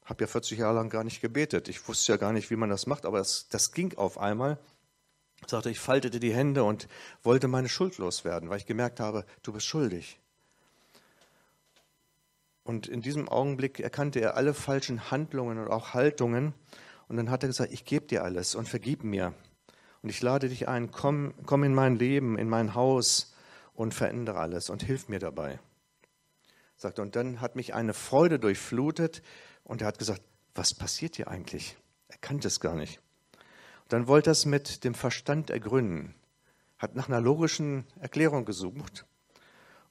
hab 0.06 0.22
ja 0.22 0.28
40 0.28 0.60
Jahre 0.60 0.76
lang 0.76 0.90
gar 0.90 1.04
nicht 1.04 1.22
gebetet. 1.22 1.68
Ich 1.68 1.88
wusste 1.88 2.14
ja 2.14 2.18
gar 2.18 2.32
nicht, 2.32 2.50
wie 2.50 2.56
man 2.56 2.70
das 2.70 2.86
macht, 2.86 3.06
aber 3.06 3.18
das, 3.18 3.48
das 3.50 3.72
ging 3.72 3.98
auf 3.98 4.18
einmal. 4.18 4.58
Sagte, 5.46 5.70
ich 5.70 5.80
faltete 5.80 6.20
die 6.20 6.34
Hände 6.34 6.64
und 6.64 6.88
wollte 7.24 7.48
meine 7.48 7.70
Schuld 7.70 7.98
loswerden, 7.98 8.50
weil 8.50 8.58
ich 8.58 8.66
gemerkt 8.66 9.00
habe, 9.00 9.26
du 9.44 9.54
bist 9.54 9.66
schuldig. 9.66 10.20
Und 12.64 12.88
in 12.88 13.02
diesem 13.02 13.30
Augenblick 13.30 13.80
erkannte 13.80 14.20
er 14.20 14.36
alle 14.36 14.54
falschen 14.54 15.10
Handlungen 15.10 15.58
und 15.58 15.70
auch 15.70 15.94
Haltungen. 15.94 16.54
Und 17.08 17.16
dann 17.16 17.30
hat 17.30 17.44
er 17.44 17.48
gesagt, 17.48 17.72
ich 17.72 17.86
gebe 17.86 18.08
dir 18.08 18.24
alles 18.24 18.56
und 18.56 18.68
vergib 18.68 19.04
mir. 19.04 19.34
Und 20.02 20.10
ich 20.10 20.22
lade 20.22 20.50
dich 20.50 20.68
ein, 20.68 20.92
komm, 20.92 21.34
komm 21.46 21.64
in 21.64 21.74
mein 21.74 21.96
Leben, 21.96 22.38
in 22.38 22.50
mein 22.50 22.76
Haus 22.76 23.34
und 23.74 23.94
verändere 23.94 24.40
alles 24.40 24.70
und 24.70 24.84
hilf 24.84 25.08
mir 25.08 25.20
dabei. 25.20 25.60
Sagt, 26.78 27.00
und 27.00 27.16
dann 27.16 27.42
hat 27.42 27.56
mich 27.56 27.74
eine 27.74 27.94
Freude 27.94 28.40
durchflutet 28.40 29.24
und 29.64 29.82
er 29.82 29.88
hat 29.88 29.98
gesagt, 30.00 30.22
was 30.54 30.74
passiert 30.74 31.16
hier 31.16 31.28
eigentlich? 31.28 31.76
Er 32.08 32.18
kannte 32.20 32.48
es 32.48 32.60
gar 32.60 32.76
nicht. 32.76 33.00
Und 33.84 33.94
dann 33.94 34.08
wollte 34.08 34.30
er 34.30 34.34
es 34.34 34.46
mit 34.46 34.84
dem 34.84 34.94
Verstand 34.94 35.50
ergründen, 35.50 36.14
hat 36.78 36.96
nach 36.96 37.08
einer 37.08 37.20
logischen 37.20 37.86
Erklärung 38.00 38.46
gesucht 38.46 39.06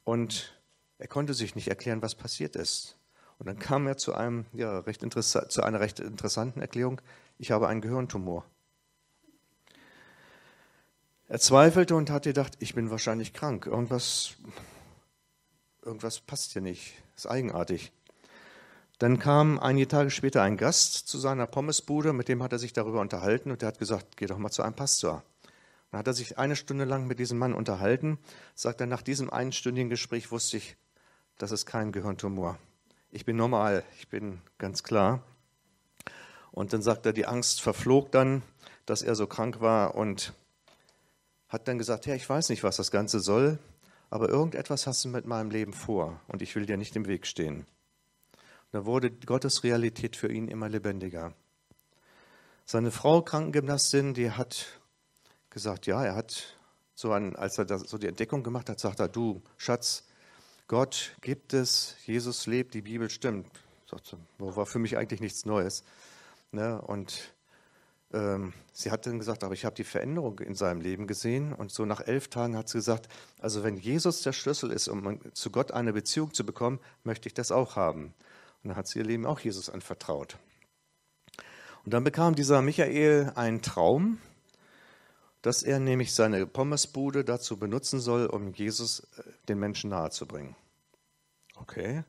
und 0.04 0.60
er 0.98 1.08
konnte 1.08 1.34
sich 1.34 1.56
nicht 1.56 1.68
erklären, 1.68 2.02
was 2.02 2.14
passiert 2.14 2.56
ist. 2.56 2.96
Und 3.38 3.46
dann 3.46 3.58
kam 3.58 3.86
er 3.86 3.96
zu, 3.96 4.14
einem, 4.14 4.46
ja, 4.52 4.78
recht 4.78 5.04
zu 5.12 5.62
einer 5.62 5.80
recht 5.80 6.00
interessanten 6.00 6.60
Erklärung, 6.60 7.02
ich 7.36 7.50
habe 7.50 7.68
einen 7.68 7.80
Gehirntumor. 7.80 8.46
Er 11.28 11.40
zweifelte 11.40 11.96
und 11.96 12.08
hat 12.10 12.22
gedacht, 12.22 12.54
ich 12.60 12.74
bin 12.74 12.90
wahrscheinlich 12.90 13.34
krank. 13.34 13.66
Irgendwas, 13.66 14.36
irgendwas 15.86 16.20
passt 16.20 16.52
hier 16.52 16.62
nicht. 16.62 16.94
Ist 17.16 17.26
eigenartig. 17.26 17.92
Dann 18.98 19.18
kam 19.18 19.58
einige 19.58 19.88
Tage 19.88 20.10
später 20.10 20.42
ein 20.42 20.56
Gast 20.56 21.06
zu 21.06 21.18
seiner 21.18 21.46
Pommesbude, 21.46 22.12
mit 22.12 22.28
dem 22.28 22.42
hat 22.42 22.52
er 22.52 22.58
sich 22.58 22.72
darüber 22.72 23.00
unterhalten 23.00 23.50
und 23.50 23.62
der 23.62 23.68
hat 23.68 23.78
gesagt, 23.78 24.16
geh 24.16 24.26
doch 24.26 24.38
mal 24.38 24.50
zu 24.50 24.62
einem 24.62 24.74
Pastor. 24.74 25.22
Dann 25.90 25.98
hat 26.00 26.06
er 26.06 26.14
sich 26.14 26.38
eine 26.38 26.56
Stunde 26.56 26.84
lang 26.84 27.06
mit 27.06 27.18
diesem 27.18 27.38
Mann 27.38 27.54
unterhalten. 27.54 28.18
Sagt 28.54 28.80
er, 28.80 28.86
nach 28.86 29.02
diesem 29.02 29.30
einstündigen 29.30 29.88
Gespräch 29.88 30.32
wusste 30.32 30.56
ich, 30.56 30.76
das 31.38 31.52
ist 31.52 31.66
kein 31.66 31.92
Gehirntumor. 31.92 32.58
Ich 33.10 33.24
bin 33.24 33.36
normal, 33.36 33.84
ich 33.98 34.08
bin 34.08 34.40
ganz 34.58 34.82
klar. 34.82 35.22
Und 36.50 36.72
dann 36.72 36.82
sagt 36.82 37.06
er, 37.06 37.12
die 37.12 37.26
Angst 37.26 37.60
verflog 37.60 38.10
dann, 38.10 38.42
dass 38.86 39.02
er 39.02 39.14
so 39.14 39.26
krank 39.26 39.60
war 39.60 39.94
und 39.94 40.32
hat 41.48 41.68
dann 41.68 41.78
gesagt, 41.78 42.06
ja, 42.06 42.14
ich 42.14 42.28
weiß 42.28 42.48
nicht, 42.48 42.64
was 42.64 42.76
das 42.76 42.90
Ganze 42.90 43.20
soll, 43.20 43.58
aber 44.10 44.28
irgendetwas 44.28 44.86
hast 44.86 45.04
du 45.04 45.08
mit 45.08 45.26
meinem 45.26 45.50
Leben 45.50 45.72
vor 45.72 46.20
und 46.28 46.42
ich 46.42 46.54
will 46.54 46.66
dir 46.66 46.76
nicht 46.76 46.96
im 46.96 47.06
Weg 47.06 47.26
stehen. 47.26 47.58
Und 47.58 48.72
da 48.72 48.86
wurde 48.86 49.10
Gottes 49.10 49.64
Realität 49.64 50.16
für 50.16 50.30
ihn 50.30 50.48
immer 50.48 50.68
lebendiger. 50.68 51.34
Seine 52.64 52.90
Frau, 52.90 53.22
Krankengymnastin, 53.22 54.14
die 54.14 54.30
hat 54.30 54.80
gesagt, 55.50 55.86
ja, 55.86 56.04
er 56.04 56.16
hat 56.16 56.56
so, 56.94 57.12
an, 57.12 57.36
als 57.36 57.58
er 57.58 57.64
das, 57.64 57.82
so 57.82 57.98
die 57.98 58.08
Entdeckung 58.08 58.42
gemacht 58.42 58.68
hat, 58.68 58.80
sagt 58.80 59.00
er, 59.00 59.08
du 59.08 59.42
Schatz, 59.56 60.04
Gott 60.66 61.16
gibt 61.20 61.54
es, 61.54 61.94
Jesus 62.06 62.46
lebt, 62.46 62.74
die 62.74 62.82
Bibel 62.82 63.08
stimmt. 63.08 63.46
Sagte, 63.88 64.18
war 64.38 64.66
für 64.66 64.80
mich 64.80 64.96
eigentlich 64.96 65.20
nichts 65.20 65.44
Neues. 65.44 65.84
Ne? 66.50 66.80
Und 66.82 67.35
sie 68.10 68.90
hat 68.90 69.06
dann 69.06 69.18
gesagt, 69.18 69.42
aber 69.42 69.52
ich 69.52 69.64
habe 69.64 69.74
die 69.74 69.84
Veränderung 69.84 70.38
in 70.38 70.54
seinem 70.54 70.80
Leben 70.80 71.06
gesehen. 71.06 71.52
Und 71.52 71.72
so 71.72 71.84
nach 71.84 72.00
elf 72.00 72.28
Tagen 72.28 72.56
hat 72.56 72.68
sie 72.68 72.78
gesagt, 72.78 73.08
also 73.40 73.64
wenn 73.64 73.76
Jesus 73.76 74.22
der 74.22 74.32
Schlüssel 74.32 74.70
ist, 74.70 74.88
um 74.88 75.20
zu 75.34 75.50
Gott 75.50 75.72
eine 75.72 75.92
Beziehung 75.92 76.32
zu 76.32 76.46
bekommen, 76.46 76.78
möchte 77.02 77.28
ich 77.28 77.34
das 77.34 77.50
auch 77.50 77.76
haben. 77.76 78.14
Und 78.62 78.70
dann 78.70 78.76
hat 78.76 78.86
sie 78.86 79.00
ihr 79.00 79.04
Leben 79.04 79.26
auch 79.26 79.40
Jesus 79.40 79.68
anvertraut. 79.68 80.38
Und 81.84 81.94
dann 81.94 82.04
bekam 82.04 82.34
dieser 82.34 82.62
Michael 82.62 83.32
einen 83.34 83.62
Traum, 83.62 84.18
dass 85.42 85.62
er 85.62 85.78
nämlich 85.78 86.14
seine 86.14 86.44
Pommesbude 86.46 87.24
dazu 87.24 87.56
benutzen 87.56 88.00
soll, 88.00 88.26
um 88.26 88.52
Jesus 88.52 89.00
äh, 89.00 89.22
den 89.48 89.60
Menschen 89.60 89.90
nahezubringen. 89.90 90.56
Okay. 91.54 92.02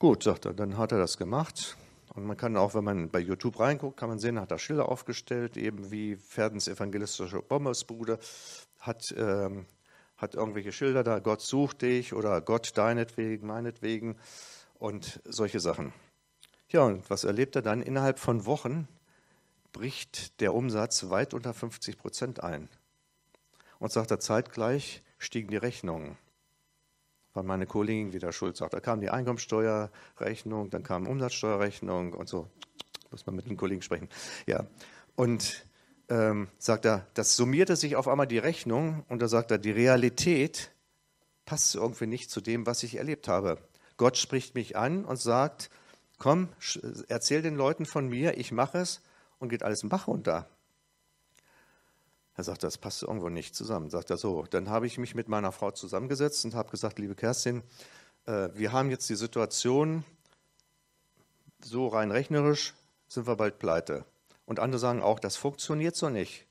Gut, 0.00 0.24
sagt 0.24 0.44
er, 0.44 0.54
dann 0.54 0.76
hat 0.76 0.90
er 0.90 0.98
das 0.98 1.16
gemacht. 1.16 1.76
Und 2.14 2.24
man 2.24 2.36
kann 2.36 2.56
auch, 2.56 2.74
wenn 2.74 2.84
man 2.84 3.10
bei 3.10 3.20
YouTube 3.20 3.60
reinguckt, 3.60 3.98
kann 3.98 4.08
man 4.08 4.18
sehen, 4.18 4.40
hat 4.40 4.50
er 4.50 4.58
Schilder 4.58 4.88
aufgestellt, 4.88 5.56
eben 5.56 5.90
wie 5.90 6.16
Ferdens 6.16 6.68
evangelistische 6.68 7.42
Pommesbude, 7.42 8.18
hat, 8.78 9.14
ähm, 9.16 9.66
hat 10.16 10.34
irgendwelche 10.34 10.72
Schilder 10.72 11.04
da, 11.04 11.18
Gott 11.18 11.40
sucht 11.40 11.82
dich 11.82 12.14
oder 12.14 12.40
Gott 12.40 12.76
deinetwegen, 12.76 13.46
meinetwegen 13.46 14.16
und 14.78 15.20
solche 15.24 15.60
Sachen. 15.60 15.92
Ja, 16.70 16.82
und 16.82 17.08
was 17.08 17.24
erlebt 17.24 17.56
er 17.56 17.62
dann? 17.62 17.82
Innerhalb 17.82 18.18
von 18.18 18.44
Wochen 18.46 18.88
bricht 19.72 20.40
der 20.40 20.54
Umsatz 20.54 21.08
weit 21.08 21.34
unter 21.34 21.54
50 21.54 21.98
Prozent 21.98 22.42
ein. 22.42 22.68
Und 23.78 23.92
sagt 23.92 24.10
er 24.10 24.20
zeitgleich, 24.20 25.02
stiegen 25.18 25.50
die 25.50 25.56
Rechnungen. 25.56 26.16
War 27.38 27.44
meine 27.44 27.66
Kollegin 27.66 28.12
wieder 28.12 28.32
schuld, 28.32 28.56
sagt, 28.56 28.74
da 28.74 28.80
kam 28.80 29.00
die 29.00 29.10
Einkommensteuerrechnung, 29.10 30.70
dann 30.70 30.82
kam 30.82 31.06
Umsatzsteuerrechnung 31.06 32.12
und 32.12 32.28
so. 32.28 32.48
Muss 33.12 33.26
man 33.26 33.36
mit 33.36 33.48
den 33.48 33.56
Kollegen 33.56 33.80
sprechen. 33.80 34.08
Ja, 34.46 34.66
und 35.14 35.64
ähm, 36.08 36.48
sagt 36.58 36.84
er, 36.84 37.06
das 37.14 37.36
summierte 37.36 37.76
sich 37.76 37.94
auf 37.94 38.08
einmal 38.08 38.26
die 38.26 38.38
Rechnung 38.38 39.04
und 39.08 39.22
da 39.22 39.28
sagt 39.28 39.52
er, 39.52 39.58
die 39.58 39.70
Realität 39.70 40.72
passt 41.46 41.76
irgendwie 41.76 42.08
nicht 42.08 42.28
zu 42.28 42.40
dem, 42.40 42.66
was 42.66 42.82
ich 42.82 42.96
erlebt 42.96 43.28
habe. 43.28 43.58
Gott 43.98 44.16
spricht 44.16 44.56
mich 44.56 44.76
an 44.76 45.04
und 45.04 45.20
sagt, 45.20 45.70
komm, 46.18 46.48
erzähl 47.06 47.40
den 47.40 47.54
Leuten 47.54 47.86
von 47.86 48.08
mir, 48.08 48.36
ich 48.36 48.50
mache 48.50 48.78
es 48.78 49.00
und 49.38 49.48
geht 49.48 49.62
alles 49.62 49.84
im 49.84 49.90
Bach 49.90 50.08
runter. 50.08 50.48
Er 52.38 52.44
sagt, 52.44 52.62
das 52.62 52.78
passt 52.78 53.02
irgendwo 53.02 53.30
nicht 53.30 53.56
zusammen. 53.56 53.90
Sagt 53.90 54.10
er 54.10 54.16
so, 54.16 54.44
dann 54.44 54.70
habe 54.70 54.86
ich 54.86 54.96
mich 54.96 55.16
mit 55.16 55.26
meiner 55.26 55.50
Frau 55.50 55.72
zusammengesetzt 55.72 56.44
und 56.44 56.54
habe 56.54 56.70
gesagt, 56.70 57.00
liebe 57.00 57.16
Kerstin, 57.16 57.64
äh, 58.26 58.50
wir 58.54 58.70
haben 58.70 58.90
jetzt 58.90 59.10
die 59.10 59.16
Situation, 59.16 60.04
so 61.64 61.88
rein 61.88 62.12
rechnerisch 62.12 62.74
sind 63.08 63.26
wir 63.26 63.34
bald 63.34 63.58
pleite. 63.58 64.04
Und 64.46 64.60
andere 64.60 64.78
sagen 64.78 65.02
auch, 65.02 65.18
das 65.18 65.34
funktioniert 65.34 65.96
so 65.96 66.10
nicht. 66.10 66.46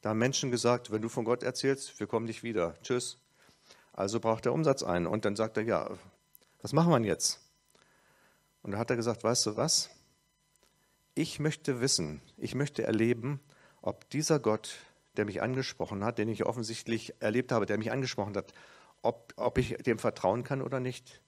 Da 0.00 0.10
haben 0.10 0.20
Menschen 0.20 0.52
gesagt, 0.52 0.92
wenn 0.92 1.02
du 1.02 1.08
von 1.08 1.24
Gott 1.24 1.42
erzählst, 1.42 1.98
wir 1.98 2.06
kommen 2.06 2.26
nicht 2.26 2.44
wieder. 2.44 2.76
Tschüss. 2.84 3.18
Also 3.92 4.20
braucht 4.20 4.46
er 4.46 4.52
Umsatz 4.52 4.84
ein. 4.84 5.08
Und 5.08 5.24
dann 5.24 5.34
sagt 5.34 5.56
er, 5.56 5.64
ja, 5.64 5.90
was 6.60 6.72
machen 6.72 6.92
wir 6.92 7.00
jetzt? 7.00 7.40
Und 8.62 8.70
da 8.70 8.78
hat 8.78 8.90
er 8.90 8.96
gesagt, 8.96 9.24
weißt 9.24 9.46
du 9.46 9.56
was? 9.56 9.90
Ich 11.16 11.40
möchte 11.40 11.80
wissen, 11.80 12.22
ich 12.36 12.54
möchte 12.54 12.84
erleben, 12.84 13.40
ob 13.80 14.08
dieser 14.10 14.38
Gott, 14.38 14.76
der 15.16 15.24
mich 15.24 15.42
angesprochen 15.42 16.04
hat, 16.04 16.18
den 16.18 16.28
ich 16.28 16.44
offensichtlich 16.46 17.14
erlebt 17.20 17.52
habe, 17.52 17.66
der 17.66 17.78
mich 17.78 17.92
angesprochen 17.92 18.36
hat, 18.36 18.52
ob, 19.02 19.32
ob 19.36 19.58
ich 19.58 19.76
dem 19.78 19.98
vertrauen 19.98 20.44
kann 20.44 20.62
oder 20.62 20.80
nicht. 20.80 21.20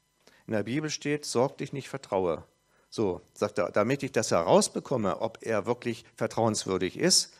In 0.46 0.52
der 0.52 0.62
Bibel 0.62 0.90
steht, 0.90 1.24
sorg 1.24 1.58
dich 1.58 1.72
nicht, 1.72 1.88
vertraue. 1.88 2.44
So, 2.90 3.20
sagt 3.34 3.58
er, 3.58 3.70
damit 3.72 4.02
ich 4.02 4.12
das 4.12 4.30
herausbekomme, 4.30 5.20
ob 5.20 5.38
er 5.42 5.66
wirklich 5.66 6.04
vertrauenswürdig 6.16 6.98
ist, 6.98 7.34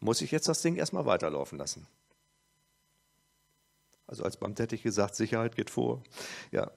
muss 0.00 0.20
ich 0.20 0.30
jetzt 0.30 0.48
das 0.48 0.62
Ding 0.62 0.76
erstmal 0.76 1.06
weiterlaufen 1.06 1.58
lassen. 1.58 1.86
Also 4.06 4.24
als 4.24 4.38
Beamter 4.38 4.64
hätte 4.64 4.74
ich 4.74 4.82
gesagt, 4.82 5.14
Sicherheit 5.14 5.54
geht 5.54 5.70
vor. 5.70 6.02
Ja, 6.50 6.70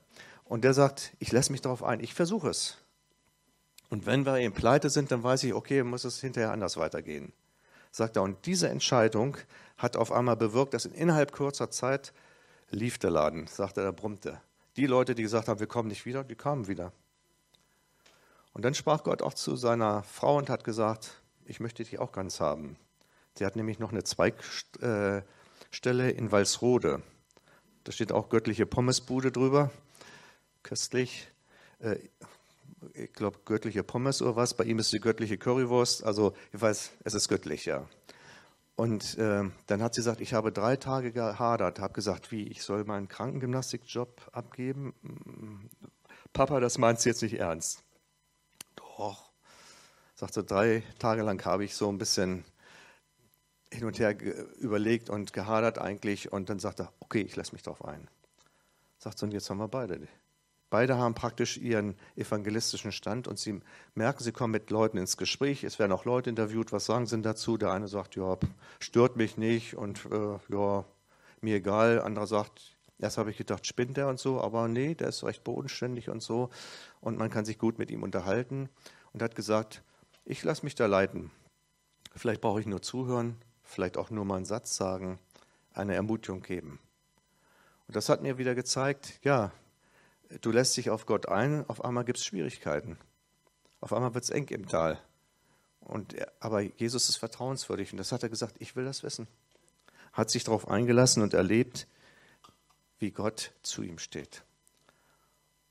und 0.43 0.63
der 0.63 0.73
sagt, 0.73 1.13
ich 1.19 1.31
lasse 1.31 1.51
mich 1.51 1.61
darauf 1.61 1.81
ein, 1.81 2.01
ich 2.01 2.13
versuche 2.13 2.49
es. 2.49 2.77
Und 3.89 4.05
wenn 4.05 4.25
wir 4.25 4.37
eben 4.37 4.53
pleite 4.53 4.89
sind, 4.89 5.11
dann 5.11 5.23
weiß 5.23 5.43
ich, 5.43 5.53
okay, 5.53 5.83
muss 5.83 6.03
es 6.03 6.19
hinterher 6.21 6.51
anders 6.51 6.77
weitergehen. 6.77 7.33
Sagt 7.91 8.15
er, 8.15 8.23
und 8.23 8.45
diese 8.45 8.69
Entscheidung 8.69 9.37
hat 9.77 9.97
auf 9.97 10.11
einmal 10.11 10.37
bewirkt, 10.37 10.73
dass 10.73 10.85
in 10.85 10.93
innerhalb 10.93 11.31
kurzer 11.31 11.69
Zeit 11.69 12.13
lief 12.69 12.97
der 12.97 13.11
Laden, 13.11 13.47
sagt 13.47 13.77
er, 13.77 13.83
der 13.83 13.91
brummte. 13.91 14.41
Die 14.77 14.87
Leute, 14.87 15.13
die 15.15 15.23
gesagt 15.23 15.49
haben, 15.49 15.59
wir 15.59 15.67
kommen 15.67 15.89
nicht 15.89 16.05
wieder, 16.05 16.23
die 16.23 16.35
kamen 16.35 16.67
wieder. 16.67 16.93
Und 18.53 18.63
dann 18.63 18.73
sprach 18.73 19.03
Gott 19.03 19.21
auch 19.21 19.33
zu 19.33 19.55
seiner 19.55 20.03
Frau 20.03 20.37
und 20.37 20.49
hat 20.49 20.63
gesagt, 20.63 21.21
ich 21.45 21.59
möchte 21.59 21.83
dich 21.83 21.99
auch 21.99 22.11
ganz 22.11 22.39
haben. 22.39 22.77
Sie 23.37 23.45
hat 23.45 23.55
nämlich 23.55 23.79
noch 23.79 23.91
eine 23.91 24.03
Zweigstelle 24.03 25.23
in 26.11 26.31
Walsrode. 26.31 27.01
Da 27.83 27.91
steht 27.91 28.11
auch 28.11 28.29
göttliche 28.29 28.65
Pommesbude 28.65 29.31
drüber 29.31 29.71
köstlich. 30.63 31.27
Ich 32.93 33.13
glaube, 33.13 33.39
göttliche 33.45 33.83
Pommes 33.83 34.21
oder 34.21 34.35
was. 34.35 34.55
Bei 34.55 34.63
ihm 34.63 34.79
ist 34.79 34.91
die 34.91 34.99
göttliche 34.99 35.37
Currywurst. 35.37 36.03
Also, 36.03 36.33
ich 36.51 36.61
weiß, 36.61 36.91
es 37.03 37.13
ist 37.13 37.29
göttlich, 37.29 37.65
ja. 37.65 37.87
Und 38.75 39.17
äh, 39.17 39.43
dann 39.67 39.83
hat 39.83 39.93
sie 39.93 39.99
gesagt, 39.99 40.21
ich 40.21 40.33
habe 40.33 40.51
drei 40.51 40.75
Tage 40.75 41.11
gehadert, 41.11 41.79
habe 41.79 41.93
gesagt, 41.93 42.31
wie, 42.31 42.47
ich 42.47 42.63
soll 42.63 42.83
meinen 42.83 43.07
Krankengymnastikjob 43.07 44.29
abgeben? 44.31 45.69
Papa, 46.33 46.59
das 46.59 46.77
meinst 46.77 47.05
du 47.05 47.09
jetzt 47.09 47.21
nicht 47.21 47.37
ernst? 47.39 47.83
Doch. 48.75 49.31
Sagt 50.15 50.33
so, 50.33 50.41
drei 50.41 50.83
Tage 50.97 51.21
lang 51.21 51.43
habe 51.45 51.63
ich 51.63 51.75
so 51.75 51.89
ein 51.89 51.97
bisschen 51.97 52.43
hin 53.71 53.85
und 53.85 53.99
her 53.99 54.15
überlegt 54.57 55.09
und 55.09 55.33
gehadert 55.33 55.77
eigentlich. 55.77 56.31
Und 56.31 56.49
dann 56.49 56.59
sagt 56.59 56.79
er, 56.79 56.91
okay, 56.99 57.21
ich 57.21 57.35
lasse 57.35 57.53
mich 57.53 57.63
drauf 57.63 57.85
ein. 57.85 58.07
Sagt 58.97 59.19
so, 59.19 59.25
und 59.25 59.31
jetzt 59.31 59.49
haben 59.49 59.57
wir 59.57 59.67
beide 59.67 60.07
Beide 60.71 60.97
haben 60.97 61.15
praktisch 61.15 61.57
ihren 61.57 61.95
evangelistischen 62.15 62.93
Stand 62.93 63.27
und 63.27 63.37
sie 63.37 63.59
merken, 63.93 64.23
sie 64.23 64.31
kommen 64.31 64.53
mit 64.53 64.69
Leuten 64.71 64.97
ins 64.97 65.17
Gespräch. 65.17 65.65
Es 65.65 65.79
werden 65.79 65.91
auch 65.91 66.05
Leute 66.05 66.29
interviewt. 66.29 66.71
Was 66.71 66.85
sagen 66.85 67.05
sie 67.05 67.21
dazu? 67.21 67.57
Der 67.57 67.73
eine 67.73 67.89
sagt, 67.89 68.15
ja, 68.15 68.37
stört 68.79 69.17
mich 69.17 69.35
nicht 69.35 69.75
und 69.75 70.05
äh, 70.09 70.39
ja, 70.47 70.85
mir 71.41 71.57
egal. 71.57 71.95
Der 71.95 72.05
andere 72.05 72.25
sagt, 72.25 72.77
erst 72.99 73.17
habe 73.17 73.31
ich 73.31 73.37
gedacht, 73.37 73.67
spinnt 73.67 73.97
der 73.97 74.07
und 74.07 74.17
so, 74.17 74.39
aber 74.39 74.69
nee, 74.69 74.95
der 74.95 75.09
ist 75.09 75.25
recht 75.25 75.43
bodenständig 75.43 76.09
und 76.09 76.23
so. 76.23 76.49
Und 77.01 77.17
man 77.17 77.29
kann 77.29 77.43
sich 77.43 77.59
gut 77.59 77.77
mit 77.77 77.91
ihm 77.91 78.01
unterhalten. 78.01 78.69
Und 79.11 79.21
hat 79.21 79.35
gesagt, 79.35 79.83
ich 80.23 80.41
lasse 80.41 80.63
mich 80.63 80.75
da 80.75 80.85
leiten. 80.85 81.31
Vielleicht 82.15 82.39
brauche 82.39 82.61
ich 82.61 82.65
nur 82.65 82.81
zuhören, 82.81 83.35
vielleicht 83.61 83.97
auch 83.97 84.09
nur 84.09 84.23
mal 84.23 84.37
einen 84.37 84.45
Satz 84.45 84.77
sagen, 84.77 85.19
eine 85.73 85.95
Ermutigung 85.95 86.41
geben. 86.41 86.79
Und 87.87 87.97
das 87.97 88.07
hat 88.07 88.21
mir 88.21 88.37
wieder 88.37 88.55
gezeigt, 88.55 89.19
ja, 89.21 89.51
du 90.39 90.51
lässt 90.51 90.77
dich 90.77 90.89
auf 90.89 91.05
Gott 91.05 91.27
ein, 91.27 91.67
auf 91.69 91.83
einmal 91.83 92.05
gibt 92.05 92.19
es 92.19 92.25
Schwierigkeiten. 92.25 92.97
Auf 93.81 93.93
einmal 93.93 94.13
wird 94.13 94.23
es 94.23 94.29
eng 94.29 94.47
im 94.49 94.67
Tal. 94.67 95.01
Und, 95.81 96.15
aber 96.39 96.61
Jesus 96.61 97.09
ist 97.09 97.17
vertrauenswürdig 97.17 97.91
und 97.91 97.97
das 97.97 98.11
hat 98.11 98.23
er 98.23 98.29
gesagt, 98.29 98.55
ich 98.59 98.75
will 98.75 98.85
das 98.85 99.03
wissen. 99.03 99.27
Hat 100.13 100.29
sich 100.29 100.43
darauf 100.43 100.67
eingelassen 100.67 101.23
und 101.23 101.33
erlebt, 101.33 101.87
wie 102.99 103.11
Gott 103.11 103.51
zu 103.63 103.81
ihm 103.81 103.97
steht. 103.97 104.43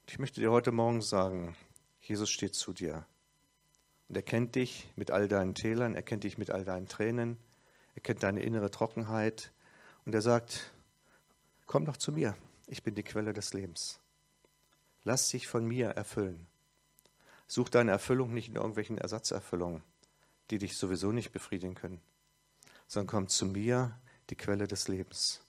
Ich 0.09 0.19
möchte 0.19 0.41
dir 0.41 0.51
heute 0.51 0.73
Morgen 0.73 1.03
sagen, 1.03 1.57
Jesus 2.01 2.29
steht 2.31 2.57
zu 2.57 2.73
dir. 2.73 3.07
Und 4.09 4.17
er 4.17 4.23
kennt 4.23 4.57
dich 4.57 4.89
mit 4.97 5.13
all 5.13 5.29
deinen 5.29 5.55
Tälern, 5.55 5.95
er 5.95 6.03
kennt 6.03 6.25
dich 6.25 6.37
mit 6.37 6.51
all 6.51 6.65
deinen 6.65 6.89
Tränen, 6.89 7.39
er 7.95 8.03
kennt 8.03 8.25
deine 8.25 8.43
innere 8.43 8.73
Trockenheit. 8.73 9.53
Und 10.05 10.15
er 10.15 10.23
sagt, 10.23 10.73
komm 11.67 11.85
doch 11.85 11.97
zu 11.97 12.11
mir, 12.11 12.37
ich 12.67 12.83
bin 12.83 12.97
die 12.97 13.05
Quelle 13.05 13.33
des 13.33 13.53
Lebens. 13.53 14.00
Lass 15.05 15.29
dich 15.29 15.49
von 15.49 15.65
mir 15.65 15.89
erfüllen. 15.91 16.47
Such 17.47 17.69
deine 17.69 17.91
Erfüllung 17.91 18.33
nicht 18.33 18.49
in 18.49 18.57
irgendwelchen 18.57 18.99
Ersatzerfüllungen, 18.99 19.83
die 20.51 20.59
dich 20.59 20.77
sowieso 20.77 21.11
nicht 21.13 21.33
befriedigen 21.33 21.75
können, 21.75 22.01
sondern 22.87 23.09
komm 23.09 23.29
zu 23.29 23.47
mir, 23.47 23.99
die 24.31 24.37
Quelle 24.37 24.69
des 24.69 24.89
Lebens. 24.89 25.41